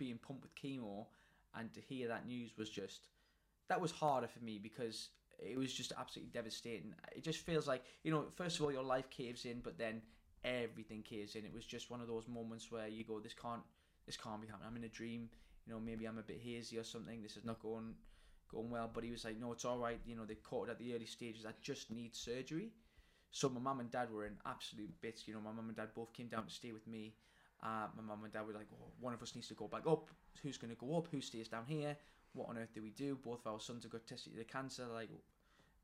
being 0.00 0.18
pumped 0.26 0.42
with 0.42 0.54
chemo, 0.60 1.06
and 1.54 1.72
to 1.74 1.80
hear 1.80 2.08
that 2.08 2.26
news 2.26 2.50
was 2.58 2.70
just 2.70 3.08
that 3.68 3.80
was 3.80 3.92
harder 3.92 4.26
for 4.26 4.42
me 4.42 4.58
because 4.58 5.10
it 5.38 5.56
was 5.56 5.72
just 5.72 5.92
absolutely 5.98 6.32
devastating. 6.32 6.92
It 7.16 7.22
just 7.22 7.40
feels 7.40 7.66
like 7.68 7.82
you 8.02 8.10
know, 8.10 8.24
first 8.34 8.58
of 8.58 8.64
all, 8.64 8.72
your 8.72 8.88
life 8.94 9.08
caves 9.10 9.44
in, 9.44 9.60
but 9.60 9.78
then 9.78 10.02
everything 10.44 11.02
caves 11.02 11.36
in. 11.36 11.44
It 11.44 11.54
was 11.54 11.66
just 11.66 11.90
one 11.90 12.00
of 12.00 12.08
those 12.08 12.26
moments 12.28 12.72
where 12.72 12.88
you 12.88 13.04
go, 13.04 13.20
"This 13.20 13.34
can't, 13.34 13.62
this 14.06 14.16
can't 14.16 14.40
be 14.40 14.48
happening. 14.48 14.68
I'm 14.68 14.76
in 14.76 14.84
a 14.84 14.88
dream. 15.00 15.28
You 15.66 15.74
know, 15.74 15.80
maybe 15.80 16.06
I'm 16.06 16.18
a 16.18 16.22
bit 16.22 16.40
hazy 16.42 16.78
or 16.78 16.84
something. 16.84 17.22
This 17.22 17.36
is 17.36 17.44
not 17.44 17.62
going, 17.62 17.94
going 18.50 18.70
well." 18.70 18.90
But 18.92 19.04
he 19.04 19.10
was 19.10 19.24
like, 19.24 19.38
"No, 19.38 19.52
it's 19.52 19.64
all 19.64 19.78
right. 19.78 20.00
You 20.06 20.16
know, 20.16 20.24
they 20.24 20.36
caught 20.50 20.68
it 20.68 20.72
at 20.72 20.78
the 20.78 20.94
early 20.94 21.06
stages. 21.06 21.46
I 21.46 21.52
just 21.70 21.90
need 21.90 22.14
surgery." 22.16 22.70
So 23.30 23.48
my 23.48 23.60
mum 23.60 23.80
and 23.80 23.90
dad 23.90 24.10
were 24.12 24.26
in 24.26 24.36
absolute 24.44 25.00
bits. 25.00 25.28
You 25.28 25.34
know, 25.34 25.40
my 25.40 25.52
mum 25.52 25.68
and 25.68 25.76
dad 25.76 25.90
both 25.94 26.12
came 26.12 26.28
down 26.28 26.46
to 26.46 26.52
stay 26.52 26.72
with 26.72 26.86
me. 26.86 27.14
Uh, 27.62 27.86
my 27.96 28.02
mum 28.02 28.24
and 28.24 28.32
dad 28.32 28.46
were 28.46 28.52
like, 28.54 28.68
oh, 28.72 28.86
one 29.00 29.12
of 29.12 29.22
us 29.22 29.34
needs 29.34 29.48
to 29.48 29.54
go 29.54 29.68
back 29.68 29.86
up. 29.86 30.10
Who's 30.42 30.56
going 30.56 30.70
to 30.74 30.76
go 30.76 30.96
up? 30.96 31.08
Who 31.10 31.20
stays 31.20 31.48
down 31.48 31.64
here? 31.66 31.96
What 32.32 32.48
on 32.48 32.58
earth 32.58 32.72
do 32.74 32.82
we 32.82 32.90
do? 32.90 33.18
Both 33.22 33.44
of 33.44 33.52
our 33.52 33.60
sons 33.60 33.82
have 33.82 33.92
got 33.92 34.06
testicular 34.06 34.48
cancer. 34.48 34.86
Like, 34.92 35.10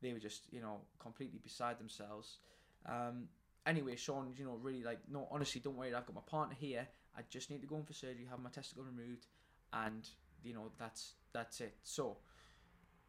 they 0.01 0.13
were 0.13 0.19
just, 0.19 0.43
you 0.51 0.61
know, 0.61 0.81
completely 0.99 1.39
beside 1.43 1.79
themselves. 1.79 2.37
Um, 2.85 3.27
anyway, 3.65 3.95
Sean, 3.95 4.33
you 4.37 4.45
know, 4.45 4.57
really 4.61 4.83
like, 4.83 4.99
no, 5.11 5.27
honestly, 5.31 5.61
don't 5.61 5.75
worry. 5.77 5.93
I've 5.93 6.05
got 6.05 6.15
my 6.15 6.21
partner 6.25 6.55
here. 6.59 6.87
I 7.17 7.21
just 7.29 7.49
need 7.49 7.61
to 7.61 7.67
go 7.67 7.77
in 7.77 7.83
for 7.83 7.93
surgery, 7.93 8.27
have 8.29 8.39
my 8.39 8.49
testicle 8.49 8.83
removed, 8.83 9.25
and 9.73 10.07
you 10.43 10.53
know, 10.53 10.71
that's 10.77 11.13
that's 11.33 11.61
it. 11.61 11.75
So 11.83 12.17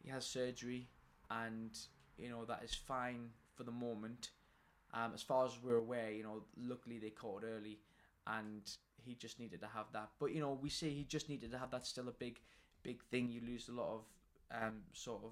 he 0.03 0.09
has 0.09 0.25
surgery, 0.25 0.89
and 1.29 1.71
you 2.17 2.29
know 2.29 2.43
that 2.45 2.61
is 2.63 2.73
fine 2.73 3.29
for 3.55 3.63
the 3.63 3.71
moment. 3.71 4.31
Um, 4.93 5.11
as 5.13 5.21
far 5.21 5.45
as 5.45 5.51
we're 5.63 5.77
aware, 5.77 6.11
you 6.11 6.23
know, 6.23 6.41
luckily 6.57 6.97
they 6.97 7.11
caught 7.11 7.43
early 7.43 7.79
and 8.27 8.69
he 9.03 9.15
just 9.15 9.39
needed 9.39 9.61
to 9.61 9.67
have 9.67 9.87
that. 9.93 10.09
But 10.19 10.33
you 10.33 10.41
know, 10.41 10.57
we 10.61 10.69
say 10.69 10.89
he 10.89 11.03
just 11.03 11.29
needed 11.29 11.51
to 11.51 11.57
have 11.57 11.71
that. 11.71 11.85
Still 11.85 12.09
a 12.09 12.13
big, 12.13 12.39
big 12.83 13.03
thing. 13.03 13.29
You 13.29 13.41
lose 13.45 13.69
a 13.69 13.73
lot 13.73 13.89
of 13.93 14.03
um, 14.51 14.81
sort 14.93 15.23
of 15.23 15.31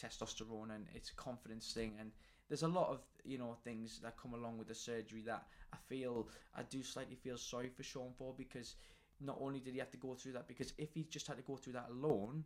testosterone, 0.00 0.74
and 0.74 0.86
it's 0.94 1.10
a 1.10 1.14
confidence 1.14 1.72
thing. 1.72 1.94
And 1.98 2.12
there's 2.48 2.62
a 2.62 2.68
lot 2.68 2.88
of 2.90 3.00
you 3.24 3.38
know 3.38 3.56
things 3.64 4.00
that 4.02 4.16
come 4.20 4.34
along 4.34 4.58
with 4.58 4.68
the 4.68 4.74
surgery 4.74 5.22
that 5.26 5.44
I 5.72 5.76
feel 5.88 6.28
I 6.54 6.62
do 6.62 6.82
slightly 6.82 7.16
feel 7.16 7.38
sorry 7.38 7.68
for 7.68 7.82
Sean 7.82 8.12
for 8.16 8.34
because 8.36 8.76
not 9.20 9.38
only 9.40 9.60
did 9.60 9.74
he 9.74 9.78
have 9.78 9.90
to 9.90 9.98
go 9.98 10.14
through 10.14 10.32
that, 10.32 10.48
because 10.48 10.72
if 10.78 10.94
he 10.94 11.04
just 11.04 11.26
had 11.26 11.36
to 11.36 11.42
go 11.42 11.56
through 11.56 11.74
that 11.74 11.90
alone, 11.90 12.44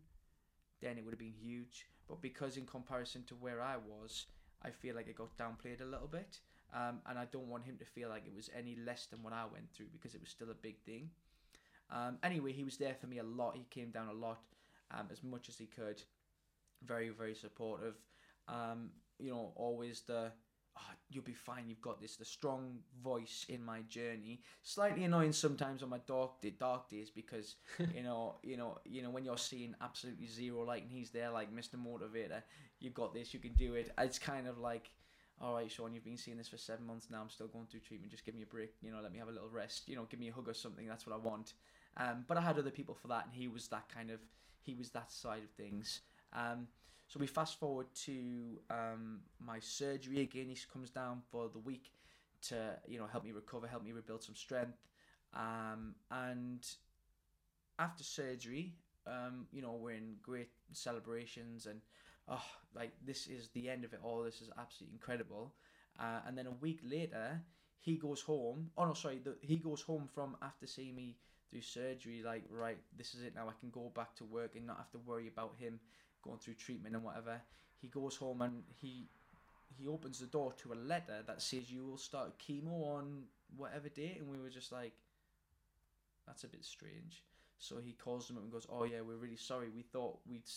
then 0.81 0.99
it 0.99 1.05
would 1.05 1.13
have 1.13 1.19
been 1.19 1.33
huge. 1.41 1.87
But 2.09 2.21
because 2.21 2.57
in 2.57 2.67
comparison 2.67 3.25
to 3.29 3.35
where 3.35 3.63
I 3.63 3.77
was, 3.77 4.27
I 4.63 4.71
feel 4.71 4.95
like 4.97 5.09
it 5.09 5.17
got 5.17 5.37
downplayed 5.39 5.81
a 5.81 5.85
little 5.85 6.09
bit. 6.09 6.41
Um, 6.75 6.99
and 7.09 7.19
I 7.19 7.27
don't 7.27 7.47
want 7.47 7.65
him 7.65 7.77
to 7.79 7.85
feel 7.85 8.09
like 8.09 8.27
it 8.27 8.35
was 8.35 8.51
any 8.57 8.77
less 8.85 9.07
than 9.07 9.23
what 9.23 9.33
I 9.33 9.45
went 9.45 9.71
through 9.73 9.87
because 9.93 10.15
it 10.15 10.21
was 10.21 10.31
still 10.31 10.51
a 10.51 10.55
big 10.55 10.81
thing. 10.81 11.11
Um, 11.91 12.19
anyway, 12.25 12.53
he 12.53 12.65
was 12.65 12.77
there 12.77 12.95
for 13.01 13.07
me 13.07 13.19
a 13.19 13.23
lot. 13.23 13.57
He 13.57 13.65
came 13.71 13.91
down 13.91 14.09
a 14.09 14.13
lot, 14.13 14.41
um, 14.91 15.07
as 15.13 15.23
much 15.23 15.49
as 15.49 15.57
he 15.57 15.67
could. 15.67 16.03
Very, 16.85 17.11
very 17.11 17.35
supportive. 17.35 17.95
Um, 18.49 18.91
you 19.19 19.31
know, 19.31 19.53
always 19.55 20.03
the 20.03 20.33
oh, 20.77 20.81
you'll 21.09 21.23
be 21.23 21.33
fine. 21.33 21.69
You've 21.69 21.81
got 21.81 22.01
this. 22.01 22.17
The 22.17 22.25
strong 22.25 22.79
voice 23.03 23.47
in 23.49 23.65
my 23.65 23.83
journey. 23.83 24.43
Slightly 24.63 25.05
annoying 25.05 25.33
sometimes 25.33 25.83
on 25.83 25.91
my 25.91 26.01
dark 26.07 26.33
dark 26.59 26.91
days 26.91 27.11
because 27.11 27.57
you 27.95 28.03
know, 28.03 28.37
you 28.43 28.57
know, 28.57 28.79
you 28.85 29.03
know 29.03 29.11
when 29.11 29.25
you're 29.25 29.39
seeing 29.39 29.75
absolutely 29.81 30.27
zero 30.27 30.65
light 30.65 30.83
and 30.83 30.91
he's 30.91 31.11
there 31.11 31.31
like 31.31 31.55
Mr. 31.55 31.77
Motivator. 31.77 32.43
You've 32.81 32.95
got 32.95 33.15
this. 33.15 33.33
You 33.33 33.41
can 33.41 33.53
do 33.53 33.75
it. 33.75 33.93
It's 33.99 34.19
kind 34.19 34.49
of 34.49 34.59
like 34.59 34.91
all 35.41 35.55
right, 35.55 35.71
Sean, 35.71 35.93
you've 35.93 36.05
been 36.05 36.17
seeing 36.17 36.37
this 36.37 36.49
for 36.49 36.57
seven 36.57 36.87
months 36.87 37.09
now. 37.11 37.21
I'm 37.21 37.29
still 37.29 37.49
going 37.49 37.67
through 37.67 37.81
treatment. 37.81 38.11
Just 38.11 38.25
give 38.25 38.35
me 38.35 38.43
a 38.43 38.47
break. 38.47 38.75
You 38.83 38.93
know, 38.93 38.99
let 39.03 39.13
me 39.13 39.19
have 39.19 39.29
a 39.29 39.33
little 39.33 39.49
rest. 39.49 39.89
You 39.89 39.97
know, 39.97 40.07
give 40.09 40.21
me 40.21 40.29
a 40.29 40.33
hug 40.33 40.49
or 40.49 40.55
something. 40.55 40.87
That's 40.87 41.07
what 41.07 41.15
I 41.15 41.19
want. 41.19 41.55
Um, 41.97 42.25
but 42.27 42.37
I 42.37 42.41
had 42.41 42.59
other 42.59 42.71
people 42.71 42.95
for 42.95 43.09
that, 43.09 43.27
and 43.27 43.35
he 43.35 43.49
was 43.49 43.69
that 43.69 43.89
kind 43.93 44.11
of, 44.11 44.21
he 44.63 44.75
was 44.75 44.91
that 44.91 45.13
side 45.13 45.43
of 45.43 45.51
things. 45.51 46.01
Um, 46.33 46.69
so 47.09 47.21
we 47.21 47.27
fast 47.27 47.59
forward 47.59 47.87
to 48.07 48.59
um, 48.71 49.21
my 49.39 49.59
surgery 49.61 50.21
again. 50.21 50.47
He 50.49 50.57
comes 50.73 50.91
down 50.91 51.21
for 51.31 51.49
the 51.53 51.59
week 51.59 51.93
to, 52.49 52.77
you 52.87 52.99
know, 52.99 53.07
help 53.07 53.25
me 53.25 53.33
recover, 53.33 53.67
help 53.67 53.85
me 53.85 53.93
rebuild 53.93 54.23
some 54.23 54.35
strength. 54.35 54.79
Um, 55.35 55.95
and 56.11 56.67
after 57.79 58.05
surgery, 58.05 58.75
um, 59.07 59.47
you 59.53 59.63
know, 59.63 59.73
we're 59.73 59.93
in 59.93 60.17
great 60.23 60.49
celebrations 60.73 61.67
and 61.67 61.81
oh, 62.29 62.45
like 62.75 62.93
this 63.05 63.27
is 63.27 63.49
the 63.55 63.69
end 63.69 63.85
of 63.85 63.93
it 63.93 64.01
all. 64.03 64.23
This 64.23 64.41
is 64.41 64.51
absolutely 64.59 64.95
incredible. 64.95 65.55
Uh, 65.99 66.21
and 66.27 66.37
then 66.37 66.47
a 66.47 66.53
week 66.61 66.81
later, 66.83 67.41
he 67.81 67.97
goes 67.97 68.21
home. 68.21 68.71
Oh 68.77 68.85
no, 68.87 68.95
sorry, 68.95 69.21
the, 69.23 69.37
he 69.41 69.57
goes 69.57 69.83
home 69.83 70.09
from 70.13 70.37
after 70.43 70.67
seeing 70.67 70.95
me 70.95 71.17
through 71.51 71.63
surgery. 71.63 72.23
Like, 72.25 72.45
right, 72.51 72.79
this 72.97 73.15
is 73.15 73.23
it 73.23 73.35
now. 73.35 73.49
I 73.49 73.59
can 73.61 73.71
go 73.71 73.93
back 73.95 74.15
to 74.17 74.25
work 74.25 74.57
and 74.57 74.67
not 74.67 74.79
have 74.79 74.91
to 74.93 74.99
worry 74.99 75.29
about 75.29 75.55
him 75.59 75.79
going 76.23 76.39
through 76.39 76.55
treatment 76.55 76.95
and 76.95 77.05
whatever. 77.05 77.41
He 77.81 77.89
goes 77.89 78.17
home 78.17 78.43
and 78.43 78.63
he 78.75 79.09
he 79.77 79.89
opens 79.89 80.21
the 80.21 80.27
door 80.27 80.53
to 80.63 80.73
a 80.73 80.75
letter 80.75 81.23
that 81.27 81.43
says 81.43 81.71
you 81.71 81.85
will 81.85 81.99
start 81.99 82.39
chemo 82.39 82.97
on 82.97 83.25
whatever 83.57 83.89
date, 83.89 84.19
and 84.21 84.29
we 84.29 84.39
were 84.39 84.51
just 84.51 84.73
like, 84.73 84.93
that's 86.27 86.45
a 86.45 86.49
bit 86.49 86.65
strange. 86.65 87.25
So 87.59 87.77
he 87.79 87.93
calls 87.93 88.29
them 88.29 88.37
up 88.37 88.43
and 88.43 88.53
goes, 88.53 88.67
"Oh 88.71 88.85
yeah, 88.85 89.01
we're 89.01 89.17
really 89.17 89.37
sorry. 89.37 89.69
We 89.69 89.83
thought 89.83 90.19
we'd 90.29 90.49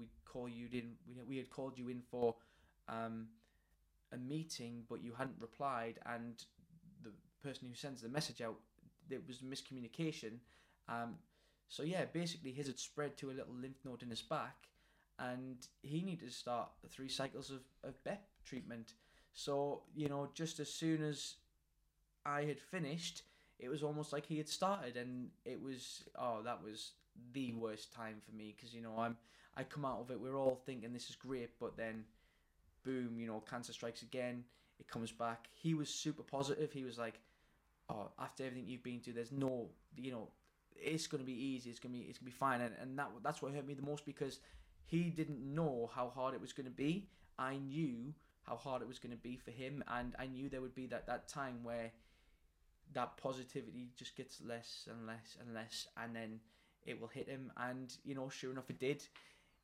we'd 0.00 0.24
call 0.24 0.48
you 0.48 0.66
in. 0.72 0.92
We, 1.06 1.14
we 1.28 1.36
had 1.36 1.50
called 1.50 1.78
you 1.78 1.88
in 1.88 2.02
for 2.10 2.34
um, 2.88 3.28
a 4.12 4.16
meeting, 4.16 4.84
but 4.88 5.02
you 5.02 5.12
hadn't 5.16 5.36
replied, 5.40 5.98
and 6.06 6.42
the 7.02 7.10
person 7.42 7.68
who 7.68 7.74
sends 7.74 8.02
the 8.02 8.08
message 8.08 8.40
out, 8.40 8.56
there 9.08 9.20
was 9.26 9.38
miscommunication. 9.38 10.38
Um, 10.88 11.16
so 11.68 11.82
yeah, 11.82 12.04
basically 12.12 12.52
his 12.52 12.66
had 12.66 12.78
spread 12.78 13.16
to 13.18 13.30
a 13.30 13.32
little 13.32 13.54
lymph 13.54 13.78
node 13.84 14.02
in 14.02 14.10
his 14.10 14.22
back, 14.22 14.56
and 15.18 15.56
he 15.82 16.02
needed 16.02 16.28
to 16.28 16.34
start 16.34 16.70
three 16.90 17.08
cycles 17.08 17.50
of, 17.50 17.60
of 17.84 18.02
BEP 18.04 18.22
treatment. 18.44 18.94
So 19.32 19.82
you 19.94 20.08
know, 20.08 20.28
just 20.34 20.58
as 20.58 20.72
soon 20.72 21.02
as 21.02 21.34
I 22.26 22.42
had 22.42 22.58
finished, 22.58 23.22
it 23.58 23.68
was 23.68 23.82
almost 23.82 24.12
like 24.12 24.26
he 24.26 24.38
had 24.38 24.48
started, 24.48 24.96
and 24.96 25.28
it 25.44 25.62
was 25.62 26.04
oh 26.18 26.40
that 26.44 26.62
was 26.62 26.92
the 27.32 27.52
worst 27.52 27.92
time 27.92 28.16
for 28.24 28.34
me 28.34 28.54
because 28.56 28.74
you 28.74 28.82
know 28.82 28.96
I'm 28.98 29.16
I 29.56 29.64
come 29.64 29.84
out 29.84 30.00
of 30.00 30.10
it, 30.10 30.20
we're 30.20 30.36
all 30.36 30.60
thinking 30.64 30.92
this 30.92 31.10
is 31.10 31.16
great, 31.16 31.50
but 31.58 31.76
then, 31.76 32.04
boom, 32.84 33.18
you 33.18 33.26
know, 33.26 33.42
cancer 33.48 33.72
strikes 33.72 34.02
again. 34.02 34.44
It 34.78 34.88
comes 34.88 35.12
back. 35.12 35.48
He 35.52 35.74
was 35.74 35.88
super 35.88 36.22
positive. 36.22 36.72
He 36.72 36.84
was 36.84 36.98
like, 36.98 37.20
"Oh, 37.88 38.10
after 38.18 38.44
everything 38.44 38.68
you've 38.68 38.82
been 38.82 39.00
through, 39.00 39.14
there's 39.14 39.32
no, 39.32 39.68
you 39.96 40.10
know, 40.10 40.28
it's 40.74 41.06
gonna 41.06 41.24
be 41.24 41.34
easy. 41.34 41.68
It's 41.68 41.78
gonna 41.78 41.92
be, 41.92 42.00
it's 42.02 42.18
gonna 42.18 42.30
be 42.30 42.36
fine." 42.36 42.62
And, 42.62 42.74
and 42.80 42.98
that 42.98 43.10
that's 43.22 43.42
what 43.42 43.52
hurt 43.52 43.66
me 43.66 43.74
the 43.74 43.82
most 43.82 44.06
because 44.06 44.40
he 44.86 45.04
didn't 45.10 45.54
know 45.54 45.90
how 45.94 46.08
hard 46.08 46.34
it 46.34 46.40
was 46.40 46.52
gonna 46.54 46.70
be. 46.70 47.08
I 47.38 47.56
knew 47.56 48.14
how 48.42 48.56
hard 48.56 48.80
it 48.80 48.88
was 48.88 48.98
gonna 48.98 49.16
be 49.16 49.36
for 49.36 49.50
him, 49.50 49.84
and 49.88 50.16
I 50.18 50.26
knew 50.26 50.48
there 50.48 50.62
would 50.62 50.74
be 50.74 50.86
that 50.86 51.06
that 51.06 51.28
time 51.28 51.62
where 51.62 51.92
that 52.92 53.16
positivity 53.16 53.90
just 53.96 54.16
gets 54.16 54.40
less 54.40 54.88
and 54.90 55.06
less 55.06 55.36
and 55.40 55.54
less, 55.54 55.88
and 55.96 56.16
then 56.16 56.40
it 56.86 57.00
will 57.00 57.08
hit 57.08 57.28
him. 57.28 57.52
And 57.56 57.94
you 58.04 58.14
know, 58.14 58.28
sure 58.30 58.50
enough, 58.50 58.70
it 58.70 58.78
did. 58.80 59.06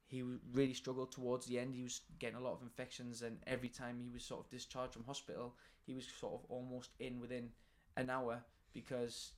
He 0.08 0.22
really 0.52 0.74
struggled 0.74 1.10
towards 1.10 1.46
the 1.46 1.58
end. 1.58 1.74
He 1.74 1.82
was 1.82 2.02
getting 2.18 2.36
a 2.36 2.40
lot 2.40 2.54
of 2.54 2.62
infections, 2.62 3.22
and 3.22 3.38
every 3.46 3.68
time 3.68 4.00
he 4.00 4.10
was 4.10 4.24
sort 4.24 4.44
of 4.44 4.50
discharged 4.50 4.92
from 4.92 5.04
hospital, 5.04 5.54
he 5.84 5.94
was 5.94 6.06
sort 6.20 6.34
of 6.34 6.40
almost 6.48 6.90
in 7.00 7.20
within 7.20 7.50
an 7.96 8.08
hour 8.08 8.44
because 8.72 9.32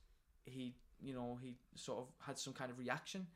he, 0.45 0.75
you 1.01 1.15
know, 1.15 1.39
he 1.43 1.57
sort 1.75 2.01
of 2.01 2.09
had 2.27 2.39
some 2.39 2.53
kind 2.53 2.71
of 2.71 2.79
reaction, 2.79 3.27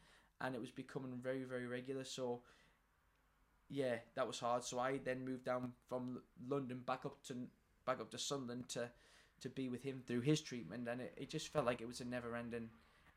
and 0.40 0.54
it 0.54 0.60
was 0.60 0.70
becoming 0.70 1.18
very, 1.22 1.44
very 1.44 1.66
regular. 1.66 2.04
So, 2.04 2.42
yeah, 3.68 3.96
that 4.14 4.26
was 4.26 4.38
hard. 4.38 4.64
So 4.64 4.78
I 4.78 4.98
then 4.98 5.24
moved 5.24 5.44
down 5.44 5.72
from 5.88 6.20
London 6.48 6.82
back 6.86 7.06
up 7.06 7.22
to 7.28 7.34
back 7.86 8.00
up 8.00 8.10
to 8.10 8.18
Sunderland 8.18 8.68
to 8.70 8.90
to 9.40 9.48
be 9.48 9.68
with 9.68 9.82
him 9.82 10.02
through 10.06 10.20
his 10.20 10.40
treatment, 10.40 10.86
and 10.88 11.00
it, 11.00 11.14
it 11.16 11.30
just 11.30 11.48
felt 11.48 11.66
like 11.66 11.80
it 11.80 11.88
was 11.88 12.00
a 12.00 12.04
never 12.04 12.36
ending 12.36 12.68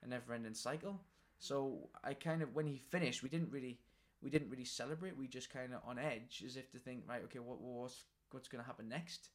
a 0.03 0.07
never 0.07 0.33
ending 0.33 0.53
cycle. 0.53 1.01
So 1.39 1.89
I 2.03 2.13
kind 2.13 2.41
of 2.41 2.55
when 2.55 2.65
he 2.65 2.77
finished, 2.77 3.23
we 3.23 3.29
didn't 3.29 3.51
really 3.51 3.79
we 4.21 4.29
didn't 4.29 4.49
really 4.49 4.65
celebrate. 4.65 5.17
We 5.17 5.27
just 5.27 5.51
kind 5.51 5.73
of 5.73 5.81
on 5.85 5.99
edge, 5.99 6.43
as 6.45 6.57
if 6.57 6.71
to 6.71 6.79
think, 6.79 7.03
right, 7.07 7.23
okay, 7.25 7.39
what 7.39 7.61
what's 7.61 8.03
what's 8.31 8.47
going 8.47 8.63
to 8.63 8.67
happen 8.67 8.89
next? 8.89 9.29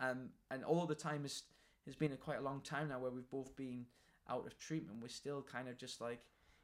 Um, 0.00 0.30
and 0.50 0.64
all 0.64 0.86
the 0.86 0.94
time 0.94 1.22
has 1.22 1.42
has 1.86 1.96
been 1.96 2.12
a 2.12 2.16
quite 2.16 2.38
a 2.38 2.42
long 2.42 2.60
time 2.60 2.88
now 2.88 2.98
where 2.98 3.10
we've 3.10 3.30
both 3.30 3.54
been 3.56 3.86
out 4.28 4.46
of 4.46 4.58
treatment. 4.58 4.98
We're 5.02 5.08
still 5.08 5.42
kind 5.42 5.68
of 5.68 5.76
just 5.76 6.00
like, 6.00 6.20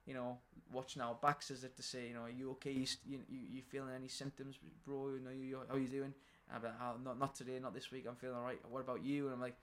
you 0.06 0.14
know, 0.14 0.38
watching 0.72 1.02
our 1.02 1.14
backs 1.14 1.50
as 1.50 1.62
if 1.64 1.76
to 1.76 1.82
say, 1.82 2.08
you 2.08 2.14
know, 2.14 2.22
are 2.22 2.30
you 2.30 2.50
okay? 2.52 2.72
You 2.72 2.86
you, 3.04 3.20
you, 3.28 3.40
you 3.50 3.62
feeling 3.62 3.94
any 3.94 4.08
symptoms, 4.08 4.58
bro? 4.84 5.10
You 5.10 5.20
know, 5.20 5.30
you 5.30 5.58
how 5.68 5.76
you 5.76 5.88
doing? 5.88 6.14
I'm 6.52 6.62
like, 6.62 6.72
oh, 6.82 6.96
not 7.04 7.18
not 7.18 7.34
today, 7.34 7.58
not 7.60 7.74
this 7.74 7.90
week. 7.90 8.06
I'm 8.08 8.16
feeling 8.16 8.36
alright. 8.36 8.58
What 8.68 8.80
about 8.80 9.04
you? 9.04 9.26
And 9.26 9.34
I'm 9.34 9.40
like, 9.40 9.56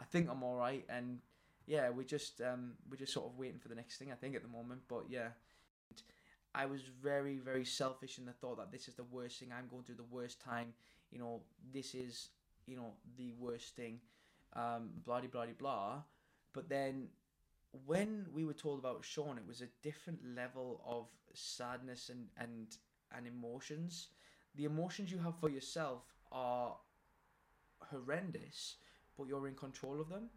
I 0.00 0.04
think 0.04 0.28
I'm 0.30 0.42
all 0.42 0.56
right. 0.56 0.84
And 0.88 1.18
yeah, 1.66 1.90
we 1.90 2.04
just 2.04 2.40
um 2.40 2.72
we're 2.90 2.96
just 2.96 3.12
sort 3.12 3.26
of 3.26 3.38
waiting 3.38 3.58
for 3.58 3.68
the 3.68 3.74
next 3.74 3.98
thing. 3.98 4.10
I 4.10 4.16
think 4.16 4.34
at 4.34 4.42
the 4.42 4.48
moment, 4.48 4.82
but 4.88 5.04
yeah. 5.08 5.28
I 6.54 6.66
was 6.66 6.82
very, 7.02 7.38
very 7.38 7.64
selfish 7.64 8.18
in 8.18 8.26
the 8.26 8.32
thought 8.32 8.58
that 8.58 8.70
this 8.70 8.88
is 8.88 8.94
the 8.94 9.04
worst 9.04 9.38
thing. 9.38 9.48
I'm 9.56 9.68
going 9.68 9.84
through 9.84 9.96
the 9.96 10.02
worst 10.10 10.40
time. 10.40 10.74
You 11.10 11.18
know, 11.18 11.40
this 11.72 11.94
is, 11.94 12.28
you 12.66 12.76
know, 12.76 12.92
the 13.16 13.32
worst 13.38 13.74
thing. 13.74 14.00
Um, 14.54 14.90
blah, 15.04 15.20
blah, 15.20 15.28
blah, 15.30 15.46
blah. 15.58 16.02
But 16.52 16.68
then 16.68 17.08
when 17.86 18.26
we 18.34 18.44
were 18.44 18.52
told 18.52 18.78
about 18.78 19.04
Sean, 19.04 19.38
it 19.38 19.46
was 19.46 19.62
a 19.62 19.68
different 19.82 20.20
level 20.36 20.82
of 20.86 21.06
sadness 21.32 22.10
and, 22.10 22.26
and, 22.36 22.76
and 23.16 23.26
emotions. 23.26 24.08
The 24.54 24.64
emotions 24.64 25.10
you 25.10 25.18
have 25.18 25.38
for 25.40 25.48
yourself 25.48 26.02
are 26.30 26.76
horrendous, 27.90 28.76
but 29.16 29.26
you're 29.26 29.48
in 29.48 29.54
control 29.54 30.00
of 30.00 30.10
them. 30.10 30.28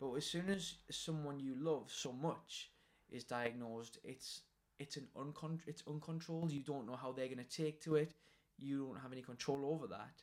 But 0.00 0.14
as 0.14 0.24
soon 0.24 0.48
as 0.48 0.74
someone 0.90 1.40
you 1.40 1.54
love 1.58 1.90
so 1.92 2.12
much 2.12 2.70
is 3.10 3.24
diagnosed, 3.24 3.98
it's 4.04 4.42
it's 4.78 4.96
an 4.96 5.08
uncon- 5.16 5.66
it's 5.66 5.82
uncontrolled. 5.86 6.50
You 6.52 6.60
don't 6.60 6.86
know 6.86 6.96
how 6.96 7.12
they're 7.12 7.26
going 7.28 7.44
to 7.44 7.44
take 7.62 7.80
to 7.82 7.96
it. 7.96 8.14
You 8.58 8.86
don't 8.88 9.00
have 9.02 9.12
any 9.12 9.22
control 9.22 9.66
over 9.66 9.86
that, 9.88 10.22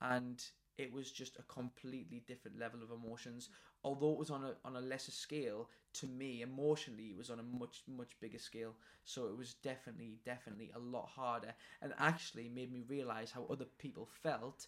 and 0.00 0.42
it 0.78 0.92
was 0.92 1.10
just 1.12 1.38
a 1.38 1.42
completely 1.42 2.22
different 2.26 2.58
level 2.58 2.82
of 2.82 2.90
emotions. 2.90 3.48
Although 3.84 4.12
it 4.12 4.18
was 4.18 4.30
on 4.30 4.44
a 4.44 4.56
on 4.64 4.76
a 4.76 4.80
lesser 4.80 5.12
scale, 5.12 5.70
to 5.94 6.06
me 6.06 6.42
emotionally 6.42 7.08
it 7.10 7.16
was 7.16 7.30
on 7.30 7.38
a 7.40 7.42
much 7.42 7.82
much 7.88 8.18
bigger 8.20 8.38
scale. 8.38 8.74
So 9.04 9.26
it 9.28 9.36
was 9.36 9.54
definitely 9.54 10.18
definitely 10.24 10.70
a 10.74 10.78
lot 10.78 11.08
harder, 11.08 11.54
and 11.82 11.92
actually 11.98 12.48
made 12.48 12.72
me 12.72 12.82
realize 12.88 13.30
how 13.32 13.46
other 13.50 13.66
people 13.78 14.06
felt 14.22 14.66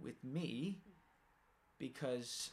with 0.00 0.22
me, 0.24 0.80
because 1.78 2.50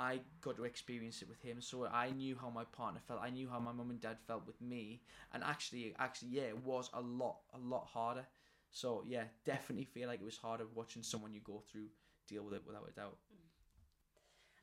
I 0.00 0.20
got 0.40 0.56
to 0.56 0.64
experience 0.64 1.20
it 1.20 1.28
with 1.28 1.42
him, 1.42 1.60
so 1.60 1.84
I 1.84 2.08
knew 2.10 2.34
how 2.40 2.48
my 2.48 2.64
partner 2.64 3.00
felt. 3.06 3.20
I 3.22 3.28
knew 3.28 3.50
how 3.50 3.60
my 3.60 3.70
mum 3.70 3.90
and 3.90 4.00
dad 4.00 4.16
felt 4.26 4.46
with 4.46 4.58
me, 4.62 5.02
and 5.34 5.44
actually, 5.44 5.94
actually, 5.98 6.30
yeah, 6.30 6.44
it 6.44 6.64
was 6.64 6.88
a 6.94 7.00
lot, 7.02 7.40
a 7.52 7.58
lot 7.58 7.86
harder. 7.86 8.24
So 8.70 9.04
yeah, 9.06 9.24
definitely 9.44 9.84
feel 9.84 10.08
like 10.08 10.20
it 10.20 10.24
was 10.24 10.38
harder 10.38 10.64
watching 10.74 11.02
someone 11.02 11.34
you 11.34 11.40
go 11.40 11.62
through 11.70 11.88
deal 12.26 12.44
with 12.44 12.54
it 12.54 12.62
without 12.66 12.88
a 12.88 12.92
doubt. 12.92 13.18
Mm. 13.30 13.48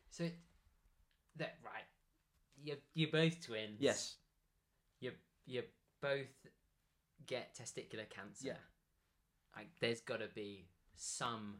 So 0.09 0.23
that 1.35 1.57
right, 1.63 1.85
you're 2.63 2.77
you're 2.95 3.11
both 3.11 3.39
twins. 3.45 3.77
Yes, 3.79 4.15
You 5.01 5.11
you 5.45 5.61
both 6.01 6.33
get 7.27 7.55
testicular 7.55 8.09
cancer. 8.09 8.47
Yeah. 8.47 8.63
Like 9.55 9.67
there's 9.79 10.01
got 10.01 10.19
to 10.21 10.29
be 10.33 10.65
some 10.95 11.57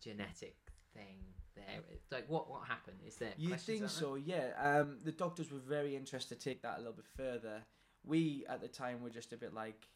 genetic 0.00 0.56
thing 0.94 1.18
there. 1.54 1.80
Like 2.10 2.28
what 2.28 2.50
what 2.50 2.66
happened? 2.66 2.98
Is 3.06 3.16
there? 3.16 3.32
you 3.36 3.54
think 3.56 3.88
so? 3.88 4.14
Yeah. 4.16 4.50
Um, 4.58 4.98
the 5.04 5.12
doctors 5.12 5.50
were 5.50 5.58
very 5.58 5.96
interested 5.96 6.38
to 6.40 6.48
take 6.48 6.62
that 6.62 6.76
a 6.76 6.78
little 6.78 6.94
bit 6.94 7.06
further. 7.16 7.62
We 8.04 8.44
at 8.48 8.60
the 8.60 8.68
time 8.68 9.02
were 9.02 9.10
just 9.10 9.32
a 9.32 9.36
bit 9.36 9.54
like, 9.54 9.88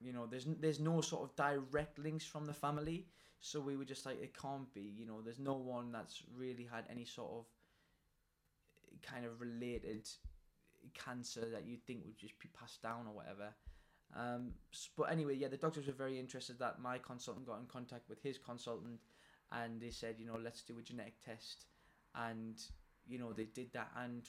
you 0.00 0.12
know, 0.12 0.26
there's 0.26 0.46
there's 0.60 0.80
no 0.80 1.00
sort 1.00 1.28
of 1.28 1.36
direct 1.36 1.98
links 1.98 2.24
from 2.24 2.46
the 2.46 2.54
family, 2.54 3.06
so 3.40 3.60
we 3.60 3.76
were 3.76 3.84
just 3.84 4.06
like, 4.06 4.22
it 4.22 4.34
can't 4.40 4.72
be. 4.74 4.94
You 4.96 5.06
know, 5.06 5.20
there's 5.22 5.38
no 5.38 5.54
one 5.54 5.92
that's 5.92 6.22
really 6.36 6.68
had 6.70 6.84
any 6.90 7.04
sort 7.04 7.30
of 7.32 7.44
kind 9.02 9.24
of 9.24 9.40
related 9.40 10.08
cancer 10.94 11.44
that 11.52 11.66
you'd 11.66 11.84
think 11.84 12.04
would 12.04 12.16
just 12.18 12.38
be 12.38 12.48
passed 12.58 12.82
down 12.82 13.06
or 13.06 13.14
whatever. 13.14 13.54
Um, 14.14 14.52
but 14.96 15.04
anyway, 15.04 15.34
yeah, 15.34 15.48
the 15.48 15.56
doctors 15.56 15.86
were 15.86 15.92
very 15.92 16.18
interested 16.18 16.58
that 16.60 16.80
my 16.80 16.98
consultant 16.98 17.46
got 17.46 17.58
in 17.58 17.66
contact 17.66 18.08
with 18.08 18.22
his 18.22 18.38
consultant, 18.38 19.00
and 19.52 19.80
they 19.80 19.90
said, 19.90 20.16
you 20.18 20.26
know, 20.26 20.38
let's 20.42 20.62
do 20.62 20.78
a 20.78 20.82
genetic 20.82 21.20
test, 21.24 21.66
and 22.14 22.60
you 23.06 23.18
know 23.18 23.32
they 23.32 23.44
did 23.44 23.72
that, 23.72 23.90
and 23.96 24.28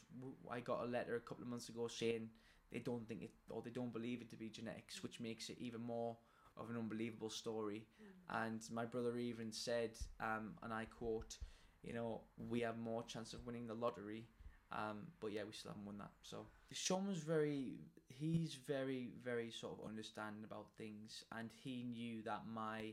I 0.51 0.60
got 0.60 0.84
a 0.84 0.88
letter 0.88 1.15
a 1.15 1.19
couple 1.21 1.43
of 1.43 1.49
months 1.49 1.69
ago 1.69 1.88
saying 1.88 2.30
they 2.71 2.80
don't 2.80 3.08
think 3.08 3.23
it 3.23 3.32
or 3.49 3.62
they 3.62 3.71
don't 3.71 3.93
believe 3.93 4.21
it 4.21 4.30
to 4.32 4.36
be 4.36 4.49
genetics, 4.49 5.01
which 5.03 5.19
makes 5.19 5.49
it 5.49 5.58
even 5.60 5.82
more 5.82 6.17
of 6.58 6.69
an 6.69 6.77
unbelievable 6.77 7.30
story. 7.30 7.86
And 8.30 8.62
my 8.71 8.86
brother 8.86 9.17
even 9.17 9.51
said, 9.51 9.91
um, 10.19 10.53
and 10.63 10.73
I 10.73 10.86
quote, 10.86 11.38
you 11.84 11.93
know, 11.93 12.21
we 12.49 12.62
have 12.62 12.77
more 12.77 13.03
chance 13.03 13.34
of 13.34 13.45
winning 13.45 13.67
the 13.67 13.73
lottery. 13.73 14.25
Um, 14.71 15.08
but 15.21 15.32
yeah, 15.32 15.43
we 15.45 15.53
still 15.53 15.71
haven't 15.71 15.86
won 15.86 15.97
that. 15.99 16.12
So 16.23 16.47
Sean 16.73 17.08
was 17.08 17.19
very, 17.19 17.80
he's 18.08 18.56
very, 18.56 19.12
very 19.23 19.49
sort 19.49 19.80
of 19.80 19.88
understanding 19.88 20.43
about 20.43 20.67
things, 20.77 21.23
and 21.38 21.49
he 21.63 21.84
knew 21.84 22.21
that 22.23 22.41
my 22.53 22.91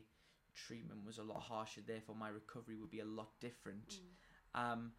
treatment 0.55 1.05
was 1.05 1.19
a 1.19 1.23
lot 1.23 1.41
harsher. 1.41 1.81
Therefore, 1.87 2.15
my 2.15 2.29
recovery 2.29 2.77
would 2.77 2.91
be 2.91 3.01
a 3.01 3.05
lot 3.05 3.31
different. 3.41 4.01
Um, 4.55 4.93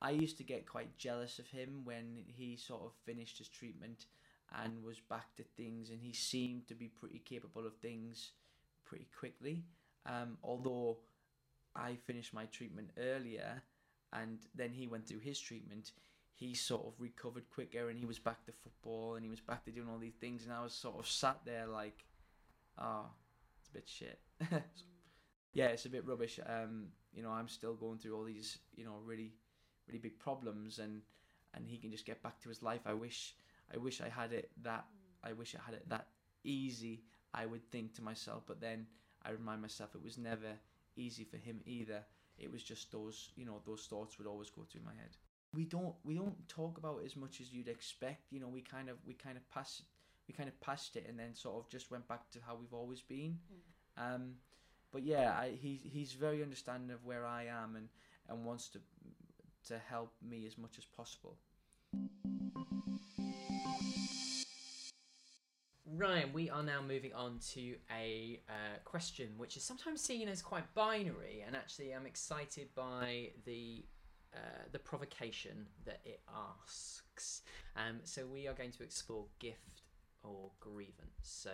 I 0.00 0.10
used 0.10 0.36
to 0.38 0.44
get 0.44 0.66
quite 0.66 0.98
jealous 0.98 1.38
of 1.38 1.48
him 1.48 1.84
when 1.84 2.24
he 2.26 2.56
sort 2.56 2.82
of 2.82 2.92
finished 3.06 3.38
his 3.38 3.48
treatment 3.48 4.06
and 4.64 4.82
was 4.82 5.00
back 5.00 5.34
to 5.36 5.44
things, 5.56 5.90
and 5.90 6.00
he 6.02 6.12
seemed 6.12 6.68
to 6.68 6.74
be 6.74 6.88
pretty 6.88 7.20
capable 7.20 7.66
of 7.66 7.76
things 7.76 8.32
pretty 8.84 9.08
quickly. 9.18 9.64
Um, 10.04 10.36
although 10.42 10.98
I 11.74 11.94
finished 11.94 12.34
my 12.34 12.44
treatment 12.46 12.90
earlier, 12.98 13.62
and 14.12 14.40
then 14.54 14.72
he 14.72 14.88
went 14.88 15.08
through 15.08 15.20
his 15.20 15.40
treatment, 15.40 15.92
he 16.34 16.54
sort 16.54 16.86
of 16.86 16.92
recovered 16.98 17.48
quicker, 17.48 17.88
and 17.88 17.98
he 17.98 18.04
was 18.04 18.18
back 18.18 18.44
to 18.44 18.52
football, 18.52 19.14
and 19.14 19.24
he 19.24 19.30
was 19.30 19.40
back 19.40 19.64
to 19.64 19.70
doing 19.70 19.88
all 19.88 19.98
these 19.98 20.20
things, 20.20 20.44
and 20.44 20.52
I 20.52 20.62
was 20.62 20.74
sort 20.74 20.98
of 20.98 21.08
sat 21.08 21.38
there 21.46 21.66
like, 21.66 22.04
oh, 22.78 23.06
it's 23.20 23.21
a 23.72 23.74
bit 23.74 23.88
shit. 23.88 24.18
yeah, 25.52 25.66
it's 25.66 25.86
a 25.86 25.90
bit 25.90 26.06
rubbish. 26.06 26.38
Um, 26.46 26.88
you 27.12 27.22
know, 27.22 27.30
I'm 27.30 27.48
still 27.48 27.74
going 27.74 27.98
through 27.98 28.16
all 28.16 28.24
these, 28.24 28.58
you 28.74 28.84
know, 28.84 28.98
really, 29.04 29.32
really 29.86 29.98
big 29.98 30.18
problems, 30.18 30.78
and 30.78 31.02
and 31.54 31.68
he 31.68 31.78
can 31.78 31.90
just 31.90 32.06
get 32.06 32.22
back 32.22 32.40
to 32.40 32.48
his 32.48 32.62
life. 32.62 32.80
I 32.86 32.94
wish, 32.94 33.34
I 33.72 33.76
wish 33.78 34.00
I 34.00 34.08
had 34.08 34.32
it 34.32 34.50
that, 34.62 34.84
I 35.22 35.32
wish 35.32 35.54
I 35.54 35.60
had 35.64 35.74
it 35.74 35.88
that 35.88 36.06
easy. 36.44 37.04
I 37.34 37.46
would 37.46 37.70
think 37.70 37.94
to 37.94 38.02
myself, 38.02 38.44
but 38.46 38.60
then 38.60 38.86
I 39.24 39.30
remind 39.30 39.62
myself 39.62 39.94
it 39.94 40.02
was 40.02 40.18
never 40.18 40.52
easy 40.96 41.24
for 41.24 41.36
him 41.36 41.60
either. 41.66 42.04
It 42.38 42.50
was 42.50 42.62
just 42.62 42.90
those, 42.90 43.30
you 43.36 43.44
know, 43.44 43.60
those 43.66 43.86
thoughts 43.86 44.18
would 44.18 44.26
always 44.26 44.50
go 44.50 44.62
through 44.62 44.82
my 44.84 44.94
head. 44.94 45.16
We 45.54 45.64
don't, 45.64 45.94
we 46.04 46.14
don't 46.14 46.48
talk 46.48 46.78
about 46.78 47.02
as 47.04 47.16
much 47.16 47.40
as 47.40 47.52
you'd 47.52 47.68
expect. 47.68 48.32
You 48.32 48.40
know, 48.40 48.48
we 48.48 48.62
kind 48.62 48.88
of, 48.88 48.96
we 49.06 49.14
kind 49.14 49.36
of 49.36 49.48
passed, 49.50 49.82
we 50.28 50.34
kind 50.34 50.48
of 50.48 50.60
passed 50.60 50.96
it, 50.96 51.06
and 51.08 51.18
then 51.18 51.34
sort 51.34 51.56
of 51.56 51.68
just 51.68 51.90
went 51.90 52.06
back 52.08 52.30
to 52.30 52.38
how 52.46 52.56
we've 52.56 52.74
always 52.74 53.00
been. 53.00 53.38
Um, 53.96 54.34
but 54.92 55.02
yeah, 55.02 55.34
I, 55.38 55.52
he's 55.60 55.80
he's 55.82 56.12
very 56.12 56.42
understanding 56.42 56.90
of 56.90 57.04
where 57.04 57.26
I 57.26 57.44
am 57.44 57.76
and 57.76 57.88
and 58.28 58.44
wants 58.44 58.68
to 58.70 58.80
to 59.68 59.78
help 59.78 60.12
me 60.22 60.46
as 60.46 60.58
much 60.58 60.78
as 60.78 60.84
possible. 60.84 61.36
Ryan, 65.94 66.32
we 66.32 66.48
are 66.48 66.62
now 66.62 66.80
moving 66.80 67.12
on 67.12 67.38
to 67.52 67.74
a 67.94 68.40
uh, 68.48 68.78
question 68.84 69.28
which 69.36 69.56
is 69.56 69.62
sometimes 69.62 70.00
seen 70.00 70.26
as 70.28 70.40
quite 70.40 70.72
binary, 70.74 71.44
and 71.46 71.54
actually, 71.54 71.92
I'm 71.92 72.06
excited 72.06 72.68
by 72.74 73.30
the 73.44 73.84
uh, 74.34 74.38
the 74.72 74.78
provocation 74.78 75.66
that 75.84 76.00
it 76.04 76.20
asks. 76.54 77.42
Um, 77.76 78.00
so 78.04 78.26
we 78.26 78.48
are 78.48 78.54
going 78.54 78.72
to 78.72 78.82
explore 78.82 79.26
gift 79.38 79.82
or 80.22 80.50
grievance. 80.60 81.20
So 81.22 81.50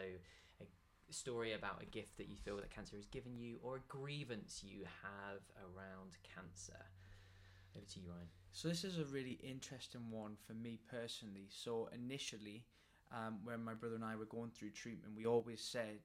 a 0.60 1.12
story 1.12 1.52
about 1.54 1.82
a 1.82 1.86
gift 1.86 2.16
that 2.18 2.28
you 2.28 2.36
feel 2.36 2.56
that 2.56 2.70
cancer 2.74 2.96
has 2.96 3.06
given 3.06 3.38
you, 3.38 3.58
or 3.62 3.76
a 3.76 3.80
grievance 3.88 4.62
you 4.64 4.84
have 5.02 5.40
around 5.64 6.16
cancer. 6.22 6.84
Over 7.76 7.86
to 7.86 8.00
you, 8.00 8.08
Ryan. 8.08 8.28
So 8.52 8.68
this 8.68 8.84
is 8.84 8.98
a 8.98 9.04
really 9.04 9.38
interesting 9.42 10.10
one 10.10 10.36
for 10.46 10.54
me 10.54 10.78
personally. 10.90 11.46
So 11.50 11.88
initially, 11.94 12.64
um, 13.12 13.38
when 13.44 13.62
my 13.64 13.74
brother 13.74 13.94
and 13.94 14.04
I 14.04 14.16
were 14.16 14.24
going 14.26 14.50
through 14.50 14.70
treatment, 14.70 15.14
we 15.16 15.26
always 15.26 15.60
said 15.62 16.00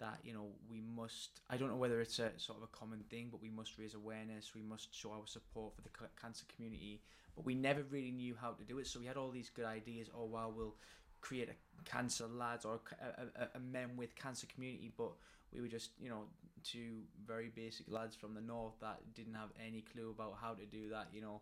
that 0.00 0.18
you 0.22 0.32
know 0.32 0.46
we 0.70 0.80
must. 0.80 1.40
I 1.50 1.56
don't 1.56 1.68
know 1.70 1.76
whether 1.76 2.00
it's 2.00 2.18
a 2.18 2.30
sort 2.36 2.58
of 2.58 2.64
a 2.64 2.76
common 2.76 3.04
thing, 3.10 3.28
but 3.30 3.40
we 3.42 3.50
must 3.50 3.78
raise 3.78 3.94
awareness. 3.94 4.54
We 4.54 4.62
must 4.62 4.94
show 4.94 5.12
our 5.12 5.26
support 5.26 5.74
for 5.74 5.82
the 5.82 5.90
cancer 6.20 6.44
community. 6.54 7.00
But 7.34 7.46
we 7.46 7.54
never 7.54 7.82
really 7.84 8.10
knew 8.10 8.34
how 8.40 8.50
to 8.52 8.64
do 8.64 8.78
it. 8.78 8.86
So 8.88 8.98
we 8.98 9.06
had 9.06 9.16
all 9.16 9.30
these 9.30 9.50
good 9.50 9.64
ideas. 9.64 10.08
Oh 10.14 10.24
wow, 10.24 10.52
we'll 10.54 10.74
create 11.20 11.48
a 11.48 11.90
cancer 11.90 12.26
lads 12.26 12.64
or 12.64 12.80
a, 13.00 13.42
a, 13.42 13.48
a 13.54 13.60
men 13.60 13.90
with 13.96 14.14
cancer 14.16 14.46
community, 14.52 14.92
but 14.96 15.12
we 15.52 15.60
were 15.60 15.68
just 15.68 15.90
you 16.00 16.08
know 16.08 16.24
two 16.64 17.02
very 17.26 17.50
basic 17.54 17.86
lads 17.90 18.16
from 18.16 18.34
the 18.34 18.40
north 18.40 18.74
that 18.80 18.98
didn't 19.14 19.34
have 19.34 19.50
any 19.64 19.82
clue 19.92 20.10
about 20.10 20.36
how 20.40 20.54
to 20.54 20.66
do 20.66 20.88
that. 20.90 21.08
You 21.12 21.22
know. 21.22 21.40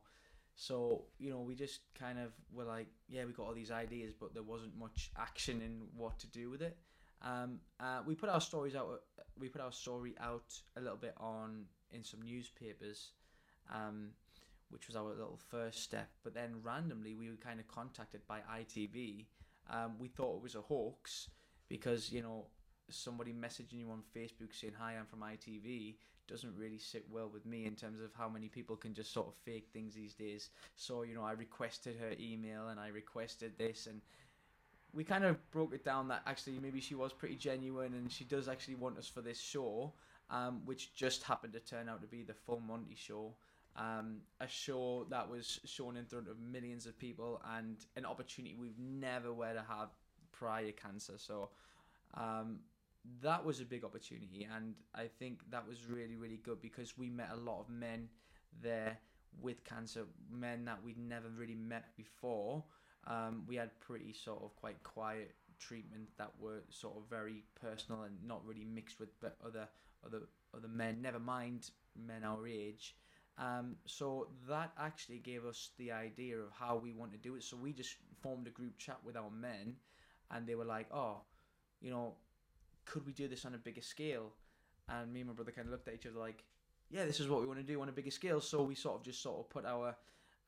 So 0.58 1.04
you 1.18 1.30
know, 1.30 1.40
we 1.40 1.54
just 1.54 1.80
kind 1.98 2.18
of 2.18 2.32
were 2.52 2.64
like, 2.64 2.86
yeah, 3.08 3.24
we 3.24 3.32
got 3.32 3.46
all 3.46 3.54
these 3.54 3.70
ideas, 3.70 4.14
but 4.18 4.32
there 4.32 4.42
wasn't 4.42 4.76
much 4.78 5.10
action 5.18 5.60
in 5.60 5.82
what 5.94 6.18
to 6.20 6.26
do 6.28 6.48
with 6.50 6.62
it. 6.62 6.78
Um, 7.22 7.60
uh, 7.80 8.00
we 8.06 8.14
put 8.14 8.28
our 8.28 8.40
stories 8.40 8.74
out. 8.74 9.02
We 9.38 9.48
put 9.48 9.60
our 9.60 9.72
story 9.72 10.14
out 10.20 10.58
a 10.76 10.80
little 10.80 10.96
bit 10.96 11.14
on 11.18 11.64
in 11.92 12.04
some 12.04 12.22
newspapers, 12.22 13.10
um, 13.72 14.08
which 14.70 14.86
was 14.86 14.96
our 14.96 15.04
little 15.04 15.38
first 15.50 15.82
step. 15.82 16.08
But 16.24 16.34
then 16.34 16.56
randomly, 16.62 17.14
we 17.14 17.28
were 17.28 17.36
kind 17.36 17.60
of 17.60 17.68
contacted 17.68 18.20
by 18.26 18.40
ITV. 18.60 19.26
Um, 19.70 19.94
we 19.98 20.08
thought 20.08 20.36
it 20.36 20.42
was 20.42 20.54
a 20.54 20.60
hoax 20.60 21.28
because 21.68 22.12
you 22.12 22.22
know 22.22 22.46
somebody 22.88 23.32
messaging 23.32 23.80
you 23.80 23.90
on 23.90 24.02
Facebook 24.14 24.54
saying, 24.54 24.74
"Hi, 24.78 24.96
I'm 24.96 25.06
from 25.06 25.20
ITV." 25.20 25.96
doesn't 26.26 26.56
really 26.56 26.78
sit 26.78 27.04
well 27.10 27.30
with 27.32 27.46
me 27.46 27.66
in 27.66 27.74
terms 27.74 28.00
of 28.00 28.10
how 28.16 28.28
many 28.28 28.48
people 28.48 28.76
can 28.76 28.94
just 28.94 29.12
sort 29.12 29.28
of 29.28 29.34
fake 29.44 29.68
things 29.72 29.94
these 29.94 30.14
days. 30.14 30.50
So, 30.74 31.02
you 31.02 31.14
know, 31.14 31.22
I 31.22 31.32
requested 31.32 31.96
her 32.00 32.12
email 32.18 32.68
and 32.68 32.80
I 32.80 32.88
requested 32.88 33.56
this 33.58 33.86
and 33.86 34.00
we 34.92 35.04
kind 35.04 35.24
of 35.24 35.50
broke 35.50 35.74
it 35.74 35.84
down 35.84 36.08
that 36.08 36.22
actually 36.26 36.58
maybe 36.60 36.80
she 36.80 36.94
was 36.94 37.12
pretty 37.12 37.36
genuine 37.36 37.94
and 37.94 38.10
she 38.10 38.24
does 38.24 38.48
actually 38.48 38.76
want 38.76 38.98
us 38.98 39.06
for 39.06 39.20
this 39.20 39.40
show, 39.40 39.92
um, 40.30 40.62
which 40.64 40.94
just 40.94 41.22
happened 41.22 41.52
to 41.52 41.60
turn 41.60 41.88
out 41.88 42.00
to 42.00 42.08
be 42.08 42.22
the 42.22 42.34
Full 42.34 42.60
Monty 42.60 42.96
show. 42.96 43.34
Um, 43.76 44.22
a 44.40 44.48
show 44.48 45.06
that 45.10 45.28
was 45.28 45.60
shown 45.66 45.96
in 45.96 46.06
front 46.06 46.28
of 46.28 46.38
millions 46.40 46.86
of 46.86 46.98
people 46.98 47.42
and 47.56 47.76
an 47.96 48.06
opportunity 48.06 48.56
we've 48.58 48.78
never 48.78 49.34
were 49.34 49.52
to 49.52 49.64
have 49.68 49.90
prior 50.32 50.72
cancer. 50.72 51.14
So, 51.18 51.50
um, 52.14 52.60
that 53.22 53.44
was 53.44 53.60
a 53.60 53.64
big 53.64 53.84
opportunity 53.84 54.46
and 54.54 54.74
i 54.94 55.06
think 55.18 55.40
that 55.50 55.66
was 55.66 55.86
really 55.88 56.16
really 56.16 56.40
good 56.42 56.60
because 56.60 56.98
we 56.98 57.08
met 57.08 57.28
a 57.32 57.36
lot 57.36 57.60
of 57.60 57.68
men 57.68 58.08
there 58.62 58.98
with 59.40 59.64
cancer 59.64 60.04
men 60.30 60.64
that 60.64 60.82
we'd 60.82 60.98
never 60.98 61.28
really 61.28 61.54
met 61.54 61.96
before 61.96 62.64
um, 63.06 63.44
we 63.46 63.54
had 63.54 63.70
pretty 63.80 64.12
sort 64.12 64.42
of 64.42 64.56
quite 64.56 64.82
quiet 64.82 65.34
treatment 65.58 66.08
that 66.18 66.30
were 66.40 66.62
sort 66.68 66.96
of 66.96 67.02
very 67.08 67.44
personal 67.60 68.02
and 68.02 68.14
not 68.26 68.44
really 68.44 68.64
mixed 68.64 68.98
with 68.98 69.08
other 69.44 69.68
other 70.04 70.22
other 70.54 70.68
men 70.68 71.00
never 71.00 71.18
mind 71.18 71.70
men 72.06 72.24
our 72.24 72.46
age 72.46 72.96
um, 73.38 73.76
so 73.84 74.28
that 74.48 74.72
actually 74.78 75.18
gave 75.18 75.44
us 75.44 75.70
the 75.78 75.92
idea 75.92 76.38
of 76.38 76.50
how 76.52 76.76
we 76.76 76.92
want 76.92 77.12
to 77.12 77.18
do 77.18 77.34
it 77.34 77.42
so 77.42 77.56
we 77.56 77.72
just 77.72 77.96
formed 78.22 78.46
a 78.46 78.50
group 78.50 78.76
chat 78.78 78.98
with 79.04 79.16
our 79.16 79.30
men 79.30 79.74
and 80.30 80.46
they 80.46 80.54
were 80.54 80.64
like 80.64 80.86
oh 80.92 81.20
you 81.80 81.90
know 81.90 82.14
could 82.86 83.04
we 83.04 83.12
do 83.12 83.28
this 83.28 83.44
on 83.44 83.54
a 83.54 83.58
bigger 83.58 83.82
scale? 83.82 84.32
And 84.88 85.12
me 85.12 85.20
and 85.20 85.28
my 85.28 85.34
brother 85.34 85.50
kind 85.50 85.66
of 85.66 85.72
looked 85.72 85.88
at 85.88 85.94
each 85.94 86.06
other 86.06 86.18
like, 86.18 86.44
yeah, 86.88 87.04
this 87.04 87.20
is 87.20 87.28
what 87.28 87.40
we 87.40 87.46
want 87.46 87.58
to 87.58 87.64
do 87.64 87.82
on 87.82 87.88
a 87.88 87.92
bigger 87.92 88.12
scale. 88.12 88.40
So 88.40 88.62
we 88.62 88.76
sort 88.76 88.96
of 88.96 89.02
just 89.02 89.20
sort 89.20 89.40
of 89.40 89.50
put 89.50 89.66
our 89.66 89.96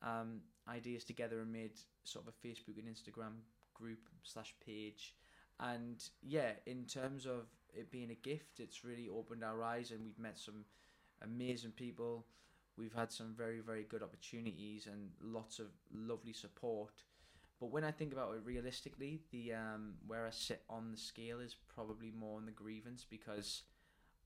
um, 0.01 0.39
ideas 0.67 1.03
together 1.03 1.41
and 1.41 1.51
made 1.51 1.73
sort 2.05 2.25
of 2.25 2.33
a 2.33 2.47
Facebook 2.47 2.77
and 2.79 2.87
Instagram 2.87 3.41
group 3.73 3.99
slash 4.23 4.55
page. 4.65 5.15
And 5.59 6.01
yeah, 6.23 6.51
in 6.65 6.85
terms 6.85 7.25
of 7.25 7.47
it 7.73 7.91
being 7.91 8.11
a 8.11 8.15
gift, 8.15 8.61
it's 8.61 8.85
really 8.85 9.09
opened 9.09 9.43
our 9.43 9.61
eyes 9.61 9.91
and 9.91 10.01
we've 10.01 10.17
met 10.17 10.39
some 10.39 10.63
amazing 11.21 11.71
people. 11.71 12.25
We've 12.79 12.93
had 12.93 13.11
some 13.11 13.33
very, 13.37 13.59
very 13.59 13.83
good 13.83 14.01
opportunities 14.01 14.87
and 14.87 15.09
lots 15.21 15.59
of 15.59 15.67
lovely 15.93 16.33
support. 16.33 17.03
But 17.59 17.71
when 17.71 17.83
I 17.83 17.91
think 17.91 18.13
about 18.13 18.33
it 18.35 18.41
realistically, 18.45 19.19
the 19.31 19.53
um, 19.53 19.95
where 20.07 20.25
I 20.25 20.31
sit 20.31 20.63
on 20.69 20.91
the 20.91 20.97
scale 20.97 21.41
is 21.41 21.57
probably 21.75 22.11
more 22.17 22.37
on 22.37 22.45
the 22.45 22.53
grievance 22.53 23.05
because 23.09 23.63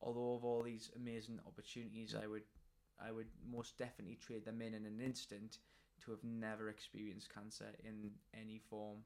although 0.02 0.36
of 0.36 0.46
all 0.46 0.62
these 0.62 0.92
amazing 0.96 1.40
opportunities, 1.48 2.14
I 2.22 2.28
would 2.28 2.44
I 3.04 3.12
would 3.12 3.28
most 3.52 3.78
definitely 3.78 4.18
trade 4.22 4.46
them 4.46 4.62
in 4.62 4.76
in 4.76 4.86
an 4.86 5.02
instant 5.04 5.58
to 6.06 6.12
have 6.12 6.24
never 6.24 6.70
experienced 6.70 7.34
cancer 7.34 7.74
in 7.84 8.12
any 8.40 8.60
form 8.70 9.00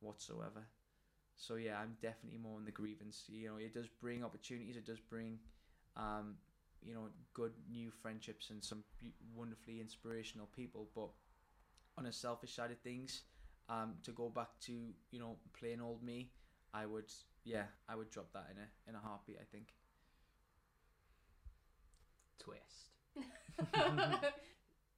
whatsoever. 0.00 0.66
So 1.36 1.56
yeah, 1.56 1.78
I'm 1.78 1.96
definitely 2.00 2.38
more 2.38 2.56
on 2.56 2.64
the 2.64 2.70
grievance. 2.70 3.24
You 3.28 3.48
know, 3.48 3.56
it 3.56 3.74
does 3.74 3.88
bring 4.00 4.24
opportunities. 4.24 4.76
It 4.76 4.86
does 4.86 5.00
bring, 5.00 5.38
um, 5.96 6.36
you 6.84 6.94
know, 6.94 7.08
good 7.34 7.52
new 7.70 7.90
friendships 7.90 8.50
and 8.50 8.62
some 8.62 8.84
wonderfully 9.34 9.80
inspirational 9.80 10.48
people. 10.54 10.88
But 10.94 11.10
on 11.98 12.06
a 12.06 12.12
selfish 12.12 12.54
side 12.54 12.70
of 12.70 12.78
things, 12.78 13.22
um, 13.68 13.94
to 14.02 14.12
go 14.12 14.28
back 14.28 14.48
to 14.62 14.72
you 15.10 15.18
know 15.18 15.36
plain 15.58 15.80
old 15.80 16.02
me, 16.02 16.30
I 16.74 16.86
would 16.86 17.10
yeah 17.44 17.64
I 17.88 17.96
would 17.96 18.10
drop 18.10 18.32
that 18.32 18.48
in 18.50 18.58
a 18.58 18.68
in 18.88 18.94
a 18.94 18.98
heartbeat. 18.98 19.38
I 19.40 19.44
think. 19.50 19.68
Twist. 22.38 22.90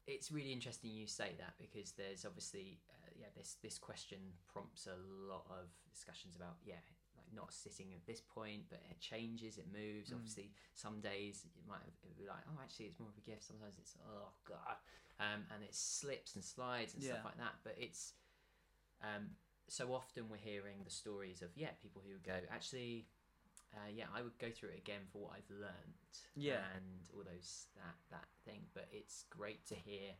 it's 0.07 0.31
really 0.31 0.53
interesting 0.53 0.91
you 0.91 1.07
say 1.07 1.33
that 1.39 1.55
because 1.59 1.93
there's 1.93 2.25
obviously 2.25 2.79
uh, 2.89 3.11
yeah 3.19 3.27
this 3.37 3.57
this 3.63 3.79
question 3.79 4.19
prompts 4.53 4.87
a 4.87 4.97
lot 5.31 5.45
of 5.51 5.67
discussions 5.93 6.37
about 6.37 6.57
yeah 6.65 6.81
like 7.25 7.35
not 7.35 7.53
sitting 7.53 7.93
at 7.95 8.05
this 8.07 8.21
point 8.21 8.63
but 8.69 8.81
it 8.91 9.01
changes 9.01 9.59
it 9.59 9.67
moves 9.73 10.11
Mm. 10.11 10.15
obviously 10.17 10.51
some 10.75 11.01
days 11.01 11.47
you 11.57 11.63
might 11.69 11.81
have, 11.81 11.95
it 12.05 12.19
be 12.19 12.27
like 12.27 12.45
oh 12.49 12.59
actually 12.63 12.87
it's 12.87 13.01
more 13.01 13.09
of 13.09 13.17
a 13.19 13.25
gift 13.29 13.45
sometimes 13.45 13.75
it's 13.79 13.97
oh 14.07 14.29
god 14.47 14.77
um, 15.21 15.47
and 15.55 15.63
it 15.63 15.75
slips 15.75 16.35
and 16.35 16.45
slides 16.45 16.95
and 16.95 17.03
Yeah. 17.03 17.13
stuff 17.13 17.25
like 17.25 17.39
that 17.39 17.55
but 17.65 17.75
it's 17.79 18.13
um, 19.03 19.31
so 19.69 19.93
often 19.95 20.29
we're 20.29 20.37
hearing 20.37 20.85
the 20.85 20.91
stories 20.91 21.41
of 21.43 21.51
yeah 21.57 21.71
people 21.83 22.03
who 22.05 22.19
go 22.25 22.37
actually 22.51 23.07
uh, 23.75 23.89
yeah 23.93 24.07
I 24.15 24.23
would 24.23 24.39
go 24.39 24.51
through 24.51 24.71
it 24.71 24.79
again 24.79 25.03
for 25.13 25.19
what 25.19 25.33
I've 25.37 25.51
learned. 25.51 25.99
Yeah. 26.37 26.63
and 26.77 27.09
all 27.15 27.23
those 27.25 27.67
that 27.77 27.97
that 28.11 28.29
thing 28.45 28.63
but 28.75 28.87
it's 28.93 29.25
great 29.31 29.67
to 29.67 29.75
hear 29.75 30.13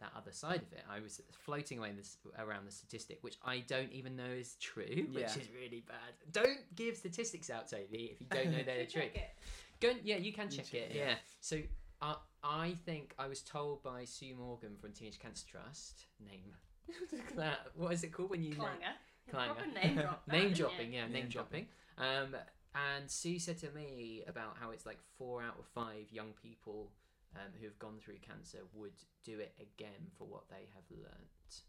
that 0.00 0.10
other 0.16 0.32
side 0.32 0.62
of 0.62 0.72
it 0.72 0.84
I 0.90 1.00
was 1.00 1.20
floating 1.32 1.78
away 1.78 1.92
this 1.96 2.16
around 2.38 2.66
the 2.66 2.72
statistic 2.72 3.18
which 3.22 3.36
I 3.44 3.60
don't 3.66 3.92
even 3.92 4.16
know 4.16 4.24
is 4.24 4.56
true 4.60 4.84
which 5.12 5.22
Yeah. 5.22 5.26
is 5.42 5.48
really 5.54 5.84
bad 5.86 6.12
don't 6.32 6.58
give 6.74 6.96
statistics 6.96 7.48
out 7.50 7.68
Toby 7.70 8.10
if 8.12 8.20
you 8.20 8.26
don't 8.30 8.50
know 8.50 8.62
they're 8.64 8.86
true 8.90 9.02
Check. 9.14 9.36
Go 9.80 9.92
yeah, 10.04 10.16
you 10.16 10.32
can 10.32 10.46
You 10.50 10.56
check 10.58 10.66
check 10.66 10.74
it. 10.74 10.90
it, 10.90 10.96
Yeah. 10.96 11.06
yeah. 11.08 11.14
So 11.40 11.58
uh, 12.02 12.16
I 12.42 12.74
think 12.84 13.14
I 13.18 13.26
was 13.28 13.40
told 13.40 13.82
by 13.82 14.04
Sue 14.04 14.34
Morgan 14.36 14.76
from 14.80 14.92
Teenage 14.92 15.18
Cancer 15.18 15.46
Trust. 15.50 16.04
Name 16.24 16.52
that. 17.36 17.58
What 17.76 17.92
is 17.92 18.04
it 18.04 18.12
called 18.12 18.30
when 18.30 18.42
you 18.42 18.50
name- 18.50 18.58
Clanger. 18.60 18.94
Clanger. 19.30 19.74
Name 19.82 19.96
drop. 19.96 20.22
name 20.30 20.52
dropping? 20.52 20.92
you? 20.92 20.98
Yeah, 20.98 21.04
name 21.04 21.12
Name 21.12 21.28
dropping. 21.28 21.66
Um, 21.98 22.36
and 22.74 23.10
Sue 23.10 23.38
said 23.38 23.58
to 23.58 23.70
me 23.70 24.22
about 24.28 24.56
how 24.60 24.70
it's 24.70 24.84
like 24.84 24.98
four 25.18 25.40
out 25.42 25.56
of 25.58 25.64
five 25.66 26.10
young 26.10 26.32
people 26.42 26.90
um, 27.36 27.50
who 27.60 27.66
have 27.66 27.78
gone 27.78 27.98
through 27.98 28.18
cancer 28.22 28.58
would 28.72 28.96
do 29.24 29.38
it 29.40 29.52
again 29.60 30.10
for 30.18 30.26
what 30.26 30.48
they 30.48 30.68
have 30.74 30.84
learnt, 30.90 31.62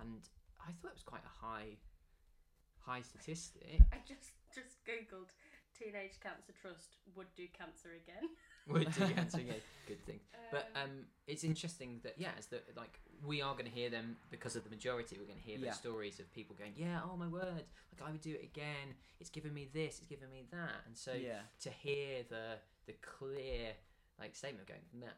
and 0.00 0.28
I 0.60 0.72
thought 0.72 0.90
it 0.92 0.94
was 0.94 1.02
quite 1.02 1.24
a 1.24 1.44
high, 1.46 1.76
high 2.80 3.02
statistic. 3.02 3.80
I 3.92 3.98
just 4.06 4.32
just 4.54 4.84
googled 4.84 5.30
Teenage 5.78 6.20
Cancer 6.22 6.52
Trust 6.60 6.96
would 7.16 7.26
do 7.36 7.46
cancer 7.56 7.90
again. 7.96 8.28
would 8.68 8.92
do 8.92 9.14
cancer 9.14 9.38
again. 9.38 9.60
Good 9.86 10.04
thing. 10.04 10.20
But 10.50 10.68
Um, 10.76 10.82
um, 10.82 10.90
it's 11.26 11.44
interesting 11.44 12.00
that 12.04 12.14
yeah, 12.18 12.32
it's 12.36 12.46
that 12.46 12.76
like 12.76 13.00
we 13.24 13.40
are 13.40 13.54
going 13.54 13.64
to 13.64 13.70
hear 13.70 13.88
them 13.90 14.16
because 14.30 14.54
of 14.56 14.64
the 14.64 14.70
majority. 14.70 15.16
We're 15.18 15.26
going 15.26 15.38
to 15.38 15.44
hear 15.44 15.58
Yeah. 15.58 15.70
those 15.70 15.78
stories 15.78 16.20
of 16.20 16.32
people 16.32 16.54
going, 16.56 16.74
yeah, 16.76 17.00
oh 17.04 17.16
my 17.16 17.26
word, 17.26 17.64
like 17.92 18.02
I 18.06 18.10
would 18.12 18.20
do 18.20 18.32
it 18.34 18.42
again. 18.42 18.94
It's 19.20 19.30
given 19.30 19.54
me 19.54 19.68
this, 19.72 19.98
it's 19.98 20.06
given 20.06 20.30
me 20.30 20.44
that, 20.50 20.82
and 20.86 20.96
so 20.96 21.12
yeah. 21.14 21.40
to 21.60 21.70
hear 21.70 22.22
the 22.28 22.58
the 22.86 22.92
clear 22.94 23.72
like 24.22 24.36
statement 24.36 24.68
going, 24.68 24.80
nah, 24.94 25.12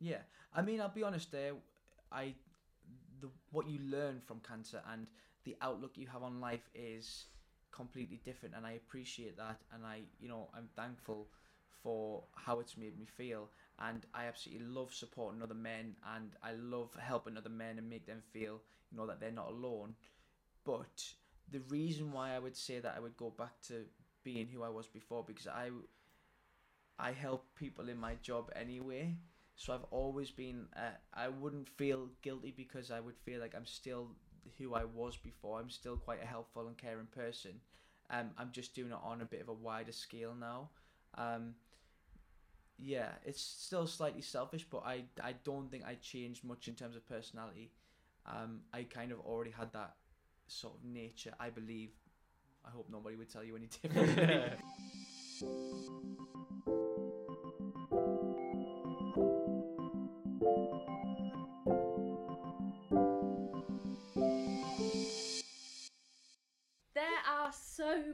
Yeah, 0.00 0.22
I 0.54 0.62
mean, 0.62 0.80
I'll 0.80 0.88
be 0.94 1.02
honest. 1.02 1.32
There, 1.32 1.54
I, 2.12 2.34
the 3.20 3.28
what 3.50 3.68
you 3.68 3.80
learn 3.80 4.20
from 4.26 4.40
cancer 4.40 4.82
and 4.92 5.08
the 5.44 5.56
outlook 5.62 5.92
you 5.96 6.06
have 6.08 6.22
on 6.22 6.40
life 6.40 6.68
is 6.74 7.26
completely 7.72 8.20
different, 8.24 8.54
and 8.56 8.66
I 8.66 8.72
appreciate 8.72 9.36
that, 9.38 9.60
and 9.72 9.84
I, 9.86 10.02
you 10.20 10.28
know, 10.28 10.48
I'm 10.54 10.68
thankful 10.76 11.28
for 11.82 12.24
how 12.34 12.60
it's 12.60 12.76
made 12.76 12.98
me 12.98 13.06
feel, 13.06 13.50
and 13.78 14.04
I 14.14 14.26
absolutely 14.26 14.66
love 14.66 14.92
supporting 14.94 15.42
other 15.42 15.54
men, 15.54 15.96
and 16.16 16.32
I 16.42 16.52
love 16.52 16.90
helping 17.00 17.36
other 17.36 17.50
men 17.50 17.78
and 17.78 17.88
make 17.88 18.06
them 18.06 18.22
feel, 18.32 18.62
you 18.90 18.98
know, 18.98 19.06
that 19.06 19.20
they're 19.20 19.30
not 19.30 19.50
alone. 19.50 19.94
But 20.64 21.04
the 21.50 21.60
reason 21.68 22.12
why 22.12 22.34
I 22.34 22.38
would 22.38 22.56
say 22.56 22.80
that 22.80 22.94
I 22.96 23.00
would 23.00 23.16
go 23.16 23.30
back 23.30 23.60
to 23.68 23.84
being 24.24 24.48
who 24.48 24.62
I 24.62 24.68
was 24.70 24.86
before 24.88 25.24
because 25.26 25.46
I, 25.46 25.70
I 26.98 27.12
help 27.12 27.44
people 27.56 27.88
in 27.88 27.98
my 27.98 28.14
job 28.22 28.50
anyway 28.56 29.16
So 29.56 29.72
I've 29.74 29.84
always 29.90 30.30
been. 30.30 30.66
Uh, 30.76 30.96
I 31.14 31.28
wouldn't 31.28 31.68
feel 31.68 32.10
guilty 32.22 32.52
because 32.56 32.90
I 32.90 33.00
would 33.00 33.16
feel 33.24 33.40
like 33.40 33.54
I'm 33.56 33.64
still 33.66 34.08
who 34.58 34.74
I 34.74 34.84
was 34.84 35.16
before. 35.16 35.60
I'm 35.60 35.70
still 35.70 35.96
quite 35.96 36.22
a 36.22 36.26
helpful 36.26 36.66
and 36.68 36.76
caring 36.76 37.06
person. 37.06 37.60
Um, 38.10 38.30
I'm 38.38 38.50
just 38.52 38.74
doing 38.74 38.92
it 38.92 38.98
on 39.02 39.22
a 39.22 39.24
bit 39.24 39.40
of 39.40 39.48
a 39.48 39.54
wider 39.54 39.92
scale 39.92 40.34
now. 40.38 40.68
Um, 41.16 41.54
yeah, 42.78 43.10
it's 43.24 43.40
still 43.40 43.86
slightly 43.86 44.20
selfish, 44.22 44.66
but 44.70 44.82
I 44.84 45.04
I 45.22 45.34
don't 45.44 45.70
think 45.70 45.84
I 45.86 45.94
changed 45.94 46.44
much 46.44 46.68
in 46.68 46.74
terms 46.74 46.96
of 46.96 47.08
personality. 47.08 47.70
Um, 48.26 48.60
I 48.72 48.82
kind 48.82 49.12
of 49.12 49.20
already 49.20 49.50
had 49.50 49.72
that 49.72 49.94
sort 50.46 50.74
of 50.74 50.84
nature. 50.84 51.32
I 51.40 51.50
believe. 51.50 51.90
I 52.64 52.70
hope 52.70 52.88
nobody 52.90 53.16
would 53.16 53.30
tell 53.30 53.44
you 53.44 53.56
any 53.56 53.68
differently. 53.82 54.58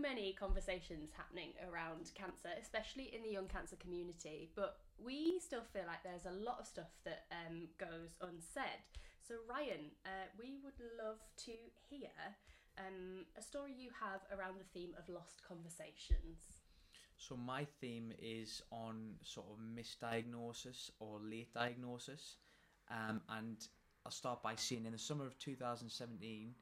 many 0.01 0.33
conversations 0.33 1.11
happening 1.17 1.53
around 1.69 2.11
cancer, 2.15 2.51
especially 2.61 3.15
in 3.15 3.23
the 3.23 3.31
young 3.31 3.47
cancer 3.47 3.77
community, 3.77 4.51
but 4.55 4.77
we 5.03 5.39
still 5.41 5.65
feel 5.73 5.85
like 5.87 6.03
there's 6.05 6.27
a 6.27 6.45
lot 6.45 6.59
of 6.61 6.67
stuff 6.67 6.91
that 7.05 7.25
um, 7.31 7.69
goes 7.79 8.17
unsaid. 8.21 8.83
So, 9.23 9.35
Ryan, 9.49 9.91
uh, 10.05 10.29
we 10.39 10.59
would 10.65 10.79
love 10.99 11.19
to 11.47 11.53
hear 11.89 12.11
um, 12.79 13.25
a 13.39 13.43
story 13.43 13.73
you 13.77 13.91
have 14.01 14.21
around 14.37 14.59
the 14.59 14.69
theme 14.73 14.95
of 14.99 15.09
lost 15.09 15.43
conversations. 15.47 16.63
So 17.17 17.37
my 17.37 17.65
theme 17.81 18.13
is 18.21 18.63
on 18.73 19.15
sort 19.23 19.47
of 19.51 19.59
misdiagnosis 19.61 20.91
or 20.99 21.21
late 21.23 21.55
diagnosis, 21.55 22.37
um, 22.91 23.21
and 23.29 23.57
I'll 24.05 24.11
start 24.11 24.43
by 24.43 24.57
saying 24.57 24.87
in 24.87 24.93
the 24.93 24.99
summer 24.99 25.27
of 25.27 25.39
2017, 25.39 26.53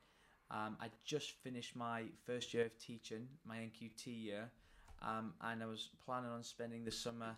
um, 0.51 0.77
I 0.81 0.89
just 1.05 1.33
finished 1.43 1.77
my 1.77 2.05
first 2.27 2.53
year 2.53 2.67
of 2.67 2.79
teaching, 2.79 3.29
my 3.45 3.57
NQT 3.57 4.07
year, 4.07 4.51
um, 5.03 5.35
and 5.41 5.63
I 5.63 5.67
was 5.67 5.91
planning 6.05 6.31
on 6.31 6.43
spending 6.43 6.85
the 6.85 6.91
summer, 6.91 7.37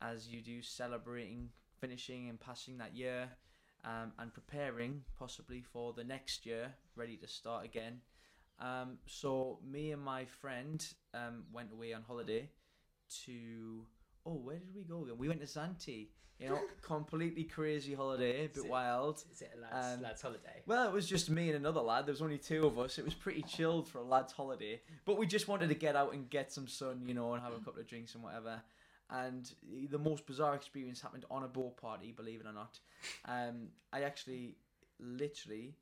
as 0.00 0.28
you 0.28 0.40
do, 0.40 0.62
celebrating 0.62 1.50
finishing 1.80 2.28
and 2.28 2.40
passing 2.40 2.78
that 2.78 2.96
year, 2.96 3.28
um, 3.84 4.12
and 4.18 4.32
preparing 4.32 5.02
possibly 5.18 5.62
for 5.62 5.92
the 5.92 6.04
next 6.04 6.44
year, 6.44 6.74
ready 6.96 7.16
to 7.16 7.28
start 7.28 7.64
again. 7.64 8.00
Um, 8.60 8.98
so 9.06 9.60
me 9.64 9.92
and 9.92 10.02
my 10.02 10.24
friend 10.24 10.84
um, 11.14 11.44
went 11.52 11.72
away 11.72 11.92
on 11.92 12.02
holiday 12.02 12.50
to 13.24 13.86
oh 14.26 14.34
where 14.34 14.56
did 14.58 14.74
we 14.74 14.82
go 14.82 15.02
again? 15.04 15.16
We 15.18 15.28
went 15.28 15.40
to 15.40 15.46
Zante. 15.46 16.08
You 16.40 16.50
know, 16.50 16.60
completely 16.82 17.42
crazy 17.42 17.94
holiday, 17.94 18.44
a 18.44 18.48
bit 18.48 18.64
it- 18.64 18.70
wild. 18.70 19.24
Is 19.32 19.42
it 19.42 19.50
a 19.56 19.60
lads, 19.60 19.96
Um, 19.96 20.02
lads 20.02 20.22
holiday? 20.22 20.62
Well, 20.66 20.86
it 20.86 20.92
was 20.92 21.08
just 21.08 21.28
me 21.30 21.48
and 21.48 21.56
another 21.56 21.80
lad. 21.80 22.06
There 22.06 22.12
was 22.12 22.22
only 22.22 22.38
two 22.38 22.64
of 22.64 22.78
us. 22.78 22.96
It 22.96 23.04
was 23.04 23.14
pretty 23.14 23.42
chilled 23.42 23.88
for 23.88 23.98
a 23.98 24.04
lad's 24.04 24.32
holiday, 24.32 24.80
but 25.04 25.18
we 25.18 25.26
just 25.26 25.48
wanted 25.48 25.68
to 25.70 25.74
get 25.74 25.96
out 25.96 26.14
and 26.14 26.30
get 26.30 26.52
some 26.52 26.68
sun, 26.68 27.02
you 27.06 27.12
know, 27.14 27.32
and 27.32 27.42
have 27.42 27.54
a 27.54 27.58
couple 27.58 27.80
of 27.80 27.88
drinks 27.88 28.14
and 28.14 28.22
whatever. 28.22 28.62
And 29.10 29.50
the 29.90 29.98
most 29.98 30.26
bizarre 30.26 30.54
experience 30.54 31.00
happened 31.00 31.24
on 31.28 31.42
a 31.42 31.48
boat 31.48 31.76
party, 31.76 32.12
believe 32.12 32.40
it 32.40 32.46
or 32.46 32.52
not. 32.52 32.78
Um, 33.24 33.70
I 33.92 34.02
actually, 34.02 34.54
literally, 35.00 35.74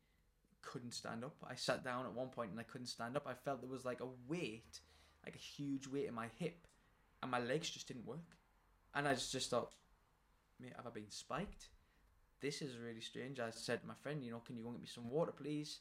couldn't 0.62 0.94
stand 0.94 1.22
up. 1.22 1.34
I 1.46 1.54
sat 1.54 1.84
down 1.84 2.06
at 2.06 2.12
one 2.14 2.28
point 2.28 2.50
and 2.52 2.58
I 2.60 2.62
couldn't 2.62 2.86
stand 2.86 3.16
up. 3.16 3.26
I 3.26 3.34
felt 3.34 3.60
there 3.60 3.68
was 3.70 3.84
like 3.84 4.00
a 4.00 4.08
weight, 4.26 4.80
like 5.24 5.34
a 5.34 5.38
huge 5.38 5.86
weight 5.86 6.06
in 6.06 6.14
my 6.14 6.28
hip, 6.38 6.66
and 7.26 7.30
my 7.32 7.40
legs 7.40 7.68
just 7.68 7.88
didn't 7.88 8.06
work. 8.06 8.36
And 8.94 9.08
I 9.08 9.14
just, 9.14 9.32
just 9.32 9.50
thought, 9.50 9.72
mate, 10.60 10.72
have 10.76 10.86
I 10.86 10.90
been 10.90 11.10
spiked? 11.10 11.70
This 12.40 12.62
is 12.62 12.78
really 12.78 13.00
strange. 13.00 13.40
I 13.40 13.50
said 13.50 13.80
to 13.80 13.86
my 13.88 13.94
friend, 13.94 14.22
you 14.22 14.30
know, 14.30 14.38
can 14.46 14.56
you 14.56 14.62
go 14.62 14.68
and 14.68 14.76
get 14.76 14.82
me 14.82 14.88
some 14.88 15.10
water, 15.10 15.32
please? 15.32 15.80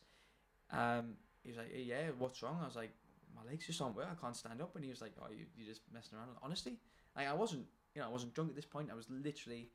Um, 0.72 1.14
he 1.44 1.50
was 1.50 1.58
like, 1.58 1.72
yeah, 1.76 2.10
what's 2.18 2.42
wrong? 2.42 2.58
I 2.64 2.66
was 2.66 2.76
like, 2.76 2.92
my 3.36 3.48
legs 3.48 3.68
just 3.68 3.80
aren't 3.80 3.96
work. 3.96 4.08
I 4.12 4.20
can't 4.20 4.36
stand 4.36 4.60
up. 4.60 4.76
And 4.76 4.84
he 4.84 4.90
was 4.90 5.02
like, 5.02 5.12
oh, 5.22 5.28
you, 5.30 5.46
you're 5.56 5.68
just 5.68 5.82
messing 5.94 6.18
around. 6.18 6.30
Honestly, 6.42 6.78
like 7.16 7.28
I 7.28 7.34
wasn't, 7.34 7.66
you 7.94 8.02
know, 8.02 8.08
I 8.08 8.12
wasn't 8.12 8.34
drunk 8.34 8.50
at 8.50 8.56
this 8.56 8.66
point. 8.66 8.90
I 8.92 8.96
was 8.96 9.08
literally 9.10 9.70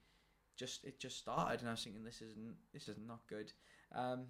just, 0.56 0.84
it 0.84 0.98
just 0.98 1.18
started, 1.18 1.60
and 1.60 1.68
I 1.68 1.72
was 1.72 1.84
thinking, 1.84 2.02
this 2.02 2.20
isn't, 2.20 2.54
this 2.74 2.88
is 2.88 2.96
not 3.06 3.20
good. 3.28 3.52
Um, 3.94 4.24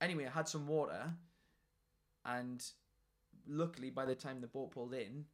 anyway, 0.00 0.26
I 0.26 0.30
had 0.30 0.48
some 0.48 0.66
water, 0.66 1.12
and 2.24 2.64
luckily, 3.46 3.90
by 3.90 4.06
the 4.06 4.14
time 4.14 4.40
the 4.40 4.46
boat 4.46 4.72
pulled 4.72 4.94
in, 4.94 5.26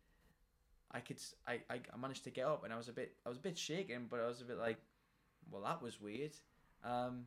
I 0.94 1.00
could, 1.00 1.18
I, 1.46 1.60
I, 1.70 1.96
managed 1.98 2.24
to 2.24 2.30
get 2.30 2.46
up, 2.46 2.64
and 2.64 2.72
I 2.72 2.76
was 2.76 2.88
a 2.88 2.92
bit, 2.92 3.14
I 3.24 3.28
was 3.28 3.38
a 3.38 3.40
bit 3.40 3.56
shaken, 3.56 4.06
but 4.10 4.20
I 4.20 4.26
was 4.26 4.40
a 4.42 4.44
bit 4.44 4.58
like, 4.58 4.78
well, 5.50 5.62
that 5.62 5.82
was 5.82 6.00
weird. 6.00 6.32
Um, 6.84 7.26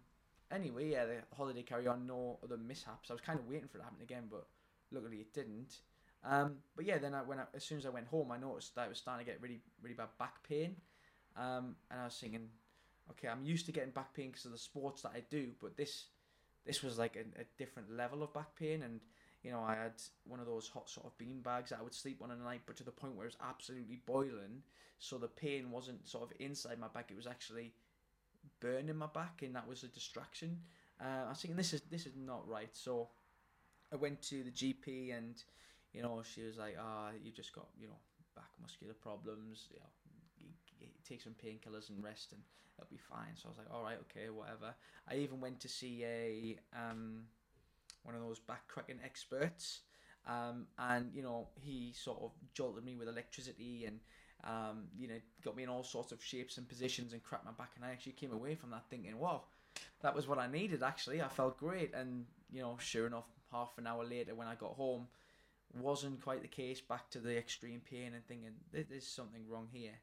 anyway, 0.52 0.92
yeah, 0.92 1.06
the 1.06 1.16
holiday 1.36 1.64
carry 1.64 1.88
on, 1.88 2.06
no 2.06 2.38
other 2.44 2.58
mishaps. 2.58 3.10
I 3.10 3.14
was 3.14 3.22
kind 3.22 3.40
of 3.40 3.48
waiting 3.48 3.68
for 3.68 3.78
it 3.78 3.82
to 3.82 3.86
happen 3.86 4.02
again, 4.04 4.26
but 4.30 4.46
luckily 4.92 5.18
it 5.18 5.34
didn't. 5.34 5.80
Um, 6.24 6.58
but 6.76 6.86
yeah, 6.86 6.98
then 6.98 7.14
I, 7.14 7.22
when 7.22 7.40
I, 7.40 7.44
as 7.54 7.64
soon 7.64 7.78
as 7.78 7.86
I 7.86 7.90
went 7.90 8.08
home, 8.08 8.32
I 8.32 8.38
noticed 8.38 8.76
that 8.76 8.86
I 8.86 8.88
was 8.88 8.98
starting 8.98 9.26
to 9.26 9.32
get 9.32 9.42
really, 9.42 9.62
really 9.82 9.96
bad 9.96 10.10
back 10.18 10.48
pain. 10.48 10.76
Um, 11.38 11.76
and 11.92 12.02
I 12.02 12.06
was 12.06 12.18
thinking, 12.20 12.50
okay, 13.12 13.28
I'm 13.28 13.44
used 13.44 13.66
to 13.68 13.72
getting 13.72 13.92
back 13.92 14.14
pain 14.14 14.30
because 14.30 14.46
of 14.46 14.52
the 14.52 14.58
sports 14.58 15.04
that 15.04 15.12
I 15.16 15.24
do, 15.30 15.50
but 15.62 15.78
this, 15.78 16.06
this 16.66 16.82
was 16.82 16.98
like 16.98 17.16
a, 17.16 17.42
a 17.42 17.46
different 17.58 17.96
level 17.96 18.24
of 18.24 18.34
back 18.34 18.56
pain. 18.58 18.84
And 18.84 19.02
you 19.46 19.52
know, 19.52 19.62
I 19.62 19.76
had 19.76 20.02
one 20.26 20.40
of 20.40 20.48
those 20.48 20.68
hot 20.68 20.90
sort 20.90 21.06
of 21.06 21.16
bean 21.20 21.42
bags 21.42 21.70
that 21.70 21.80
I 21.80 21.84
would 21.84 21.94
sleep 21.94 22.20
on 22.24 22.32
at 22.32 22.40
night, 22.40 22.62
but 22.66 22.76
to 22.78 22.84
the 22.84 22.92
point 22.92 23.16
where 23.16 23.28
it 23.28 23.34
was 23.34 23.48
absolutely 23.48 24.00
boiling. 24.04 24.64
So 24.98 25.20
the 25.20 25.28
pain 25.28 25.70
wasn't 25.70 26.08
sort 26.08 26.24
of 26.24 26.34
inside 26.40 26.80
my 26.80 26.88
back; 26.88 27.12
it 27.12 27.16
was 27.16 27.28
actually 27.28 27.74
burning 28.60 28.96
my 28.98 29.08
back, 29.08 29.44
and 29.44 29.56
that 29.56 29.68
was 29.68 29.84
a 29.84 29.88
distraction. 29.88 30.58
Uh, 31.00 31.26
I 31.28 31.30
was 31.30 31.42
thinking, 31.42 31.58
this 31.58 31.74
is 31.74 31.82
this 31.92 32.08
is 32.08 32.16
not 32.18 32.48
right. 32.50 32.70
So 32.74 33.10
I 33.94 33.98
went 33.98 34.22
to 34.24 34.44
the 34.44 34.52
GP, 34.52 35.12
and 35.12 35.36
you 35.94 36.02
know, 36.02 36.24
she 36.24 36.44
was 36.44 36.58
like, 36.58 36.78
"Ah, 36.80 37.12
you 37.24 37.32
just 37.32 37.54
got 37.54 37.68
you 37.80 37.88
know 37.88 38.00
back 38.36 38.50
muscular 38.62 38.96
problems. 38.96 39.68
You 39.72 39.80
know, 39.80 39.90
take 41.08 41.22
some 41.22 41.36
painkillers 41.44 41.90
and 41.90 42.04
rest, 42.04 42.34
and 42.34 42.42
it'll 42.78 42.90
be 42.90 42.98
fine." 42.98 43.36
So 43.36 43.48
I 43.48 43.50
was 43.50 43.58
like, 43.60 43.72
"All 43.72 43.84
right, 43.84 43.98
okay, 44.10 44.30
whatever." 44.30 44.74
I 45.08 45.18
even 45.18 45.40
went 45.40 45.60
to 45.62 45.70
see 45.70 46.04
a 46.04 46.58
um, 46.74 47.26
one 48.06 48.16
of 48.16 48.22
those 48.22 48.40
back 48.40 48.68
cracking 48.68 49.00
experts, 49.04 49.82
um, 50.28 50.68
and 50.80 51.12
you 51.14 51.22
know, 51.22 51.50
he 51.56 51.94
sort 51.94 52.20
of 52.22 52.32
jolted 52.54 52.86
me 52.86 52.96
with 52.96 53.08
electricity 53.08 53.86
and 53.86 54.00
um, 54.44 54.84
you 54.98 55.08
know, 55.08 55.20
got 55.44 55.56
me 55.56 55.64
in 55.64 55.70
all 55.70 55.84
sorts 55.84 56.12
of 56.12 56.24
shapes 56.24 56.58
and 56.58 56.68
positions 56.68 57.14
and 57.14 57.24
cracked 57.24 57.46
my 57.46 57.52
back. 57.52 57.72
And 57.76 57.86
I 57.86 57.92
actually 57.92 58.14
came 58.14 58.32
away 58.32 58.56
from 58.56 58.70
that 58.72 58.84
thinking, 58.90 59.18
wow, 59.18 59.44
that 60.02 60.16
was 60.16 60.28
what 60.28 60.38
I 60.38 60.48
needed. 60.48 60.84
Actually, 60.84 61.22
I 61.22 61.28
felt 61.28 61.58
great. 61.58 61.94
And 61.94 62.26
you 62.52 62.62
know, 62.62 62.78
sure 62.80 63.08
enough, 63.08 63.26
half 63.52 63.78
an 63.78 63.88
hour 63.88 64.06
later 64.06 64.36
when 64.36 64.48
I 64.48 64.56
got 64.56 64.74
home, 64.74 65.08
wasn't 65.74 66.24
quite 66.24 66.42
the 66.42 66.48
case. 66.48 66.82
Back 66.82 67.10
to 67.12 67.20
the 67.20 67.38
extreme 67.38 67.82
pain 67.90 68.14
and 68.14 68.26
thinking, 68.26 68.52
there's 68.72 69.08
something 69.08 69.42
wrong 69.50 69.68
here. 69.72 70.00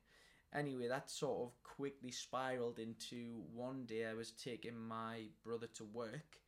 Anyway, 0.54 0.86
that 0.88 1.08
sort 1.10 1.40
of 1.40 1.62
quickly 1.62 2.10
spiraled 2.10 2.78
into 2.78 3.42
one 3.54 3.84
day 3.86 4.06
I 4.06 4.12
was 4.12 4.32
taking 4.32 4.78
my 4.78 5.22
brother 5.44 5.68
to 5.76 5.84
work, 5.84 6.38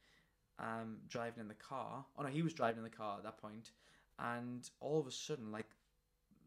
um, 0.58 0.98
driving 1.08 1.40
in 1.40 1.48
the 1.48 1.54
car. 1.54 2.04
Oh 2.18 2.22
no, 2.22 2.28
he 2.28 2.42
was 2.42 2.52
driving 2.52 2.78
in 2.78 2.84
the 2.84 2.90
car 2.90 3.18
at 3.18 3.24
that 3.24 3.38
point, 3.38 3.70
and 4.18 4.68
all 4.80 5.00
of 5.00 5.06
a 5.06 5.10
sudden, 5.10 5.50
like 5.50 5.68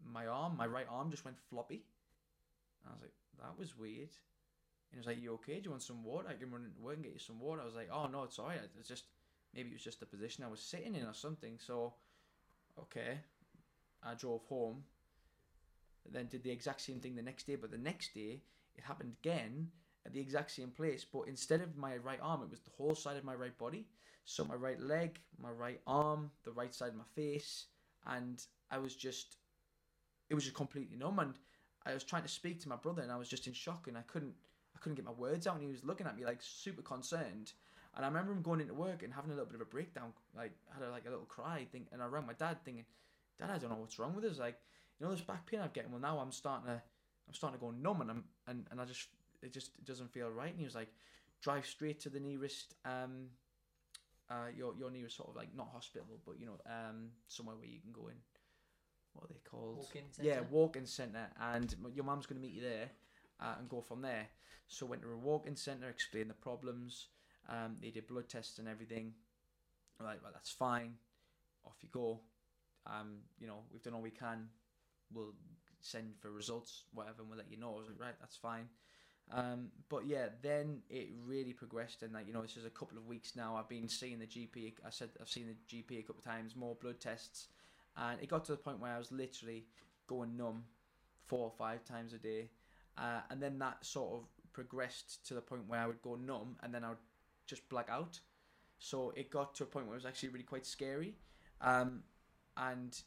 my 0.06 0.28
arm, 0.28 0.56
my 0.58 0.68
right 0.68 0.88
arm 0.90 1.12
just 1.12 1.26
went 1.26 1.38
floppy. 1.50 1.84
I 2.86 2.92
was 2.92 3.02
like, 3.02 3.14
that 3.42 3.60
was 3.60 3.78
weird. 3.78 4.10
And 4.90 4.94
he 4.94 4.98
was 4.98 5.08
like, 5.08 5.22
you 5.22 5.34
okay? 5.34 5.56
Do 5.56 5.66
you 5.66 5.72
want 5.72 5.84
some 5.84 6.04
water? 6.04 6.28
I 6.30 6.34
can 6.34 6.52
run 6.52 6.64
into 6.64 6.82
work 6.82 6.96
and 6.96 7.04
get 7.04 7.14
you 7.14 7.20
some 7.20 7.40
water. 7.40 7.62
I 7.62 7.66
was 7.66 7.76
like, 7.76 7.90
oh 7.92 8.08
no, 8.08 8.24
it's 8.24 8.40
alright. 8.40 8.60
It's 8.80 8.88
just 8.88 9.06
maybe 9.54 9.70
it 9.70 9.74
was 9.74 9.84
just 9.84 10.00
the 10.00 10.06
position 10.06 10.44
I 10.44 10.50
was 10.50 10.62
sitting 10.62 10.96
in 10.96 11.04
or 11.06 11.14
something. 11.14 11.60
So, 11.60 11.94
okay, 12.80 13.20
I 14.04 14.14
drove 14.14 14.44
home. 14.46 14.84
Then 16.10 16.28
did 16.28 16.44
the 16.44 16.52
exact 16.52 16.82
same 16.82 17.02
thing 17.02 17.16
the 17.16 17.22
next 17.22 17.48
day, 17.48 17.56
but 17.56 17.72
the 17.72 17.78
next 17.78 18.14
day 18.14 18.42
it 18.76 18.84
happened 18.84 19.16
again 19.22 19.68
at 20.08 20.14
the 20.14 20.20
exact 20.20 20.52
same 20.52 20.72
place. 20.72 21.06
But 21.06 21.28
instead 21.28 21.62
of 21.62 21.78
my 21.78 21.98
right 21.98 22.20
arm, 22.22 22.42
it 22.42 22.50
was 22.50 22.62
the 22.62 22.72
whole 22.78 22.96
side 22.96 23.18
of 23.18 23.24
my 23.24 23.36
right 23.36 23.56
body. 23.58 23.86
So 24.26 24.44
my 24.44 24.56
right 24.56 24.80
leg, 24.80 25.20
my 25.42 25.52
right 25.52 25.80
arm, 25.86 26.32
the 26.44 26.52
right 26.52 26.74
side 26.74 26.90
of 26.90 26.96
my 26.96 27.04
face, 27.16 27.66
and 28.08 28.44
I 28.72 28.78
was 28.80 28.96
just 28.96 29.38
it 30.30 30.36
was 30.36 30.44
just 30.44 30.56
completely 30.56 30.98
numb 30.98 31.20
and 31.20 31.36
I 31.86 31.94
was 31.94 32.04
trying 32.04 32.24
to 32.24 32.28
speak 32.28 32.60
to 32.62 32.70
my 32.70 32.76
brother 32.76 33.02
and 33.02 33.12
I 33.12 33.18
was 33.18 33.30
just 33.30 33.48
in 33.48 33.54
shock 33.54 33.88
and 33.88 33.98
I 33.98 34.02
couldn't 34.02 34.34
I 34.76 34.80
couldn't 34.80 34.96
get 34.96 35.06
my 35.06 35.12
words 35.12 35.48
out 35.48 35.56
and 35.56 35.64
he 35.64 35.70
was 35.70 35.86
looking 35.86 36.08
at 36.08 36.18
me 36.18 36.26
like 36.26 36.40
super 36.42 36.82
concerned 36.82 37.54
and 37.96 38.06
I 38.06 38.08
remember 38.08 38.34
him 38.34 38.42
going 38.42 38.60
into 38.60 38.74
work 38.74 39.04
and 39.04 39.14
having 39.14 39.32
a 39.32 39.34
little 39.34 39.50
bit 39.50 39.56
of 39.56 39.62
a 39.62 39.66
breakdown 39.66 40.12
like 40.36 40.52
had 40.74 40.86
a, 40.86 40.92
like 40.92 41.06
a 41.08 41.10
little 41.10 41.26
cry 41.26 41.66
thing, 41.72 41.88
and 41.92 42.02
I 42.02 42.08
rang 42.08 42.28
my 42.28 42.34
dad 42.34 42.58
thinking 42.66 42.86
dad 43.40 43.50
I 43.50 43.58
don't 43.58 43.70
know 43.70 43.78
what's 43.78 44.00
wrong 44.00 44.16
with 44.16 44.26
us 44.26 44.40
like 44.40 44.60
you 45.00 45.06
know 45.06 45.12
this 45.12 45.22
back 45.22 45.46
pain 45.46 45.62
I'm 45.62 45.70
getting 45.74 45.92
well 45.92 46.02
now 46.02 46.20
I'm 46.20 46.32
starting 46.32 46.68
to 46.68 46.82
I'm 47.28 47.34
starting 47.34 47.60
to 47.60 47.66
go 47.66 47.72
numb 47.72 48.02
and 48.02 48.12
I'm 48.12 48.24
and, 48.48 48.66
and 48.72 48.82
I 48.82 48.86
just 48.86 49.08
it 49.44 49.54
just 49.54 49.84
doesn't 49.86 50.12
feel 50.12 50.30
right 50.30 50.50
and 50.52 50.60
he 50.60 50.66
was 50.66 50.76
like 50.76 50.90
drive 51.42 51.66
straight 51.66 52.00
to 52.00 52.10
the 52.10 52.20
nearest 52.20 52.76
um 52.86 53.28
uh 54.30 54.48
your 54.56 54.74
your 54.76 54.92
nearest 54.92 55.16
sort 55.18 55.30
of 55.30 55.36
like 55.36 55.54
not 55.56 55.70
hospital 55.72 56.08
but 56.26 56.40
you 56.40 56.46
know 56.46 56.58
um 56.66 57.10
somewhere 57.28 57.56
where 57.56 57.66
you 57.68 57.80
can 57.80 57.92
go 57.92 58.08
in 58.08 58.16
what 59.14 59.26
are 59.26 59.34
they 59.34 59.40
called 59.50 59.78
Walk-in 59.78 60.04
yeah, 60.22 60.34
centre? 60.36 60.48
walk-in 60.52 60.86
centre, 60.86 61.28
and 61.42 61.76
your 61.96 62.06
mum's 62.06 62.26
going 62.28 62.40
to 62.40 62.48
meet 62.48 62.54
you 62.56 62.62
there. 62.62 62.90
uh, 63.40 63.56
and 63.60 63.70
go 63.70 63.82
from 63.82 64.02
there. 64.02 64.28
So 64.68 64.86
went 64.86 65.02
to 65.04 65.10
a 65.10 65.18
walk-in 65.18 65.56
centre, 65.56 65.90
explained 65.90 66.30
the 66.30 66.36
problems. 66.36 67.08
Um, 67.50 67.78
they 67.82 67.90
did 67.90 68.08
blood 68.08 68.28
tests 68.30 68.60
and 68.60 68.68
everything. 68.68 69.14
Right, 70.00 70.20
well 70.22 70.32
that's 70.34 70.52
fine. 70.52 70.94
Off 71.66 71.78
you 71.82 71.90
go. 71.92 72.22
Um, 72.86 73.20
you 73.40 73.48
know 73.48 73.64
we've 73.72 73.82
done 73.84 73.94
all 73.94 74.02
we 74.02 74.12
can. 74.12 74.50
We'll 75.12 75.34
send 75.82 76.14
for 76.20 76.32
results, 76.32 76.84
whatever, 76.94 77.22
and 77.22 77.30
we'll 77.30 77.38
let 77.38 77.50
you 77.52 77.58
know. 77.58 77.74
I 77.76 77.78
was 77.80 77.88
like, 77.88 78.00
right, 78.00 78.16
that's 78.20 78.36
fine. 78.38 78.68
Um, 79.32 79.68
but 79.90 80.06
yeah, 80.06 80.28
then 80.42 80.80
it 80.90 81.10
really 81.26 81.52
progressed, 81.52 82.02
and 82.02 82.14
like 82.14 82.28
you 82.28 82.34
know, 82.34 82.42
this 82.42 82.56
is 82.56 82.66
a 82.66 82.70
couple 82.70 82.98
of 82.98 83.08
weeks 83.08 83.36
now. 83.36 83.56
I've 83.58 83.68
been 83.68 83.90
seeing 83.90 84.20
the 84.20 84.26
GP. 84.26 84.76
I 84.86 84.90
said 84.90 85.10
I've 85.20 85.28
seen 85.28 85.48
the 85.48 85.76
GP 85.76 86.00
a 86.00 86.02
couple 86.04 86.20
of 86.20 86.26
times, 86.26 86.56
more 86.56 86.76
blood 86.76 87.00
tests, 87.00 87.48
and 87.98 88.22
it 88.22 88.30
got 88.30 88.46
to 88.46 88.54
the 88.54 88.58
point 88.58 88.80
where 88.80 88.94
I 88.94 88.98
was 88.98 89.12
literally 89.12 89.66
going 90.08 90.38
numb 90.38 90.64
four 91.26 91.44
or 91.44 91.52
five 91.58 91.84
times 91.84 92.14
a 92.14 92.18
day, 92.18 92.50
uh, 92.98 93.20
and 93.30 93.42
then 93.42 93.60
that 93.60 93.86
sort 93.86 94.14
of 94.14 94.28
progressed 94.54 95.28
to 95.28 95.34
the 95.34 95.42
point 95.42 95.68
where 95.68 95.82
I 95.82 95.88
would 95.88 96.02
go 96.02 96.16
numb, 96.16 96.56
and 96.64 96.74
then 96.74 96.86
I 96.86 96.90
would 96.90 96.98
just 97.46 97.68
black 97.68 97.90
out. 97.90 98.20
So 98.80 99.12
it 99.18 99.30
got 99.30 99.56
to 99.56 99.64
a 99.64 99.66
point 99.66 99.88
where 99.88 99.96
it 99.96 100.04
was 100.04 100.06
actually 100.06 100.30
really 100.30 100.46
quite 100.46 100.66
scary, 100.66 101.16
um, 101.60 102.04
and 102.56 102.98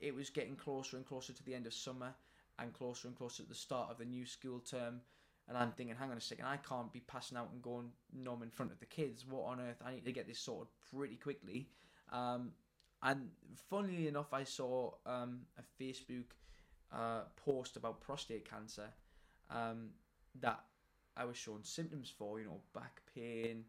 it 0.00 0.12
was 0.12 0.28
getting 0.28 0.56
closer 0.56 0.96
and 0.96 1.06
closer 1.06 1.32
to 1.32 1.44
the 1.44 1.54
end 1.54 1.68
of 1.68 1.74
summer, 1.74 2.14
and 2.58 2.72
closer 2.72 3.06
and 3.06 3.16
closer 3.16 3.44
to 3.44 3.48
the 3.48 3.54
start 3.54 3.92
of 3.92 3.98
the 3.98 4.04
new 4.04 4.26
school 4.26 4.58
term 4.58 5.02
and 5.48 5.56
I'm 5.56 5.72
thinking, 5.72 5.96
hang 5.96 6.10
on 6.10 6.16
a 6.16 6.20
second, 6.20 6.44
I 6.44 6.58
can't 6.58 6.92
be 6.92 7.00
passing 7.00 7.38
out 7.38 7.48
and 7.52 7.62
going 7.62 7.90
numb 8.12 8.42
in 8.42 8.50
front 8.50 8.70
of 8.70 8.80
the 8.80 8.86
kids. 8.86 9.24
What 9.28 9.44
on 9.44 9.60
earth? 9.60 9.82
I 9.84 9.92
need 9.92 10.04
to 10.04 10.12
get 10.12 10.26
this 10.28 10.38
sorted 10.38 10.68
pretty 10.92 11.16
quickly. 11.16 11.68
Um, 12.12 12.52
and 13.02 13.28
funnily 13.70 14.08
enough, 14.08 14.32
I 14.32 14.44
saw 14.44 14.92
um, 15.06 15.40
a 15.58 15.82
Facebook 15.82 16.24
uh, 16.92 17.22
post 17.36 17.76
about 17.76 18.00
prostate 18.00 18.48
cancer 18.48 18.88
um, 19.50 19.90
that 20.40 20.60
I 21.16 21.24
was 21.24 21.36
showing 21.36 21.62
symptoms 21.62 22.12
for, 22.16 22.40
you 22.40 22.46
know, 22.46 22.60
back 22.74 23.00
pain, 23.14 23.64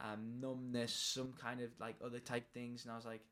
um, 0.00 0.40
numbness, 0.40 0.92
some 0.92 1.32
kind 1.40 1.60
of 1.60 1.70
like 1.78 1.96
other 2.04 2.18
type 2.18 2.52
things, 2.52 2.84
and 2.84 2.92
I 2.92 2.96
was 2.96 3.06
like, 3.06 3.22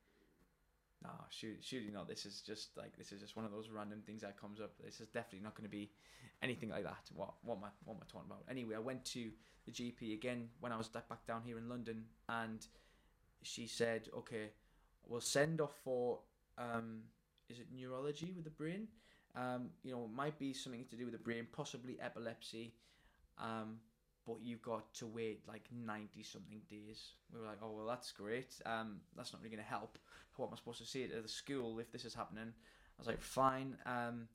no, 1.03 1.11
shoot, 1.31 1.59
surely 1.63 1.91
not. 1.93 2.09
This 2.09 2.27
is 2.27 2.41
just 2.41 2.77
like 2.77 2.97
this 2.97 3.13
is 3.13 3.21
just 3.21 3.37
one 3.37 3.45
of 3.45 3.53
those 3.53 3.69
random 3.71 4.03
things 4.05 4.23
that 4.23 4.41
comes 4.41 4.61
up. 4.61 4.73
This 4.85 5.01
is 5.01 5.09
definitely 5.09 5.45
not 5.45 5.55
going 5.55 5.65
to 5.65 5.71
be 5.71 5.91
anything 6.43 6.71
like 6.71 6.85
that. 6.85 7.09
What 7.15 7.35
what 7.43 7.59
am 7.59 7.65
I 7.65 7.69
what 7.85 7.95
am 7.95 8.01
I 8.03 8.07
talking 8.11 8.29
about? 8.29 8.45
Anyway, 8.51 8.75
I 8.75 8.81
went 8.81 9.05
to 9.07 9.31
the 9.65 9.71
GP 9.71 10.15
again 10.15 10.49
when 10.61 10.73
I 10.73 10.77
was 10.77 10.89
back 10.89 11.05
down 11.27 11.43
here 11.45 11.59
in 11.59 11.69
London, 11.69 12.05
and 12.29 12.67
she 13.43 13.67
said, 13.67 14.09
"Okay, 14.17 14.51
we'll 15.07 15.21
send 15.21 15.61
off 15.61 15.75
for 15.85 16.19
um, 16.57 17.03
is 17.49 17.61
it 17.61 17.67
neurology 17.73 18.33
with 18.35 18.45
the 18.45 18.51
brain? 18.51 18.89
Um, 19.37 19.71
you 19.85 19.93
know, 19.93 20.05
it 20.05 20.11
might 20.11 20.39
be 20.39 20.53
something 20.53 20.85
to 20.91 20.97
do 20.97 21.05
with 21.05 21.13
the 21.13 21.19
brain, 21.19 21.47
possibly 21.53 21.99
epilepsy." 22.01 22.75
Um, 23.39 23.79
but 24.29 24.37
you've 24.43 24.61
got 24.61 24.93
to 24.93 25.07
wait 25.07 25.41
like 25.49 25.65
90 25.73 26.23
something 26.23 26.61
days. 26.69 27.13
We 27.33 27.41
were 27.41 27.47
like, 27.47 27.61
oh, 27.63 27.73
well, 27.75 27.87
that's 27.87 28.13
great. 28.13 28.53
Um, 28.67 29.01
that's 29.17 29.33
not 29.33 29.41
really 29.41 29.57
going 29.57 29.65
to 29.65 29.69
help. 29.69 29.99
What 30.37 30.49
am 30.49 30.53
I 30.53 30.57
supposed 30.57 30.81
to 30.81 30.87
say 30.87 31.07
to 31.07 31.23
the 31.23 31.29
school 31.29 31.79
if 31.79 31.91
this 31.91 32.05
is 32.05 32.15
happening? 32.15 32.53
I 32.53 32.99
was 32.99 33.07
like, 33.07 33.23
fine. 33.23 33.77
Um, 33.87 34.29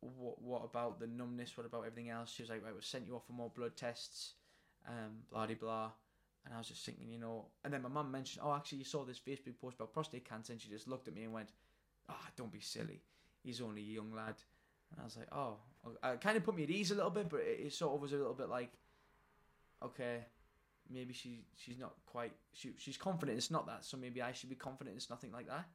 what, 0.00 0.40
what 0.40 0.64
about 0.64 0.98
the 0.98 1.06
numbness? 1.06 1.56
What 1.58 1.66
about 1.66 1.84
everything 1.86 2.08
else? 2.08 2.32
She 2.32 2.42
was 2.42 2.48
like, 2.48 2.64
right, 2.64 2.72
we'll 2.72 2.80
send 2.80 3.06
you 3.06 3.14
off 3.14 3.26
for 3.26 3.34
more 3.34 3.50
blood 3.54 3.76
tests, 3.76 4.32
um, 4.88 5.20
blah, 5.30 5.46
blah, 5.46 5.56
blah. 5.56 5.90
And 6.46 6.54
I 6.54 6.58
was 6.58 6.68
just 6.68 6.84
thinking, 6.84 7.08
you 7.10 7.18
know, 7.18 7.44
and 7.64 7.72
then 7.72 7.82
my 7.82 7.90
mum 7.90 8.10
mentioned, 8.10 8.42
oh, 8.44 8.54
actually, 8.54 8.78
you 8.78 8.84
saw 8.84 9.04
this 9.04 9.20
Facebook 9.20 9.60
post 9.60 9.76
about 9.76 9.92
prostate 9.92 10.28
cancer. 10.28 10.54
And 10.54 10.60
she 10.60 10.70
just 10.70 10.88
looked 10.88 11.06
at 11.06 11.14
me 11.14 11.24
and 11.24 11.34
went, 11.34 11.50
ah, 12.08 12.16
oh, 12.18 12.28
don't 12.34 12.50
be 12.50 12.60
silly. 12.60 13.02
He's 13.44 13.60
only 13.60 13.82
a 13.82 13.84
young 13.84 14.12
lad. 14.14 14.36
And 14.90 15.00
I 15.00 15.04
was 15.04 15.18
like, 15.18 15.28
oh, 15.32 15.56
it 16.04 16.20
kind 16.22 16.36
of 16.36 16.44
put 16.44 16.56
me 16.56 16.64
at 16.64 16.70
ease 16.70 16.90
a 16.90 16.94
little 16.94 17.10
bit, 17.10 17.28
but 17.28 17.40
it, 17.40 17.66
it 17.66 17.72
sort 17.72 17.94
of 17.94 18.00
was 18.00 18.12
a 18.12 18.16
little 18.16 18.34
bit 18.34 18.48
like, 18.48 18.72
okay, 19.84 20.24
maybe 20.90 21.12
she 21.12 21.44
she's 21.56 21.78
not 21.78 21.94
quite 22.06 22.32
she 22.52 22.70
she's 22.78 22.96
confident 22.96 23.38
it's 23.38 23.50
not 23.50 23.66
that, 23.66 23.84
so 23.84 23.96
maybe 23.96 24.22
I 24.22 24.32
should 24.32 24.50
be 24.50 24.56
confident 24.56 24.96
it's 24.96 25.10
nothing 25.10 25.32
like 25.32 25.48
that. 25.48 25.66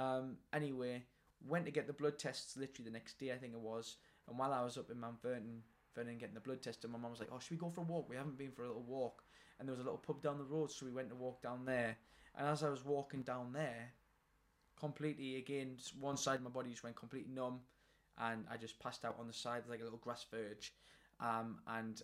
Um, 0.00 0.36
anyway, 0.52 1.02
went 1.46 1.66
to 1.66 1.70
get 1.70 1.86
the 1.86 1.92
blood 1.92 2.18
tests 2.18 2.56
literally 2.56 2.90
the 2.90 2.94
next 2.94 3.18
day, 3.18 3.32
I 3.32 3.36
think 3.36 3.54
it 3.54 3.60
was, 3.60 3.96
and 4.28 4.38
while 4.38 4.52
I 4.52 4.64
was 4.64 4.76
up 4.76 4.90
in 4.90 5.00
Mount 5.00 5.22
Vernon, 5.22 5.62
Vernon 5.94 6.18
getting 6.18 6.34
the 6.34 6.40
blood 6.40 6.62
test, 6.62 6.84
and 6.84 6.92
my 6.92 6.98
mum 6.98 7.10
was 7.10 7.20
like, 7.20 7.30
"Oh, 7.32 7.38
should 7.38 7.52
we 7.52 7.56
go 7.56 7.70
for 7.70 7.82
a 7.82 7.84
walk? 7.84 8.08
We 8.08 8.16
haven't 8.16 8.38
been 8.38 8.50
for 8.50 8.64
a 8.64 8.68
little 8.68 8.82
walk." 8.82 9.22
And 9.58 9.68
there 9.68 9.72
was 9.74 9.80
a 9.80 9.84
little 9.84 9.98
pub 9.98 10.22
down 10.22 10.38
the 10.38 10.44
road, 10.44 10.72
so 10.72 10.84
we 10.84 10.92
went 10.92 11.08
to 11.10 11.14
walk 11.14 11.40
down 11.40 11.64
there. 11.64 11.96
And 12.36 12.48
as 12.48 12.64
I 12.64 12.68
was 12.68 12.84
walking 12.84 13.22
down 13.22 13.52
there, 13.52 13.92
completely 14.76 15.36
again, 15.36 15.76
one 16.00 16.16
side 16.16 16.36
of 16.36 16.42
my 16.42 16.50
body 16.50 16.70
just 16.70 16.82
went 16.82 16.96
completely 16.96 17.32
numb, 17.32 17.60
and 18.18 18.44
I 18.50 18.56
just 18.56 18.80
passed 18.80 19.04
out 19.04 19.16
on 19.20 19.28
the 19.28 19.32
side 19.32 19.62
like 19.68 19.80
a 19.80 19.84
little 19.84 19.98
grass 19.98 20.26
verge. 20.30 20.74
Um, 21.20 21.60
and 21.68 22.02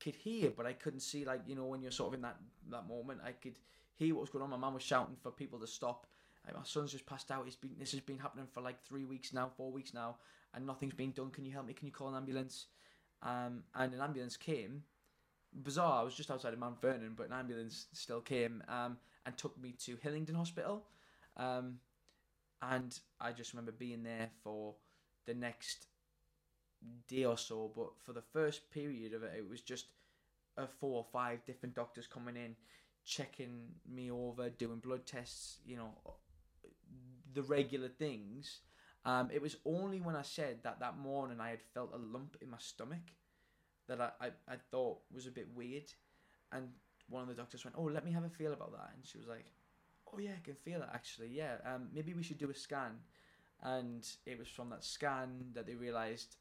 could 0.00 0.16
hear, 0.16 0.50
but 0.56 0.66
I 0.66 0.72
couldn't 0.72 1.00
see. 1.00 1.24
Like 1.24 1.42
you 1.46 1.54
know, 1.54 1.66
when 1.66 1.82
you're 1.82 1.90
sort 1.90 2.08
of 2.08 2.14
in 2.14 2.22
that 2.22 2.36
that 2.70 2.88
moment, 2.88 3.20
I 3.24 3.32
could 3.32 3.58
hear 3.96 4.14
what 4.14 4.22
was 4.22 4.30
going 4.30 4.42
on. 4.42 4.50
My 4.50 4.56
mum 4.56 4.74
was 4.74 4.82
shouting 4.82 5.16
for 5.22 5.30
people 5.30 5.58
to 5.60 5.66
stop. 5.66 6.06
Like, 6.46 6.56
my 6.56 6.62
son's 6.64 6.92
just 6.92 7.06
passed 7.06 7.30
out. 7.30 7.44
It's 7.46 7.56
been 7.56 7.76
this 7.78 7.92
has 7.92 8.00
been 8.00 8.18
happening 8.18 8.46
for 8.52 8.60
like 8.62 8.82
three 8.82 9.04
weeks 9.04 9.32
now, 9.32 9.50
four 9.56 9.70
weeks 9.70 9.92
now, 9.92 10.16
and 10.54 10.66
nothing's 10.66 10.94
been 10.94 11.12
done. 11.12 11.30
Can 11.30 11.44
you 11.44 11.52
help 11.52 11.66
me? 11.66 11.74
Can 11.74 11.86
you 11.86 11.92
call 11.92 12.08
an 12.08 12.16
ambulance? 12.16 12.66
Um, 13.22 13.64
and 13.74 13.92
an 13.92 14.00
ambulance 14.00 14.36
came. 14.36 14.82
Bizarre. 15.52 16.00
I 16.00 16.04
was 16.04 16.14
just 16.14 16.30
outside 16.30 16.52
of 16.52 16.58
Mount 16.58 16.80
Vernon, 16.80 17.14
but 17.16 17.26
an 17.26 17.32
ambulance 17.32 17.86
still 17.92 18.20
came 18.20 18.62
um, 18.68 18.96
and 19.26 19.36
took 19.36 19.60
me 19.60 19.74
to 19.84 19.96
Hillingdon 20.00 20.36
Hospital. 20.36 20.84
Um, 21.36 21.78
and 22.62 22.98
I 23.20 23.32
just 23.32 23.52
remember 23.52 23.72
being 23.72 24.02
there 24.02 24.30
for 24.42 24.74
the 25.26 25.34
next 25.34 25.86
day 27.08 27.24
or 27.24 27.36
so, 27.38 27.70
but 27.74 27.90
for 28.04 28.12
the 28.12 28.22
first 28.22 28.70
period 28.70 29.12
of 29.14 29.22
it, 29.22 29.32
it 29.36 29.48
was 29.48 29.60
just 29.60 29.86
a 30.56 30.66
four 30.66 30.98
or 30.98 31.06
five 31.12 31.44
different 31.44 31.74
doctors 31.74 32.06
coming 32.06 32.36
in, 32.36 32.56
checking 33.04 33.68
me 33.88 34.10
over, 34.10 34.50
doing 34.50 34.78
blood 34.78 35.06
tests, 35.06 35.58
you 35.64 35.76
know, 35.76 35.90
the 37.32 37.42
regular 37.42 37.88
things. 37.88 38.60
Um, 39.04 39.30
it 39.32 39.40
was 39.40 39.56
only 39.64 40.00
when 40.00 40.16
I 40.16 40.22
said 40.22 40.58
that 40.62 40.80
that 40.80 40.98
morning 40.98 41.40
I 41.40 41.50
had 41.50 41.62
felt 41.62 41.94
a 41.94 41.98
lump 41.98 42.36
in 42.42 42.50
my 42.50 42.58
stomach 42.58 43.12
that 43.88 44.00
I, 44.00 44.10
I, 44.20 44.26
I 44.48 44.56
thought 44.70 44.98
was 45.12 45.26
a 45.26 45.30
bit 45.30 45.48
weird. 45.54 45.84
And 46.52 46.68
one 47.08 47.22
of 47.22 47.28
the 47.28 47.34
doctors 47.34 47.64
went, 47.64 47.76
Oh, 47.78 47.84
let 47.84 48.04
me 48.04 48.12
have 48.12 48.24
a 48.24 48.28
feel 48.28 48.52
about 48.52 48.72
that. 48.72 48.90
And 48.94 49.04
she 49.04 49.18
was 49.18 49.26
like, 49.26 49.46
Oh, 50.12 50.18
yeah, 50.18 50.32
I 50.36 50.44
can 50.44 50.54
feel 50.54 50.82
it 50.82 50.88
actually. 50.92 51.28
Yeah, 51.28 51.54
um, 51.64 51.88
maybe 51.94 52.14
we 52.14 52.22
should 52.22 52.38
do 52.38 52.50
a 52.50 52.54
scan. 52.54 52.92
And 53.62 54.06
it 54.26 54.38
was 54.38 54.48
from 54.48 54.70
that 54.70 54.84
scan 54.84 55.46
that 55.54 55.66
they 55.66 55.74
realised 55.74 56.36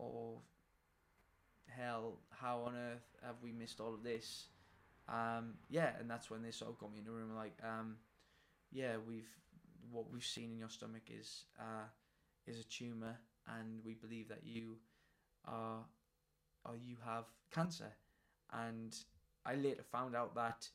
oh 0.00 0.42
hell, 1.66 2.18
how 2.30 2.60
on 2.60 2.74
earth 2.74 3.16
have 3.24 3.36
we 3.42 3.52
missed 3.52 3.80
all 3.80 3.94
of 3.94 4.02
this? 4.02 4.46
Um, 5.08 5.54
yeah, 5.68 5.90
and 5.98 6.08
that's 6.08 6.30
when 6.30 6.42
they 6.42 6.50
sort 6.50 6.70
of 6.70 6.78
got 6.78 6.92
me 6.92 6.98
in 6.98 7.04
the 7.04 7.10
room 7.10 7.34
like, 7.34 7.56
um, 7.64 7.96
yeah, 8.70 8.96
we've 9.06 9.28
what 9.90 10.10
we've 10.12 10.24
seen 10.24 10.52
in 10.52 10.58
your 10.58 10.68
stomach 10.68 11.02
is 11.08 11.44
uh, 11.58 11.86
is 12.46 12.60
a 12.60 12.64
tumor, 12.64 13.16
and 13.58 13.80
we 13.84 13.94
believe 13.94 14.28
that 14.28 14.44
you 14.44 14.76
are 15.46 15.84
or 16.64 16.76
you 16.76 16.96
have 17.04 17.24
cancer. 17.52 17.92
And 18.52 18.96
I 19.44 19.54
later 19.54 19.82
found 19.82 20.14
out 20.14 20.34
that 20.34 20.68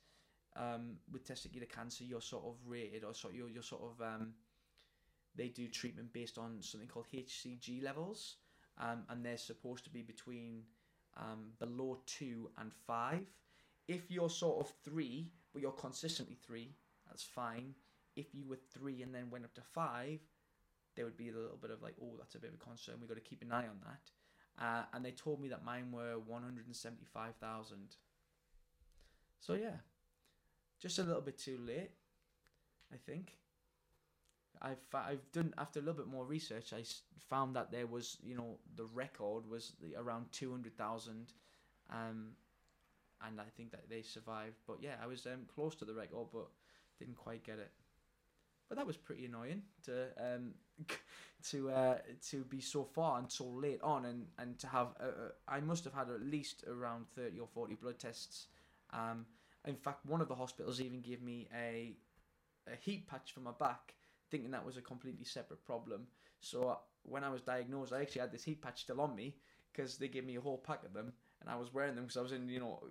um, 0.56 0.98
with 1.12 1.28
testicular 1.28 1.70
cancer, 1.70 2.04
you're 2.04 2.22
sort 2.22 2.46
of 2.46 2.56
rated, 2.66 3.04
or 3.04 3.14
sort 3.14 3.34
you're 3.34 3.50
you're 3.50 3.64
sort 3.64 3.84
of 3.84 4.06
um, 4.06 4.34
they 5.36 5.48
do 5.48 5.68
treatment 5.68 6.12
based 6.14 6.38
on 6.38 6.58
something 6.62 6.90
called 6.90 7.08
HCG 7.14 7.84
levels 7.84 8.38
um, 8.80 9.04
and 9.10 9.26
they're 9.26 9.38
supposed 9.38 9.84
to 9.86 9.90
be 9.90 10.02
between 10.02 10.64
um, 11.18 11.52
below 11.60 12.00
two 12.06 12.50
and 12.58 12.72
five. 12.86 13.26
If 13.88 14.10
you're 14.10 14.30
sort 14.30 14.66
of 14.66 14.74
three, 14.84 15.32
but 15.54 15.62
you're 15.62 15.72
consistently 15.72 16.38
three, 16.46 16.76
that's 17.08 17.24
fine. 17.24 17.74
If 18.16 18.34
you 18.34 18.48
were 18.48 18.60
three 18.74 19.02
and 19.02 19.14
then 19.14 19.30
went 19.30 19.46
up 19.46 19.54
to 19.56 19.62
five, 19.62 20.20
there 20.96 21.06
would 21.06 21.18
be 21.18 21.30
a 21.30 21.34
little 21.34 21.58
bit 21.62 21.72
of 21.72 21.82
like, 21.82 21.96
oh, 22.02 22.16
that's 22.18 22.36
a 22.36 22.40
bit 22.40 22.50
of 22.50 22.56
a 22.56 22.64
concern. 22.64 22.96
We've 23.00 23.10
got 23.10 23.16
to 23.16 23.22
keep 23.22 23.42
an 23.42 23.52
eye 23.52 23.68
on 23.68 23.80
that. 23.86 24.12
Uh, 24.58 24.84
and 24.94 25.04
they 25.04 25.12
told 25.12 25.42
me 25.42 25.50
that 25.50 25.66
mine 25.66 25.92
were 25.92 26.18
175,000. 26.26 27.78
So 29.42 29.54
yeah, 29.54 29.78
just 30.80 30.98
a 30.98 31.04
little 31.04 31.22
bit 31.22 31.38
too 31.38 31.60
late, 31.66 31.92
I 32.92 32.98
think. 32.98 33.34
I've 34.66 34.84
I've 34.94 35.32
done 35.32 35.54
after 35.58 35.80
a 35.80 35.84
little 35.84 35.98
bit 35.98 36.08
more 36.08 36.26
research. 36.26 36.74
I 36.74 36.84
found 37.30 37.56
that 37.56 37.72
there 37.72 37.86
was 37.86 38.18
you 38.24 38.36
know 38.36 38.58
the 38.76 38.86
record 38.86 39.48
was 39.50 39.74
around 39.98 40.26
two 40.32 40.52
hundred 40.52 40.76
thousand, 40.78 41.34
um, 41.92 42.32
and 43.26 43.40
I 43.40 43.46
think 43.56 43.72
that 43.72 43.90
they 43.90 44.02
survived. 44.02 44.56
But 44.68 44.78
yeah, 44.82 44.96
I 45.02 45.08
was 45.08 45.26
um, 45.28 45.46
close 45.54 45.76
to 45.76 45.86
the 45.86 45.94
record, 45.94 46.28
but 46.34 46.48
didn't 46.98 47.18
quite 47.18 47.44
get 47.44 47.60
it. 47.60 47.72
But 48.68 48.80
that 48.80 48.88
was 48.88 48.98
pretty 48.98 49.26
annoying 49.26 49.62
to 49.84 50.08
um, 50.18 50.56
to 51.52 51.70
uh, 51.70 51.98
to 52.32 52.44
be 52.46 52.60
so 52.60 52.84
far 52.84 53.20
and 53.20 53.32
so 53.32 53.46
late 53.46 53.82
on, 53.84 54.06
and 54.06 54.26
and 54.40 54.58
to 54.60 54.68
have 54.68 54.88
uh, 55.00 55.06
uh, 55.06 55.32
I 55.48 55.60
must 55.60 55.84
have 55.84 55.94
had 55.94 56.10
at 56.10 56.22
least 56.22 56.64
around 56.68 57.06
thirty 57.16 57.40
or 57.40 57.48
forty 57.48 57.76
blood 57.76 58.00
tests. 58.00 58.48
Um, 58.92 59.28
in 59.68 59.76
fact, 59.76 60.06
one 60.06 60.22
of 60.22 60.28
the 60.28 60.36
hospitals 60.36 60.82
even 60.82 61.02
gave 61.02 61.22
me 61.22 61.48
a 61.56 61.94
a 62.68 62.76
heat 62.76 63.08
patch 63.08 63.32
for 63.32 63.42
my 63.42 63.52
back 63.52 63.94
thinking 64.36 64.52
that 64.52 64.66
was 64.66 64.78
a 64.78 64.82
completely 64.82 65.24
separate 65.24 65.64
problem. 65.66 66.08
So 66.42 66.64
uh, 66.64 66.76
when 67.04 67.24
I 67.24 67.30
was 67.30 67.42
diagnosed, 67.42 67.94
I 67.94 68.02
actually 68.02 68.22
had 68.22 68.32
this 68.34 68.44
heat 68.44 68.62
patch 68.62 68.82
still 68.82 69.00
on 69.00 69.16
me 69.16 69.38
because 69.72 69.98
they 69.98 70.10
gave 70.10 70.26
me 70.26 70.36
a 70.36 70.42
whole 70.42 70.58
pack 70.58 70.84
of 70.84 70.94
them, 70.94 71.14
and 71.40 71.50
I 71.50 71.56
was 71.56 71.74
wearing 71.74 71.96
them 71.96 72.04
because 72.04 72.18
I 72.18 72.22
was 72.22 72.34
in 72.34 72.50
you 72.50 72.60
know 72.60 72.84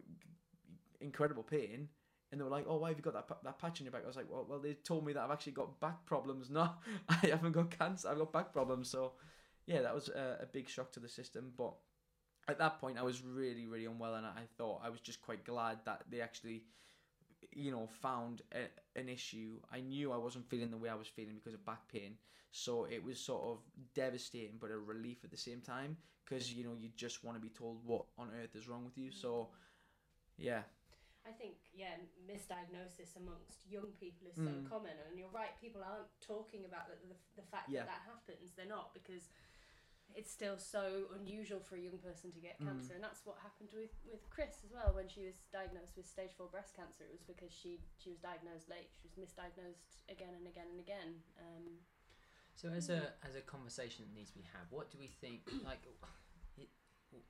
incredible 1.00 1.42
pain. 1.42 1.88
And 2.32 2.40
they 2.40 2.44
were 2.44 2.50
like, 2.50 2.64
"Oh, 2.66 2.78
why 2.78 2.88
have 2.88 2.96
you 2.98 3.04
got 3.04 3.14
that 3.14 3.44
that 3.44 3.58
patch 3.58 3.80
on 3.80 3.84
your 3.84 3.92
back?" 3.92 4.04
I 4.04 4.06
was 4.06 4.16
like, 4.16 4.30
"Well, 4.30 4.46
well, 4.48 4.58
they 4.58 4.74
told 4.74 5.04
me 5.06 5.12
that 5.12 5.22
I've 5.22 5.30
actually 5.30 5.52
got 5.52 5.78
back 5.80 6.04
problems. 6.06 6.50
No, 6.58 6.70
I 7.08 7.26
haven't 7.26 7.52
got 7.52 7.70
cancer. 7.70 8.08
I've 8.08 8.18
got 8.18 8.32
back 8.32 8.52
problems." 8.52 8.90
So, 8.90 9.12
yeah, 9.66 9.82
that 9.82 9.94
was 9.94 10.08
a, 10.08 10.38
a 10.40 10.46
big 10.46 10.68
shock 10.68 10.90
to 10.92 11.00
the 11.00 11.08
system. 11.08 11.52
But 11.56 11.74
at 12.48 12.58
that 12.58 12.80
point, 12.80 12.98
I 12.98 13.02
was 13.02 13.22
really, 13.22 13.66
really 13.66 13.84
unwell, 13.84 14.14
and 14.14 14.26
I 14.26 14.46
thought 14.56 14.80
I 14.84 14.90
was 14.90 15.00
just 15.00 15.20
quite 15.20 15.44
glad 15.44 15.78
that 15.84 16.04
they 16.10 16.20
actually, 16.20 16.64
you 17.52 17.70
know, 17.70 17.88
found 18.02 18.42
a, 18.52 18.68
an 18.98 19.08
issue. 19.08 19.58
I 19.72 19.80
knew 19.80 20.12
I 20.12 20.16
wasn't 20.16 20.48
feeling 20.48 20.70
the 20.70 20.76
way 20.76 20.88
I 20.88 20.94
was 20.94 21.08
feeling 21.08 21.34
because 21.34 21.54
of 21.54 21.64
back 21.64 21.88
pain, 21.92 22.16
so 22.52 22.84
it 22.90 23.02
was 23.02 23.18
sort 23.18 23.42
of 23.44 23.58
devastating, 23.94 24.56
but 24.60 24.70
a 24.70 24.78
relief 24.78 25.24
at 25.24 25.30
the 25.30 25.36
same 25.36 25.60
time 25.60 25.96
because 26.24 26.52
you 26.52 26.64
know 26.64 26.74
you 26.78 26.90
just 26.96 27.24
want 27.24 27.36
to 27.36 27.40
be 27.42 27.50
told 27.50 27.78
what 27.84 28.04
on 28.18 28.30
earth 28.42 28.54
is 28.56 28.68
wrong 28.68 28.84
with 28.84 28.96
you. 28.96 29.10
So, 29.10 29.48
yeah, 30.38 30.62
I 31.26 31.32
think 31.32 31.56
yeah, 31.72 31.96
misdiagnosis 32.28 33.16
amongst 33.16 33.64
young 33.68 33.92
people 33.98 34.28
is 34.28 34.36
so 34.36 34.50
Mm. 34.50 34.68
common, 34.68 34.92
and 35.08 35.18
you're 35.18 35.32
right. 35.32 35.56
People 35.60 35.82
aren't 35.82 36.08
talking 36.20 36.64
about 36.64 36.88
the, 36.88 36.96
the, 37.08 37.16
the 37.36 37.46
fact 37.48 37.70
Yeah. 37.70 37.84
that 37.84 37.86
that 37.86 38.02
happens. 38.04 38.52
They're 38.52 38.66
not 38.66 38.92
because 38.94 39.30
it's 40.14 40.30
still 40.30 40.56
so 40.58 41.06
unusual 41.18 41.60
for 41.60 41.76
a 41.76 41.80
young 41.80 41.98
person 41.98 42.30
to 42.32 42.40
get 42.40 42.60
Mm. 42.60 42.66
cancer, 42.66 42.94
and 42.94 43.02
that's 43.02 43.24
what 43.26 43.36
happened 43.42 43.70
with 43.72 43.90
with 44.10 44.28
Chris 44.30 44.62
as 44.64 44.72
well 44.72 44.94
when 44.94 45.08
she 45.08 45.24
was 45.26 45.34
diagnosed 45.52 45.96
with 45.96 46.06
stage 46.06 46.32
four 46.36 46.48
breast 46.48 46.74
cancer. 46.74 47.04
It 47.04 47.12
was 47.12 47.22
because 47.22 47.52
she 47.52 47.80
she 47.98 48.10
was 48.10 48.18
diagnosed 48.18 48.68
late. 48.68 48.90
She 48.94 49.08
was 49.08 49.16
misdiagnosed 49.18 50.02
again 50.08 50.34
and 50.34 50.46
again 50.46 50.68
and 50.70 50.80
again. 50.80 51.22
Um, 51.38 51.80
So 52.54 52.68
as 52.70 52.88
a 52.88 53.14
as 53.28 53.34
a 53.34 53.40
conversation 53.42 54.04
that 54.06 54.14
needs 54.14 54.30
to 54.30 54.38
be 54.38 54.44
had, 54.44 54.66
what 54.70 54.90
do 54.90 54.98
we 54.98 55.08
think? 55.08 55.40
Like, 55.64 55.82
it, 56.56 56.68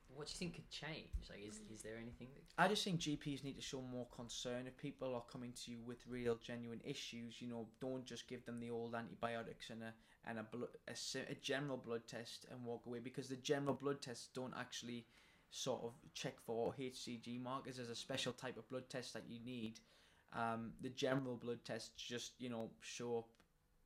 what 0.09 0.26
do 0.26 0.32
you 0.32 0.39
think 0.39 0.55
could 0.55 0.70
change? 0.70 1.09
Like, 1.30 1.41
is 1.49 1.61
is 1.74 1.82
there 1.82 1.97
anything 1.97 2.28
that? 2.35 2.45
I 2.62 2.68
just 2.68 2.85
think 2.85 3.01
GPs 3.01 3.43
need 3.45 3.57
to 3.57 3.62
show 3.62 3.80
more 3.82 4.07
concern 4.14 4.66
if 4.66 4.76
people 4.76 5.14
are 5.14 5.24
coming 5.32 5.53
to 5.64 5.70
you 5.70 5.80
with 5.82 6.07
real, 6.07 6.37
genuine 6.37 6.80
issues. 6.85 7.41
You 7.41 7.49
know, 7.49 7.68
don't 7.80 8.05
just 8.05 8.28
give 8.28 8.45
them 8.45 8.61
the 8.61 8.70
old 8.70 8.95
antibiotics 8.95 9.70
and 9.70 9.82
a 9.82 9.95
and 10.27 10.39
a, 10.39 10.43
blood, 10.43 10.68
a, 10.89 10.93
a 11.31 11.35
general 11.43 11.77
blood 11.77 12.03
test 12.07 12.47
and 12.51 12.64
walk 12.64 12.83
away 12.87 12.99
because 12.99 13.29
the 13.29 13.37
general 13.37 13.75
blood 13.75 14.01
tests 14.01 14.29
don't 14.35 14.55
actually 14.59 15.05
sort 15.51 15.83
of 15.85 15.93
check 16.14 16.35
for 16.45 16.75
HCG 16.79 17.41
markers. 17.43 17.77
There's 17.77 17.91
a 17.91 17.95
special 17.95 18.33
type 18.33 18.57
of 18.57 18.68
blood 18.68 18.89
test 18.89 19.14
that 19.14 19.25
you 19.29 19.39
need. 19.45 19.81
Um, 20.33 20.72
the 20.81 20.89
general 20.89 21.37
blood 21.37 21.61
tests 21.64 21.91
just 21.97 22.33
you 22.39 22.49
know 22.49 22.70
show 22.81 23.18
up 23.18 23.27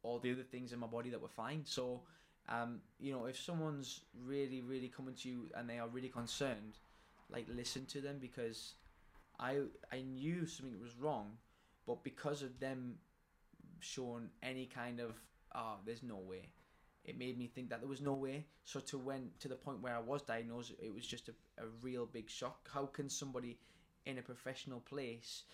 all 0.03 0.18
the 0.18 0.32
other 0.32 0.43
things 0.45 0.72
in 0.72 0.78
my 0.78 0.86
body 0.86 1.11
that 1.11 1.20
were 1.20 1.28
fine. 1.28 1.62
So. 1.64 2.03
Um, 2.51 2.80
you 2.99 3.12
know, 3.12 3.26
if 3.26 3.39
someone's 3.39 4.01
really, 4.24 4.62
really 4.62 4.89
coming 4.89 5.14
to 5.16 5.28
you 5.28 5.51
and 5.55 5.68
they 5.68 5.78
are 5.78 5.86
really 5.86 6.09
concerned, 6.09 6.78
like 7.30 7.47
listen 7.55 7.84
to 7.86 8.01
them 8.01 8.16
because 8.18 8.72
I 9.39 9.61
I 9.93 10.01
knew 10.01 10.47
something 10.47 10.80
was 10.80 10.97
wrong, 10.99 11.36
but 11.86 12.03
because 12.03 12.43
of 12.43 12.59
them 12.59 12.97
showing 13.80 14.30
any 14.43 14.66
kind 14.66 15.01
of 15.01 15.14
ah, 15.55 15.76
there's 15.84 16.03
no 16.03 16.16
way, 16.16 16.53
it 17.05 17.18
made 17.18 17.38
me 17.38 17.46
think 17.46 17.70
that 17.70 17.80
there 17.80 17.88
was 17.88 18.01
no 18.01 18.12
way. 18.12 18.46
So 18.64 18.80
to 18.80 18.99
when 18.99 19.30
to 19.40 19.49
the 19.49 19.55
point 19.57 19.80
where 19.80 19.96
I 19.96 20.01
was 20.01 20.22
diagnosed, 20.22 20.72
it 20.82 20.92
was 20.92 21.07
just 21.07 21.28
a, 21.28 21.32
a 21.62 21.66
real 21.82 22.07
big 22.07 22.28
shock. 22.28 22.68
How 22.72 22.86
can 22.86 23.09
somebody 23.09 23.59
in 24.05 24.18
a 24.18 24.22
professional 24.22 24.80
place 24.80 25.44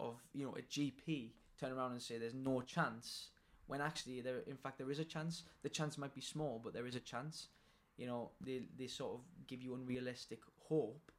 of 0.00 0.16
you 0.32 0.44
know 0.44 0.54
a 0.56 0.62
GP 0.62 1.30
turn 1.58 1.72
around 1.72 1.92
and 1.92 2.02
say 2.02 2.18
there's 2.18 2.34
no 2.34 2.60
chance 2.60 3.28
when 3.66 3.80
actually 3.80 4.20
there 4.20 4.40
in 4.46 4.56
fact 4.56 4.78
there 4.78 4.90
is 4.90 4.98
a 4.98 5.04
chance. 5.04 5.44
The 5.62 5.68
chance 5.68 5.98
might 5.98 6.14
be 6.14 6.20
small, 6.20 6.60
but 6.62 6.74
there 6.74 6.86
is 6.86 6.94
a 6.94 7.00
chance. 7.00 7.48
You 7.96 8.06
know 8.06 8.30
they 8.40 8.62
they 8.78 8.86
sort 8.86 9.14
of 9.14 9.20
give 9.46 9.62
you 9.62 9.74
unrealistic 9.74 10.40
hope 10.68 11.10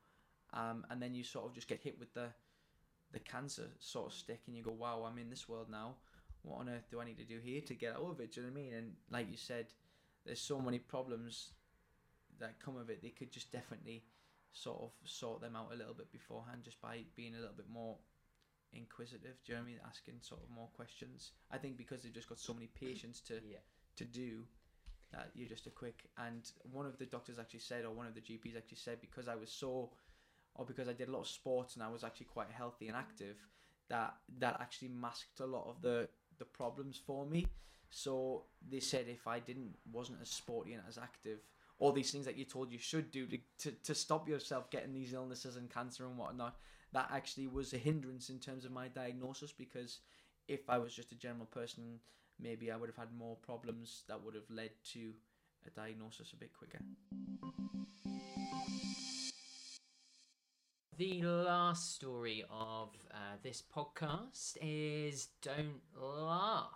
um, 0.53 0.85
and 0.89 1.01
then 1.01 1.13
you 1.13 1.23
sort 1.23 1.45
of 1.45 1.53
just 1.53 1.67
get 1.67 1.81
hit 1.81 1.99
with 1.99 2.13
the 2.13 2.27
the 3.11 3.19
cancer 3.19 3.67
sort 3.79 4.07
of 4.07 4.13
stick, 4.13 4.41
and 4.47 4.55
you 4.55 4.63
go, 4.63 4.71
"Wow, 4.71 5.03
I'm 5.03 5.17
in 5.17 5.29
this 5.29 5.49
world 5.49 5.67
now. 5.69 5.95
What 6.43 6.59
on 6.59 6.69
earth 6.69 6.89
do 6.89 7.01
I 7.01 7.05
need 7.05 7.17
to 7.17 7.25
do 7.25 7.39
here 7.39 7.61
to 7.61 7.73
get 7.73 7.95
out 7.95 8.03
of 8.03 8.19
it?" 8.19 8.31
Do 8.33 8.41
you 8.41 8.47
know 8.47 8.53
what 8.53 8.59
I 8.59 8.63
mean? 8.63 8.73
And 8.73 8.95
like 9.09 9.29
you 9.29 9.37
said, 9.37 9.73
there's 10.25 10.41
so 10.41 10.59
many 10.59 10.79
problems 10.79 11.53
that 12.39 12.59
come 12.59 12.77
of 12.77 12.89
it. 12.89 13.01
They 13.01 13.09
could 13.09 13.31
just 13.31 13.51
definitely 13.51 14.05
sort 14.51 14.81
of 14.81 14.91
sort 15.03 15.41
them 15.41 15.55
out 15.55 15.71
a 15.71 15.75
little 15.75 15.93
bit 15.93 16.11
beforehand, 16.11 16.63
just 16.63 16.81
by 16.81 17.05
being 17.15 17.35
a 17.35 17.39
little 17.39 17.55
bit 17.55 17.69
more 17.69 17.97
inquisitive. 18.73 19.37
Do 19.43 19.51
you 19.51 19.55
know 19.57 19.63
what 19.63 19.67
I 19.69 19.71
mean? 19.71 19.81
Asking 19.85 20.21
sort 20.21 20.41
of 20.43 20.49
more 20.49 20.69
questions. 20.75 21.31
I 21.51 21.57
think 21.57 21.77
because 21.77 22.03
they've 22.03 22.13
just 22.13 22.29
got 22.29 22.39
so 22.39 22.53
many 22.53 22.67
patients 22.67 23.19
to 23.21 23.41
Yeah. 23.45 23.59
to 23.95 24.05
do 24.05 24.47
that 25.11 25.31
you're 25.33 25.49
just 25.49 25.65
a 25.67 25.71
quick 25.71 26.09
and 26.17 26.51
one 26.71 26.85
of 26.85 26.97
the 26.99 27.05
doctors 27.05 27.39
actually 27.39 27.59
said 27.59 27.83
or 27.83 27.91
one 27.91 28.05
of 28.05 28.13
the 28.13 28.21
GPs 28.21 28.55
actually 28.55 28.77
said 28.77 29.01
because 29.01 29.27
I 29.27 29.35
was 29.35 29.51
so 29.51 29.91
or 30.55 30.65
because 30.65 30.87
I 30.87 30.93
did 30.93 31.07
a 31.07 31.11
lot 31.11 31.21
of 31.21 31.27
sports 31.27 31.75
and 31.75 31.83
I 31.83 31.89
was 31.89 32.03
actually 32.03 32.27
quite 32.27 32.51
healthy 32.51 32.87
and 32.87 32.95
active 32.95 33.37
that 33.89 34.15
that 34.37 34.61
actually 34.61 34.89
masked 34.89 35.39
a 35.39 35.45
lot 35.45 35.67
of 35.67 35.81
the 35.81 36.07
the 36.39 36.45
problems 36.45 36.99
for 37.05 37.25
me 37.25 37.45
so 37.89 38.43
they 38.69 38.79
said 38.79 39.05
if 39.07 39.27
I 39.27 39.39
didn't 39.39 39.75
wasn't 39.91 40.19
as 40.21 40.29
sporty 40.29 40.73
and 40.73 40.83
as 40.87 40.97
active 40.97 41.39
all 41.79 41.91
these 41.91 42.11
things 42.11 42.25
that 42.25 42.37
you 42.37 42.43
told 42.43 42.71
you 42.71 42.77
should 42.77 43.09
do 43.11 43.25
to, 43.27 43.37
to, 43.59 43.71
to 43.83 43.95
stop 43.95 44.27
yourself 44.27 44.69
getting 44.69 44.93
these 44.93 45.13
illnesses 45.13 45.55
and 45.55 45.69
cancer 45.69 46.05
and 46.05 46.17
whatnot 46.17 46.57
that 46.93 47.09
actually 47.13 47.47
was 47.47 47.73
a 47.73 47.77
hindrance 47.77 48.29
in 48.29 48.39
terms 48.39 48.65
of 48.65 48.71
my 48.71 48.87
diagnosis 48.87 49.51
because 49.51 49.99
if 50.47 50.69
I 50.69 50.77
was 50.77 50.93
just 50.93 51.11
a 51.11 51.15
general 51.15 51.45
person 51.45 51.99
maybe 52.39 52.71
I 52.71 52.75
would 52.75 52.89
have 52.89 52.97
had 52.97 53.17
more 53.17 53.35
problems 53.37 54.03
that 54.07 54.23
would 54.23 54.35
have 54.35 54.49
led 54.49 54.71
to 54.93 55.13
a 55.67 55.69
diagnosis 55.71 56.33
a 56.33 56.37
bit 56.37 56.51
quicker. 56.53 56.79
The 60.99 61.21
last 61.23 61.95
story 61.95 62.43
of 62.51 62.89
uh, 63.13 63.37
this 63.41 63.63
podcast 63.73 64.57
is 64.61 65.29
"Don't 65.41 65.79
Laugh," 65.95 66.73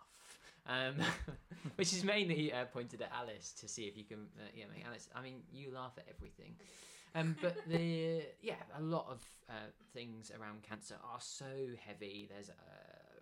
um, 0.66 0.96
which 1.76 1.92
is 1.92 2.06
mainly 2.06 2.54
uh, 2.54 2.64
pointed 2.64 3.02
at 3.02 3.12
Alice 3.14 3.52
to 3.60 3.68
see 3.68 3.84
if 3.84 3.98
you 3.98 4.06
can, 4.06 4.28
uh, 4.40 4.48
yeah, 4.56 4.64
make 4.74 4.86
Alice. 4.88 5.10
I 5.14 5.22
mean, 5.22 5.42
you 5.52 5.74
laugh 5.74 5.92
at 5.98 6.06
everything, 6.10 6.56
um, 7.16 7.36
but 7.42 7.58
the 7.68 8.22
yeah, 8.42 8.64
a 8.78 8.82
lot 8.82 9.08
of 9.12 9.22
uh, 9.50 9.72
things 9.94 10.32
around 10.40 10.64
cancer 10.64 10.96
are 11.04 11.20
so 11.20 11.52
heavy. 11.86 12.30
There's 12.32 12.50
uh, 12.50 12.54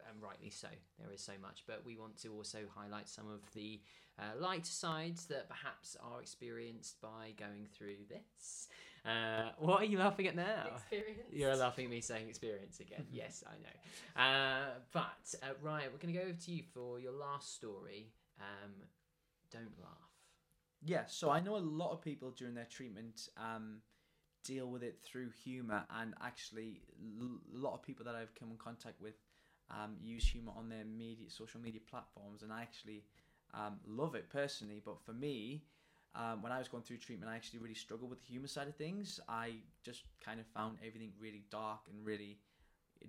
and 0.07 0.21
rightly 0.21 0.51
so. 0.51 0.67
There 0.99 1.11
is 1.11 1.21
so 1.21 1.33
much, 1.41 1.63
but 1.65 1.81
we 1.83 1.97
want 1.97 2.21
to 2.21 2.29
also 2.29 2.59
highlight 2.75 3.09
some 3.09 3.27
of 3.27 3.41
the 3.55 3.81
uh, 4.19 4.39
lighter 4.39 4.65
sides 4.65 5.25
that 5.25 5.49
perhaps 5.49 5.97
are 5.99 6.21
experienced 6.21 7.01
by 7.01 7.33
going 7.39 7.67
through 7.75 8.05
this. 8.07 8.67
Uh, 9.05 9.49
what 9.57 9.81
are 9.81 9.85
you 9.85 9.97
laughing 9.97 10.27
at 10.27 10.35
now? 10.35 10.65
experience. 10.75 11.29
You're 11.31 11.55
laughing 11.55 11.85
at 11.85 11.91
me 11.91 12.01
saying 12.01 12.29
experience 12.29 12.79
again. 12.79 13.05
yes, 13.11 13.43
I 13.47 13.55
know. 13.57 14.23
Uh, 14.23 14.65
but 14.91 15.35
uh, 15.43 15.53
Ryan, 15.61 15.89
we're 15.91 15.97
going 15.99 16.13
to 16.13 16.19
go 16.19 16.25
over 16.27 16.37
to 16.37 16.51
you 16.51 16.63
for 16.73 16.99
your 16.99 17.13
last 17.13 17.55
story. 17.55 18.11
Um, 18.39 18.71
don't 19.51 19.73
laugh. 19.81 20.09
Yeah, 20.83 21.03
so 21.07 21.29
I 21.29 21.39
know 21.39 21.57
a 21.57 21.59
lot 21.59 21.91
of 21.91 22.01
people 22.01 22.31
during 22.31 22.53
their 22.55 22.65
treatment 22.69 23.29
um, 23.37 23.77
deal 24.43 24.67
with 24.67 24.83
it 24.83 24.99
through 25.03 25.29
humour, 25.43 25.83
and 25.99 26.13
actually, 26.23 26.81
l- 27.21 27.39
a 27.53 27.57
lot 27.57 27.73
of 27.73 27.83
people 27.83 28.05
that 28.05 28.15
I've 28.15 28.33
come 28.35 28.51
in 28.51 28.57
contact 28.57 29.01
with 29.01 29.15
um, 29.69 29.95
use 30.01 30.27
humour 30.27 30.53
on 30.57 30.69
their 30.69 30.85
media, 30.85 31.29
social 31.29 31.61
media 31.61 31.81
platforms, 31.89 32.43
and 32.43 32.51
I 32.51 32.61
actually 32.61 33.03
um, 33.53 33.79
love 33.87 34.15
it 34.15 34.29
personally. 34.29 34.81
But 34.83 35.01
for 35.05 35.13
me, 35.13 35.63
um, 36.15 36.41
when 36.41 36.51
I 36.51 36.59
was 36.59 36.67
going 36.67 36.83
through 36.83 36.97
treatment, 36.97 37.31
I 37.31 37.35
actually 37.35 37.59
really 37.59 37.75
struggled 37.75 38.09
with 38.09 38.19
the 38.19 38.27
humour 38.27 38.47
side 38.47 38.67
of 38.67 38.75
things. 38.75 39.19
I 39.29 39.55
just 39.83 40.03
kind 40.23 40.39
of 40.39 40.45
found 40.47 40.77
everything 40.85 41.13
really 41.19 41.43
dark 41.49 41.81
and 41.89 42.05
really 42.05 42.39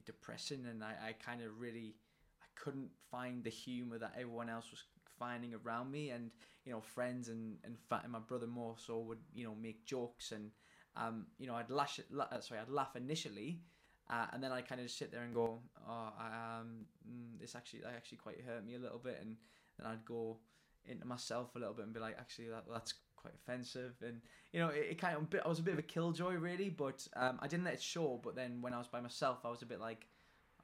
depressing, 0.04 0.66
and 0.70 0.84
I, 0.84 0.94
I 1.08 1.12
kind 1.12 1.42
of 1.42 1.58
really 1.58 1.96
I 2.40 2.46
couldn't 2.54 2.90
find 3.10 3.42
the 3.42 3.50
humour 3.50 3.98
that 3.98 4.12
everyone 4.16 4.48
else 4.48 4.70
was 4.70 4.84
finding 5.18 5.52
around 5.54 5.90
me, 5.90 6.10
and 6.10 6.30
you 6.64 6.72
know, 6.72 6.80
friends 6.80 7.28
and 7.28 7.58
and, 7.64 7.76
fa- 7.88 8.00
and 8.04 8.12
my 8.12 8.20
brother 8.20 8.46
more 8.46 8.76
so 8.78 9.00
would 9.00 9.18
you 9.34 9.44
know 9.44 9.54
make 9.54 9.84
jokes 9.84 10.30
and 10.32 10.50
um, 10.96 11.26
you 11.38 11.46
know 11.48 11.54
I'd 11.54 11.70
lash 11.70 11.98
la- 12.10 12.40
sorry 12.40 12.60
I'd 12.60 12.68
laugh 12.68 12.94
initially. 12.96 13.60
Uh, 14.10 14.26
and 14.32 14.42
then 14.42 14.52
I 14.52 14.60
kind 14.60 14.80
of 14.80 14.88
just 14.88 14.98
sit 14.98 15.10
there 15.10 15.22
and 15.22 15.32
go, 15.32 15.60
oh, 15.88 16.08
I, 16.18 16.58
um, 16.60 16.84
mm, 17.08 17.40
this 17.40 17.54
actually, 17.54 17.80
that 17.80 17.94
actually 17.96 18.18
quite 18.18 18.40
hurt 18.42 18.66
me 18.66 18.74
a 18.74 18.78
little 18.78 18.98
bit, 18.98 19.18
and 19.22 19.36
then 19.78 19.86
I'd 19.86 20.04
go 20.04 20.38
into 20.86 21.06
myself 21.06 21.54
a 21.54 21.58
little 21.58 21.74
bit 21.74 21.84
and 21.84 21.94
be 21.94 22.00
like, 22.00 22.16
actually, 22.18 22.48
that 22.48 22.64
that's 22.70 22.94
quite 23.16 23.34
offensive, 23.34 23.94
and 24.02 24.20
you 24.52 24.60
know, 24.60 24.68
it, 24.68 24.86
it 24.90 25.00
kind 25.00 25.16
of, 25.16 25.30
bit, 25.30 25.42
I 25.44 25.48
was 25.48 25.58
a 25.58 25.62
bit 25.62 25.74
of 25.74 25.78
a 25.78 25.82
killjoy 25.82 26.34
really, 26.34 26.68
but 26.68 27.06
um, 27.16 27.38
I 27.40 27.46
didn't 27.46 27.64
let 27.64 27.74
it 27.74 27.82
show. 27.82 28.20
But 28.22 28.34
then 28.34 28.60
when 28.60 28.74
I 28.74 28.78
was 28.78 28.88
by 28.88 29.00
myself, 29.00 29.38
I 29.44 29.50
was 29.50 29.62
a 29.62 29.66
bit 29.66 29.80
like, 29.80 30.06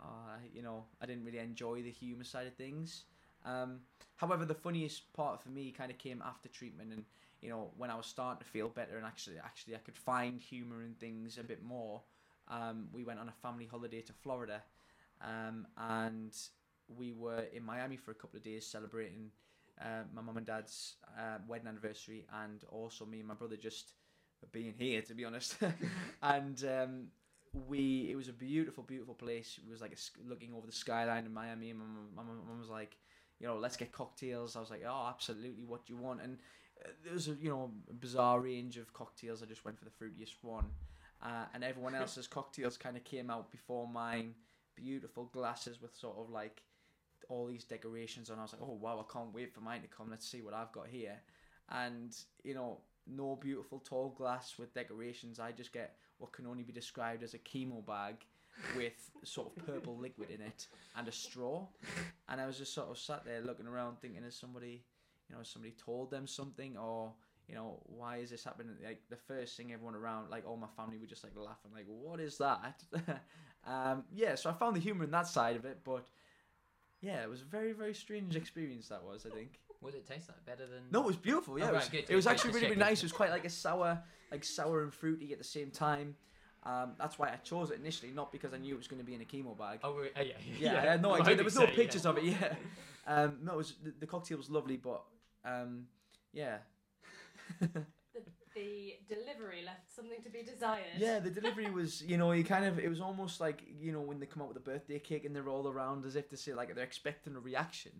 uh, 0.00 0.38
you 0.52 0.62
know, 0.62 0.84
I 1.00 1.06
didn't 1.06 1.24
really 1.24 1.38
enjoy 1.38 1.82
the 1.82 1.90
humour 1.90 2.24
side 2.24 2.46
of 2.46 2.54
things. 2.54 3.04
Um, 3.44 3.80
however, 4.16 4.44
the 4.44 4.54
funniest 4.54 5.12
part 5.12 5.42
for 5.42 5.48
me 5.48 5.70
kind 5.70 5.90
of 5.90 5.98
came 5.98 6.22
after 6.24 6.48
treatment, 6.48 6.92
and 6.92 7.04
you 7.40 7.48
know, 7.48 7.70
when 7.76 7.90
I 7.90 7.96
was 7.96 8.06
starting 8.06 8.44
to 8.44 8.50
feel 8.50 8.68
better, 8.68 8.96
and 8.96 9.06
actually, 9.06 9.38
actually, 9.38 9.76
I 9.76 9.78
could 9.78 9.96
find 9.96 10.40
humour 10.40 10.82
in 10.82 10.94
things 10.94 11.38
a 11.38 11.44
bit 11.44 11.62
more. 11.62 12.02
Um, 12.48 12.88
we 12.92 13.04
went 13.04 13.20
on 13.20 13.28
a 13.28 13.32
family 13.42 13.66
holiday 13.66 14.00
to 14.02 14.12
Florida, 14.12 14.62
um, 15.22 15.66
and 15.76 16.36
we 16.96 17.12
were 17.12 17.44
in 17.52 17.64
Miami 17.64 17.96
for 17.96 18.10
a 18.10 18.14
couple 18.14 18.38
of 18.38 18.42
days 18.42 18.66
celebrating 18.66 19.30
uh, 19.80 20.02
my 20.14 20.22
mum 20.22 20.36
and 20.36 20.46
dad's 20.46 20.96
uh, 21.18 21.38
wedding 21.46 21.68
anniversary, 21.68 22.26
and 22.42 22.64
also 22.70 23.04
me 23.04 23.18
and 23.20 23.28
my 23.28 23.34
brother 23.34 23.56
just 23.56 23.92
being 24.52 24.74
here, 24.78 25.02
to 25.02 25.14
be 25.14 25.24
honest. 25.24 25.56
and 26.22 26.64
um, 26.64 27.06
we, 27.52 28.08
it 28.10 28.16
was 28.16 28.28
a 28.28 28.32
beautiful, 28.32 28.84
beautiful 28.84 29.14
place. 29.14 29.58
It 29.64 29.70
was 29.70 29.80
like 29.80 29.92
a, 29.92 30.28
looking 30.28 30.52
over 30.54 30.66
the 30.66 30.72
skyline 30.72 31.26
in 31.26 31.32
Miami. 31.32 31.70
And 31.70 31.78
my, 31.78 31.84
mum- 31.84 32.10
my, 32.16 32.22
mum- 32.22 32.42
mum 32.48 32.58
was 32.58 32.68
like, 32.68 32.96
you 33.40 33.46
know, 33.46 33.56
let's 33.56 33.76
get 33.76 33.92
cocktails. 33.92 34.56
I 34.56 34.60
was 34.60 34.70
like, 34.70 34.82
oh, 34.86 35.06
absolutely, 35.08 35.64
what 35.64 35.86
do 35.86 35.92
you 35.92 35.98
want? 35.98 36.22
And 36.22 36.38
uh, 36.84 36.90
there 37.04 37.14
was 37.14 37.28
a, 37.28 37.32
you 37.40 37.50
know, 37.50 37.70
a 37.90 37.94
bizarre 37.94 38.40
range 38.40 38.76
of 38.76 38.92
cocktails. 38.92 39.42
I 39.42 39.46
just 39.46 39.64
went 39.64 39.78
for 39.78 39.84
the 39.84 39.90
fruitiest 39.90 40.42
one. 40.42 40.66
Uh, 41.22 41.44
and 41.54 41.64
everyone 41.64 41.94
else's 41.96 42.26
cocktails 42.26 42.76
kind 42.76 42.96
of 42.96 43.04
came 43.04 43.30
out 43.30 43.50
before 43.50 43.88
mine. 43.88 44.34
Beautiful 44.74 45.24
glasses 45.32 45.80
with 45.80 45.96
sort 45.96 46.16
of 46.18 46.30
like 46.30 46.62
all 47.28 47.46
these 47.46 47.64
decorations 47.64 48.30
on. 48.30 48.38
I 48.38 48.42
was 48.42 48.52
like, 48.52 48.62
oh 48.62 48.78
wow, 48.80 49.04
I 49.06 49.12
can't 49.12 49.32
wait 49.32 49.52
for 49.52 49.60
mine 49.60 49.82
to 49.82 49.88
come. 49.88 50.08
Let's 50.10 50.28
see 50.28 50.42
what 50.42 50.54
I've 50.54 50.72
got 50.72 50.88
here. 50.88 51.20
And 51.70 52.16
you 52.44 52.54
know, 52.54 52.78
no 53.06 53.36
beautiful 53.36 53.80
tall 53.80 54.14
glass 54.16 54.54
with 54.58 54.74
decorations. 54.74 55.38
I 55.38 55.52
just 55.52 55.72
get 55.72 55.96
what 56.18 56.32
can 56.32 56.46
only 56.46 56.62
be 56.62 56.72
described 56.72 57.22
as 57.22 57.34
a 57.34 57.38
chemo 57.38 57.84
bag 57.86 58.16
with 58.76 59.10
sort 59.24 59.52
of 59.56 59.66
purple 59.66 59.96
liquid 60.00 60.30
in 60.30 60.40
it 60.40 60.66
and 60.96 61.06
a 61.08 61.12
straw. 61.12 61.66
And 62.28 62.40
I 62.40 62.46
was 62.46 62.58
just 62.58 62.74
sort 62.74 62.90
of 62.90 62.98
sat 62.98 63.24
there 63.24 63.40
looking 63.40 63.66
around, 63.66 64.00
thinking, 64.00 64.22
has 64.24 64.34
somebody, 64.34 64.82
you 65.28 65.36
know, 65.36 65.42
somebody 65.42 65.74
told 65.84 66.10
them 66.10 66.26
something 66.26 66.76
or 66.76 67.12
you 67.48 67.54
know, 67.54 67.80
why 67.86 68.18
is 68.18 68.30
this 68.30 68.44
happening? 68.44 68.74
Like 68.84 69.00
the 69.08 69.16
first 69.16 69.56
thing 69.56 69.72
everyone 69.72 69.94
around, 69.94 70.30
like 70.30 70.46
all 70.46 70.58
my 70.58 70.66
family 70.76 70.98
were 70.98 71.06
just 71.06 71.24
like 71.24 71.32
laughing, 71.34 71.70
like, 71.74 71.86
what 71.86 72.20
is 72.20 72.36
that? 72.38 72.82
um, 73.66 74.04
yeah, 74.12 74.34
so 74.34 74.50
I 74.50 74.52
found 74.52 74.76
the 74.76 74.80
humor 74.80 75.04
in 75.04 75.10
that 75.12 75.26
side 75.26 75.56
of 75.56 75.64
it, 75.64 75.78
but 75.82 76.06
yeah, 77.00 77.22
it 77.22 77.28
was 77.28 77.42
a 77.42 77.44
very, 77.44 77.72
very 77.72 77.94
strange 77.94 78.36
experience 78.36 78.88
that 78.88 79.02
was, 79.02 79.26
I 79.26 79.34
think. 79.34 79.50
What 79.80 79.92
did 79.92 79.98
it 79.98 80.08
taste 80.08 80.28
like? 80.28 80.44
Better 80.44 80.66
than? 80.68 80.82
No, 80.90 81.02
it 81.02 81.06
was 81.06 81.16
beautiful. 81.16 81.56
Yeah, 81.56 81.66
Oh, 81.66 81.68
it 81.68 81.72
right, 81.72 81.78
was, 81.78 81.88
good, 81.88 82.04
it 82.08 82.16
was 82.16 82.24
good, 82.24 82.30
actually 82.32 82.50
good, 82.50 82.62
really, 82.62 82.68
really 82.70 82.80
nice. 82.80 82.98
It 82.98 83.04
was 83.04 83.12
quite 83.12 83.30
like 83.30 83.44
a 83.44 83.48
sour, 83.48 84.02
like 84.32 84.42
sour 84.42 84.82
and 84.82 84.92
fruity 84.92 85.30
at 85.32 85.38
the 85.38 85.44
same 85.44 85.70
time. 85.70 86.16
Um, 86.64 86.94
that's 86.98 87.16
why 87.16 87.28
I 87.28 87.36
chose 87.36 87.70
it 87.70 87.78
initially, 87.78 88.10
not 88.10 88.32
because 88.32 88.52
I 88.52 88.56
knew 88.56 88.74
it 88.74 88.76
was 88.76 88.88
going 88.88 88.98
to 88.98 89.06
be 89.06 89.14
in 89.14 89.20
a 89.20 89.24
chemo 89.24 89.56
bag. 89.56 89.78
Oh, 89.84 90.00
oh, 90.00 90.20
yeah, 90.20 90.32
yeah, 90.58 90.78
I 90.82 90.86
had 90.86 91.00
no 91.00 91.10
Well, 91.12 91.22
idea. 91.22 91.36
There 91.36 91.44
was 91.44 91.54
no 91.54 91.60
so, 91.60 91.68
yeah. 91.68 91.76
pictures 91.76 92.06
of 92.06 92.18
it. 92.18 92.24
Yeah, 92.24 92.54
um, 93.06 93.38
no, 93.44 93.52
it 93.52 93.56
was 93.58 93.74
the, 93.84 93.92
the 94.00 94.06
cocktail 94.06 94.36
was 94.36 94.50
lovely, 94.50 94.78
but 94.78 95.04
um, 95.44 95.86
yeah, 96.32 96.56
The, 98.58 99.14
delivery 99.14 99.62
left 99.64 99.94
something 99.94 100.22
to 100.22 100.30
be 100.30 100.42
desired. 100.42 100.84
yeah. 100.98 101.18
The 101.18 101.30
delivery 101.40 101.70
was, 101.70 102.02
you 102.02 102.16
know, 102.16 102.32
you 102.32 102.44
kind 102.44 102.64
of 102.64 102.78
it 102.78 102.88
was 102.88 103.00
almost 103.00 103.40
like 103.40 103.62
you 103.80 103.92
know 103.92 104.00
when 104.00 104.20
they 104.20 104.26
come 104.26 104.42
out 104.42 104.48
with 104.48 104.56
a 104.56 104.60
birthday 104.60 104.98
cake 104.98 105.24
and 105.24 105.34
they're 105.34 105.48
all 105.48 105.68
around 105.68 106.04
as 106.04 106.16
if 106.16 106.28
to 106.30 106.36
say 106.36 106.54
like 106.54 106.74
they're 106.74 106.84
expecting 106.84 107.36
a 107.36 107.40
reaction. 107.40 107.92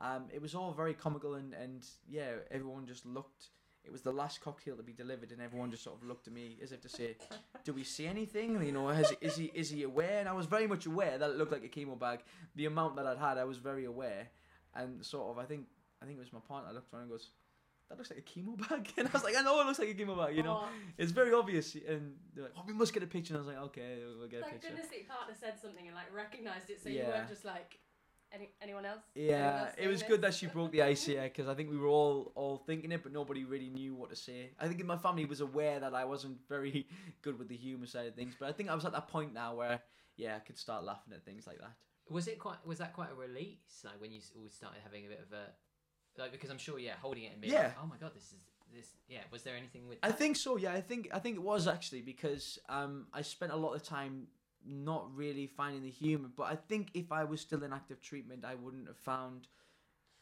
Um, 0.00 0.24
it 0.32 0.42
was 0.42 0.54
all 0.54 0.72
very 0.72 0.94
comical 0.94 1.34
and 1.34 1.54
and 1.54 1.86
yeah, 2.08 2.30
everyone 2.50 2.86
just 2.86 3.06
looked. 3.06 3.48
It 3.84 3.90
was 3.90 4.02
the 4.02 4.12
last 4.12 4.40
cocktail 4.40 4.76
to 4.76 4.82
be 4.84 4.92
delivered, 4.92 5.32
and 5.32 5.42
everyone 5.42 5.72
just 5.72 5.82
sort 5.82 5.96
of 6.00 6.06
looked 6.06 6.28
at 6.28 6.32
me 6.32 6.56
as 6.62 6.70
if 6.70 6.80
to 6.82 6.88
say, 6.88 7.16
"Do 7.64 7.72
we 7.72 7.82
see 7.82 8.06
anything? 8.06 8.62
You 8.64 8.70
know, 8.70 8.86
has, 8.88 9.12
is 9.20 9.36
he 9.36 9.50
is 9.54 9.70
he 9.70 9.82
aware?" 9.82 10.20
And 10.20 10.28
I 10.28 10.32
was 10.32 10.46
very 10.46 10.68
much 10.68 10.86
aware 10.86 11.18
that 11.18 11.30
it 11.30 11.36
looked 11.36 11.50
like 11.50 11.64
a 11.64 11.68
chemo 11.68 11.98
bag. 11.98 12.20
The 12.54 12.66
amount 12.66 12.94
that 12.96 13.06
I'd 13.06 13.18
had, 13.18 13.38
I 13.38 13.44
was 13.44 13.58
very 13.58 13.84
aware, 13.84 14.28
and 14.74 15.04
sort 15.04 15.30
of, 15.30 15.38
I 15.38 15.46
think 15.46 15.66
I 16.00 16.04
think 16.04 16.16
it 16.16 16.20
was 16.20 16.32
my 16.32 16.40
partner 16.40 16.68
that 16.68 16.74
looked 16.74 16.92
around 16.92 17.02
and 17.02 17.10
goes, 17.10 17.28
"That 17.92 17.98
looks 17.98 18.10
like 18.10 18.20
a 18.20 18.22
chemo 18.22 18.56
bag," 18.68 18.90
and 18.96 19.06
I 19.06 19.10
was 19.12 19.22
like, 19.22 19.36
"I 19.36 19.42
know 19.42 19.60
it 19.60 19.66
looks 19.66 19.78
like 19.78 19.90
a 19.90 19.94
chemo 19.94 20.16
bag," 20.16 20.34
you 20.34 20.42
know. 20.42 20.60
Oh, 20.62 20.68
It's 20.96 21.12
very 21.12 21.34
obvious, 21.34 21.74
and 21.74 22.14
they're 22.34 22.44
like, 22.44 22.54
"Oh, 22.56 22.64
we 22.66 22.72
must 22.72 22.94
get 22.94 23.02
a 23.02 23.06
picture." 23.06 23.34
And 23.34 23.42
I 23.42 23.44
was 23.44 23.54
like, 23.54 23.64
"Okay, 23.66 23.98
we'll 24.18 24.28
get 24.28 24.40
a 24.40 24.44
thank 24.44 24.54
picture." 24.54 24.68
goodness 24.68 24.88
that 24.88 24.96
your 24.96 25.06
partner 25.08 25.34
said 25.38 25.60
something 25.60 25.86
and 25.86 25.94
like 25.94 26.08
recognised 26.14 26.70
it, 26.70 26.82
so 26.82 26.88
you 26.88 27.04
weren't 27.04 27.28
just 27.28 27.44
like, 27.44 27.78
any 28.32 28.48
anyone 28.62 28.86
else? 28.86 29.02
Anyone 29.14 29.40
Yeah, 29.40 29.64
else 29.66 29.74
it 29.76 29.88
was 29.88 30.00
this? 30.00 30.08
good 30.08 30.22
that 30.22 30.32
she 30.32 30.46
broke 30.46 30.72
the 30.72 30.82
ice 30.82 31.04
here 31.04 31.22
because 31.24 31.48
I 31.48 31.54
think 31.54 31.68
we 31.68 31.76
were 31.76 31.88
all 31.88 32.32
all 32.34 32.56
thinking 32.56 32.90
it, 32.92 33.02
but 33.02 33.12
nobody 33.12 33.44
really 33.44 33.68
knew 33.68 33.94
what 33.94 34.08
to 34.08 34.16
say. 34.16 34.52
I 34.58 34.68
think 34.68 34.82
my 34.86 34.96
family 34.96 35.26
was 35.26 35.42
aware 35.42 35.78
that 35.80 35.94
I 35.94 36.06
wasn't 36.06 36.38
very 36.48 36.86
good 37.22 37.38
with 37.38 37.48
the 37.48 37.56
humour 37.56 37.86
side 37.86 38.06
of 38.06 38.14
things, 38.14 38.34
but 38.40 38.48
I 38.48 38.52
think 38.52 38.70
I 38.70 38.74
was 38.74 38.86
at 38.86 38.92
that 38.92 39.08
point 39.08 39.34
now 39.34 39.54
where 39.56 39.82
yeah, 40.16 40.36
I 40.36 40.38
could 40.40 40.58
start 40.58 40.84
laughing 40.84 41.12
at 41.12 41.24
things 41.24 41.46
like 41.46 41.58
that. 41.58 41.72
Was 42.08 42.26
it 42.26 42.38
quite? 42.38 42.64
Was 42.66 42.78
that 42.78 42.92
quite 42.94 43.10
a 43.10 43.14
release? 43.14 43.82
Like 43.84 44.00
when 44.00 44.12
you 44.12 44.20
all 44.36 44.48
started 44.50 44.80
having 44.82 45.04
a 45.06 45.08
bit 45.08 45.20
of 45.26 45.32
a, 45.32 45.44
like 46.18 46.32
because 46.32 46.50
I'm 46.50 46.58
sure, 46.58 46.78
yeah, 46.78 46.94
holding 47.00 47.24
it 47.24 47.32
and 47.32 47.40
being 47.40 47.52
Yeah. 47.52 47.64
like, 47.64 47.76
oh 47.82 47.86
my 47.86 47.96
god, 47.96 48.12
this 48.14 48.24
is 48.32 48.44
this. 48.74 48.96
Yeah, 49.08 49.20
was 49.30 49.42
there 49.42 49.56
anything 49.56 49.88
with? 49.88 49.98
I 50.02 50.12
think 50.12 50.36
so. 50.36 50.56
Yeah, 50.56 50.72
I 50.72 50.80
think 50.80 51.08
I 51.12 51.18
think 51.18 51.36
it 51.36 51.42
was 51.42 51.66
actually 51.66 52.02
because 52.02 52.58
um, 52.68 53.06
I 53.12 53.22
spent 53.22 53.52
a 53.52 53.56
lot 53.56 53.74
of 53.74 53.82
time 53.82 54.28
not 54.64 55.14
really 55.14 55.46
finding 55.46 55.82
the 55.82 55.90
humor. 55.90 56.28
But 56.34 56.44
I 56.44 56.56
think 56.56 56.90
if 56.94 57.12
I 57.12 57.24
was 57.24 57.40
still 57.40 57.62
in 57.62 57.72
active 57.72 58.00
treatment, 58.00 58.44
I 58.44 58.54
wouldn't 58.54 58.86
have 58.86 58.98
found 58.98 59.48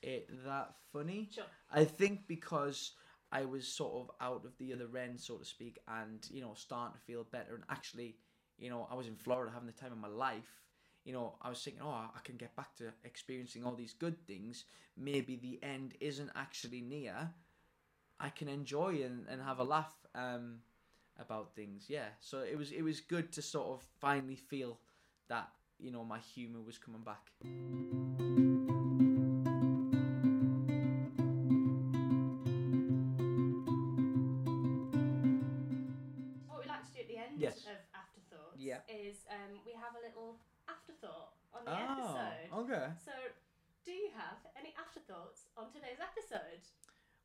it 0.03 0.29
that 0.47 0.75
funny. 0.93 1.29
Sure. 1.33 1.45
I 1.71 1.85
think 1.85 2.27
because 2.27 2.93
I 3.33 3.45
was 3.45 3.67
sort 3.69 3.95
of 3.95 4.11
out 4.21 4.45
of 4.45 4.57
the 4.59 4.73
other 4.73 4.89
end, 4.97 5.21
so 5.21 5.37
to 5.37 5.45
speak, 5.45 5.79
and 5.89 6.27
you 6.33 6.41
know, 6.41 6.55
starting 6.55 6.95
to 6.99 7.05
feel 7.05 7.25
better, 7.25 7.55
and 7.55 7.65
actually, 7.69 8.17
you 8.59 8.71
know, 8.71 8.89
I 8.91 8.95
was 8.95 9.07
in 9.07 9.17
Florida 9.17 9.53
having 9.53 9.67
the 9.67 9.73
time 9.73 9.93
of 9.93 9.99
my 9.99 10.09
life. 10.09 10.61
You 11.05 11.13
know, 11.13 11.35
I 11.41 11.49
was 11.49 11.63
thinking, 11.63 11.83
oh, 11.85 11.89
I 11.89 12.21
can 12.25 12.37
get 12.37 12.55
back 12.55 12.75
to 12.77 12.93
experiencing 13.05 13.65
all 13.65 13.75
these 13.75 13.95
good 13.95 14.27
things. 14.27 14.65
Maybe 14.97 15.37
the 15.37 15.59
end 15.67 15.95
isn't 16.01 16.31
actually 16.37 16.83
near. 16.83 17.31
I 18.19 18.29
can 18.29 18.49
enjoy 18.49 19.03
and, 19.03 19.27
and 19.31 19.41
have 19.41 19.61
a 19.61 19.65
laugh 19.65 19.95
um, 20.15 20.59
about 21.19 21.55
things. 21.55 21.87
Yeah, 21.89 22.09
so 22.21 22.41
it 22.41 22.57
was 22.57 22.71
it 22.71 22.83
was 22.83 23.01
good 23.01 23.33
to 23.33 23.43
sort 23.43 23.69
of 23.69 23.83
finally 23.99 24.37
feel 24.37 24.79
that 25.29 25.49
you 25.79 25.91
know 25.91 26.05
my 26.05 26.19
humor 26.19 26.61
was 26.61 26.79
coming 26.79 27.03
back. 27.03 28.30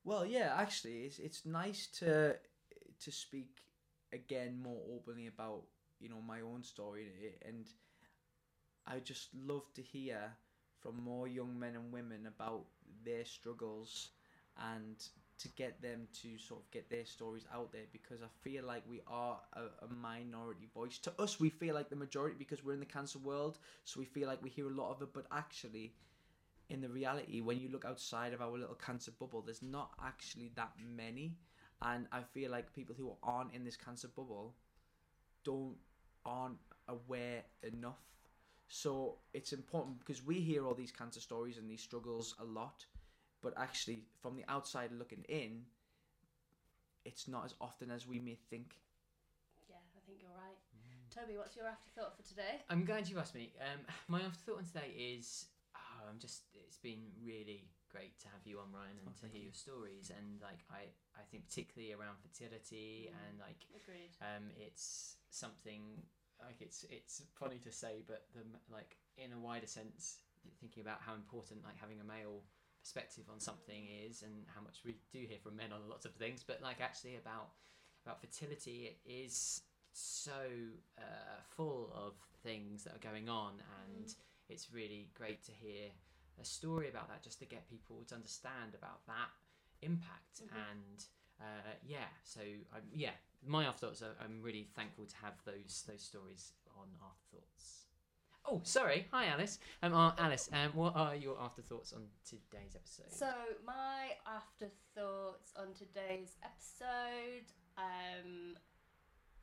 Well, 0.05 0.25
yeah, 0.25 0.53
actually, 0.57 1.03
it's 1.05 1.19
it's 1.19 1.45
nice 1.45 1.87
to 1.99 2.37
to 2.99 3.11
speak 3.11 3.61
again 4.13 4.61
more 4.61 4.81
openly 4.95 5.27
about 5.27 5.63
you 5.99 6.09
know 6.09 6.21
my 6.21 6.41
own 6.41 6.63
story, 6.63 7.09
and 7.45 7.65
I 8.87 8.99
just 8.99 9.29
love 9.33 9.73
to 9.75 9.81
hear 9.81 10.19
from 10.79 11.01
more 11.03 11.27
young 11.27 11.57
men 11.59 11.75
and 11.75 11.91
women 11.91 12.27
about 12.27 12.65
their 13.03 13.25
struggles 13.25 14.09
and 14.57 14.95
to 15.37 15.47
get 15.49 15.81
them 15.81 16.07
to 16.21 16.37
sort 16.37 16.61
of 16.61 16.71
get 16.71 16.89
their 16.89 17.05
stories 17.05 17.45
out 17.53 17.71
there 17.73 17.85
because 17.91 18.21
I 18.21 18.27
feel 18.41 18.63
like 18.63 18.83
we 18.89 19.01
are 19.07 19.39
a, 19.53 19.85
a 19.85 19.87
minority 19.89 20.67
voice. 20.73 20.97
To 20.99 21.13
us, 21.19 21.39
we 21.39 21.49
feel 21.49 21.75
like 21.75 21.89
the 21.89 21.95
majority 21.95 22.35
because 22.37 22.63
we're 22.63 22.73
in 22.73 22.79
the 22.79 22.85
cancer 22.85 23.19
world, 23.19 23.57
so 23.83 23.99
we 23.99 24.05
feel 24.05 24.27
like 24.27 24.41
we 24.41 24.49
hear 24.49 24.67
a 24.69 24.73
lot 24.73 24.91
of 24.91 25.01
it, 25.01 25.09
but 25.13 25.25
actually, 25.31 25.93
in 26.69 26.81
the 26.81 26.89
reality, 26.89 27.41
when 27.41 27.59
you 27.59 27.69
look 27.69 27.85
outside 27.85 28.33
of 28.33 28.41
our 28.41 28.57
little 28.57 28.75
cancer 28.75 29.11
bubble, 29.11 29.41
there's 29.41 29.61
not 29.61 29.91
actually 30.03 30.51
that 30.55 30.71
many. 30.95 31.37
And 31.81 32.07
I 32.11 32.21
feel 32.21 32.51
like 32.51 32.73
people 32.73 32.95
who 32.97 33.13
aren't 33.21 33.53
in 33.53 33.63
this 33.63 33.77
cancer 33.77 34.07
bubble 34.07 34.55
don't 35.43 35.75
aren't 36.25 36.57
aware 36.87 37.43
enough. 37.61 37.99
So 38.67 39.19
it's 39.33 39.53
important 39.53 39.99
because 39.99 40.25
we 40.25 40.35
hear 40.35 40.65
all 40.65 40.73
these 40.73 40.91
cancer 40.91 41.19
stories 41.19 41.57
and 41.57 41.69
these 41.69 41.81
struggles 41.81 42.33
a 42.39 42.43
lot, 42.43 42.85
but 43.43 43.53
actually 43.57 43.99
from 44.21 44.35
the 44.35 44.43
outside 44.47 44.89
looking 44.97 45.23
in, 45.29 45.61
it's 47.03 47.27
not 47.27 47.45
as 47.45 47.53
often 47.61 47.91
as 47.91 48.07
we 48.07 48.19
may 48.19 48.37
think. 48.49 48.77
Yeah, 49.69 49.75
I 49.95 49.99
think 50.07 50.19
you're 50.21 50.31
right. 50.31 50.57
Toby, 51.13 51.37
what's 51.37 51.55
your 51.55 51.67
afterthought 51.67 52.17
for 52.17 52.27
today? 52.27 52.63
I'm 52.69 52.83
glad 52.83 53.07
you 53.07 53.19
asked 53.19 53.35
me. 53.35 53.53
Um, 53.61 53.79
my 54.07 54.21
afterthought 54.21 54.57
on 54.57 54.65
today 54.65 54.91
is, 54.97 55.45
I'm 56.09 56.19
just. 56.19 56.43
It's 56.53 56.77
been 56.77 57.11
really 57.23 57.69
great 57.91 58.19
to 58.21 58.27
have 58.27 58.43
you 58.45 58.59
on, 58.59 58.71
Ryan, 58.73 58.97
and 58.99 59.07
Oh, 59.09 59.15
to 59.21 59.27
hear 59.27 59.39
you. 59.39 59.45
your 59.51 59.53
stories. 59.53 60.11
And 60.11 60.41
like, 60.41 60.59
I, 60.69 60.91
I 61.15 61.23
think 61.31 61.47
particularly 61.47 61.93
around 61.93 62.17
fertility 62.19 63.09
Mm. 63.09 63.15
and 63.29 63.39
like, 63.39 63.61
Agreed. 63.75 64.11
um, 64.21 64.51
it's 64.57 65.17
something 65.29 66.03
like 66.41 66.59
it's 66.59 66.83
it's 66.89 67.21
funny 67.39 67.59
to 67.59 67.71
say, 67.71 68.03
but 68.05 68.27
the 68.33 68.43
like 68.71 68.97
in 69.17 69.31
a 69.33 69.39
wider 69.39 69.67
sense, 69.67 70.19
thinking 70.59 70.81
about 70.81 70.99
how 71.01 71.13
important 71.15 71.63
like 71.63 71.77
having 71.79 71.99
a 72.01 72.03
male 72.03 72.43
perspective 72.81 73.23
on 73.31 73.39
something 73.39 73.87
is, 73.87 74.21
and 74.21 74.45
how 74.53 74.61
much 74.61 74.81
we 74.85 74.95
do 75.11 75.19
hear 75.25 75.39
from 75.41 75.55
men 75.55 75.71
on 75.71 75.87
lots 75.89 76.05
of 76.05 76.13
things, 76.15 76.43
but 76.43 76.61
like 76.61 76.81
actually 76.81 77.15
about 77.15 77.49
about 78.05 78.19
fertility, 78.21 78.91
it 78.91 78.99
is 79.09 79.61
so 79.93 80.31
uh, 80.99 81.39
full 81.55 81.89
of 81.95 82.13
things 82.43 82.83
that 82.83 82.93
are 82.93 83.11
going 83.11 83.29
on, 83.29 83.53
and 83.87 84.13
it's 84.49 84.71
really 84.71 85.09
great 85.13 85.43
to 85.45 85.51
hear 85.51 85.89
a 86.41 86.45
story 86.45 86.89
about 86.89 87.07
that, 87.09 87.21
just 87.23 87.39
to 87.39 87.45
get 87.45 87.67
people 87.69 88.03
to 88.07 88.15
understand 88.15 88.75
about 88.75 89.05
that 89.07 89.29
impact 89.81 90.41
Mhm. 90.41 90.55
and 90.71 91.05
uh, 91.39 91.73
yeah 91.83 92.07
so 92.23 92.41
um, 92.73 92.81
yeah 92.93 93.11
my 93.45 93.65
afterthoughts 93.65 94.01
are, 94.01 94.15
i'm 94.23 94.41
really 94.41 94.63
thankful 94.73 95.05
to 95.05 95.15
have 95.17 95.33
those 95.45 95.83
those 95.87 96.01
stories 96.01 96.53
on 96.77 96.87
afterthoughts 97.03 97.85
oh 98.45 98.61
sorry 98.63 99.07
hi 99.11 99.25
alice 99.27 99.59
um 99.83 99.93
uh, 99.93 100.11
alice 100.17 100.49
um 100.53 100.71
what 100.73 100.95
are 100.95 101.13
your 101.15 101.37
afterthoughts 101.41 101.91
on 101.93 102.07
today's 102.27 102.75
episode 102.75 103.11
So, 103.11 103.29
my 103.65 104.15
afterthoughts 104.25 105.53
on 105.57 105.73
today's 105.73 106.37
episode. 106.43 107.47
Um, 107.77 108.57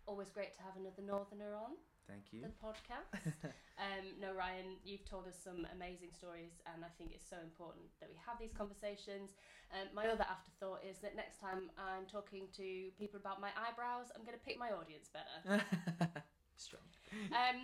always 0.06 0.30
great 0.30 0.52
to 0.54 0.62
have 0.62 0.76
another 0.76 1.02
Northerner 1.02 1.54
on 1.54 1.72
Thank 2.12 2.28
you. 2.28 2.44
the 2.44 2.52
podcast. 2.60 3.08
um, 3.80 4.04
no, 4.20 4.36
Ryan, 4.36 4.76
you've 4.84 5.08
told 5.08 5.24
us 5.26 5.40
some 5.40 5.64
amazing 5.72 6.12
stories, 6.12 6.60
and 6.68 6.84
I 6.84 6.92
think 7.00 7.16
it's 7.16 7.28
so 7.28 7.40
important 7.40 7.88
that 8.04 8.12
we 8.12 8.20
have 8.20 8.36
these 8.36 8.52
conversations. 8.52 9.32
Um, 9.72 9.88
my 9.96 10.12
other 10.12 10.28
afterthought 10.28 10.84
is 10.84 11.00
that 11.00 11.16
next 11.16 11.40
time 11.40 11.72
I'm 11.80 12.04
talking 12.04 12.52
to 12.60 12.92
people 13.00 13.16
about 13.16 13.40
my 13.40 13.48
eyebrows, 13.56 14.12
I'm 14.12 14.28
going 14.28 14.36
to 14.36 14.44
pick 14.44 14.60
my 14.60 14.76
audience 14.76 15.08
better. 15.08 15.64
Strong. 16.56 16.84
Um, 17.32 17.60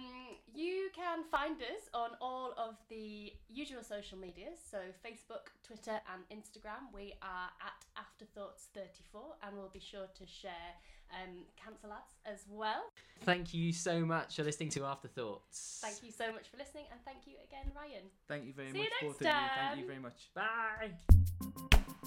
you 0.48 0.88
can 0.96 1.24
find 1.30 1.60
us 1.60 1.92
on 1.92 2.16
all 2.20 2.56
of 2.56 2.80
the 2.88 3.32
usual 3.48 3.84
social 3.84 4.16
medias, 4.16 4.56
so 4.64 4.78
Facebook, 5.04 5.52
Twitter, 5.62 6.00
and 6.08 6.24
Instagram. 6.32 6.88
We 6.92 7.14
are 7.20 7.52
at 7.60 7.80
Afterthoughts34, 8.00 9.44
and 9.44 9.56
we'll 9.56 9.68
be 9.68 9.80
sure 9.80 10.08
to 10.16 10.26
share 10.26 10.72
um, 11.12 11.44
Cancer 11.62 11.88
Lads 11.88 12.14
as 12.26 12.44
well. 12.48 12.92
Thank 13.22 13.54
you 13.54 13.72
so 13.72 14.04
much 14.04 14.36
for 14.36 14.44
listening 14.44 14.70
to 14.70 14.84
Afterthoughts. 14.84 15.80
Thank 15.82 16.02
you 16.02 16.12
so 16.12 16.32
much 16.32 16.48
for 16.48 16.56
listening, 16.56 16.84
and 16.90 17.00
thank 17.04 17.26
you 17.26 17.34
again, 17.46 17.72
Ryan. 17.74 18.04
Thank 18.26 18.46
you 18.46 18.52
very 18.52 18.70
See 18.70 18.78
you 18.78 18.84
much, 18.84 18.90
next 19.02 19.18
both 19.18 19.20
of 19.20 19.26
you. 19.26 19.48
Thank 19.56 19.80
you 19.80 19.86
very 19.86 19.98
much. 19.98 20.30
Bye. 20.34 21.98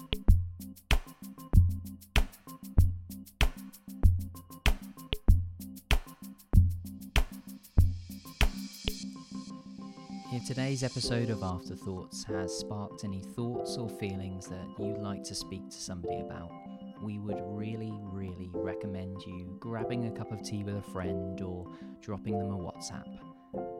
If 10.34 10.46
today's 10.46 10.82
episode 10.82 11.28
of 11.28 11.42
Afterthoughts 11.42 12.24
has 12.24 12.56
sparked 12.56 13.04
any 13.04 13.20
thoughts 13.20 13.76
or 13.76 13.88
feelings 13.88 14.46
that 14.46 14.66
you'd 14.78 14.96
like 14.98 15.22
to 15.24 15.34
speak 15.34 15.68
to 15.68 15.76
somebody 15.76 16.20
about, 16.20 16.50
we 17.02 17.18
would 17.18 17.40
really, 17.44 17.92
really 18.02 18.50
recommend 18.52 19.22
you 19.26 19.56
grabbing 19.58 20.06
a 20.06 20.10
cup 20.10 20.32
of 20.32 20.42
tea 20.42 20.64
with 20.64 20.76
a 20.76 20.92
friend 20.92 21.40
or 21.40 21.66
dropping 22.00 22.38
them 22.38 22.50
a 22.50 22.56
WhatsApp. 22.56 23.18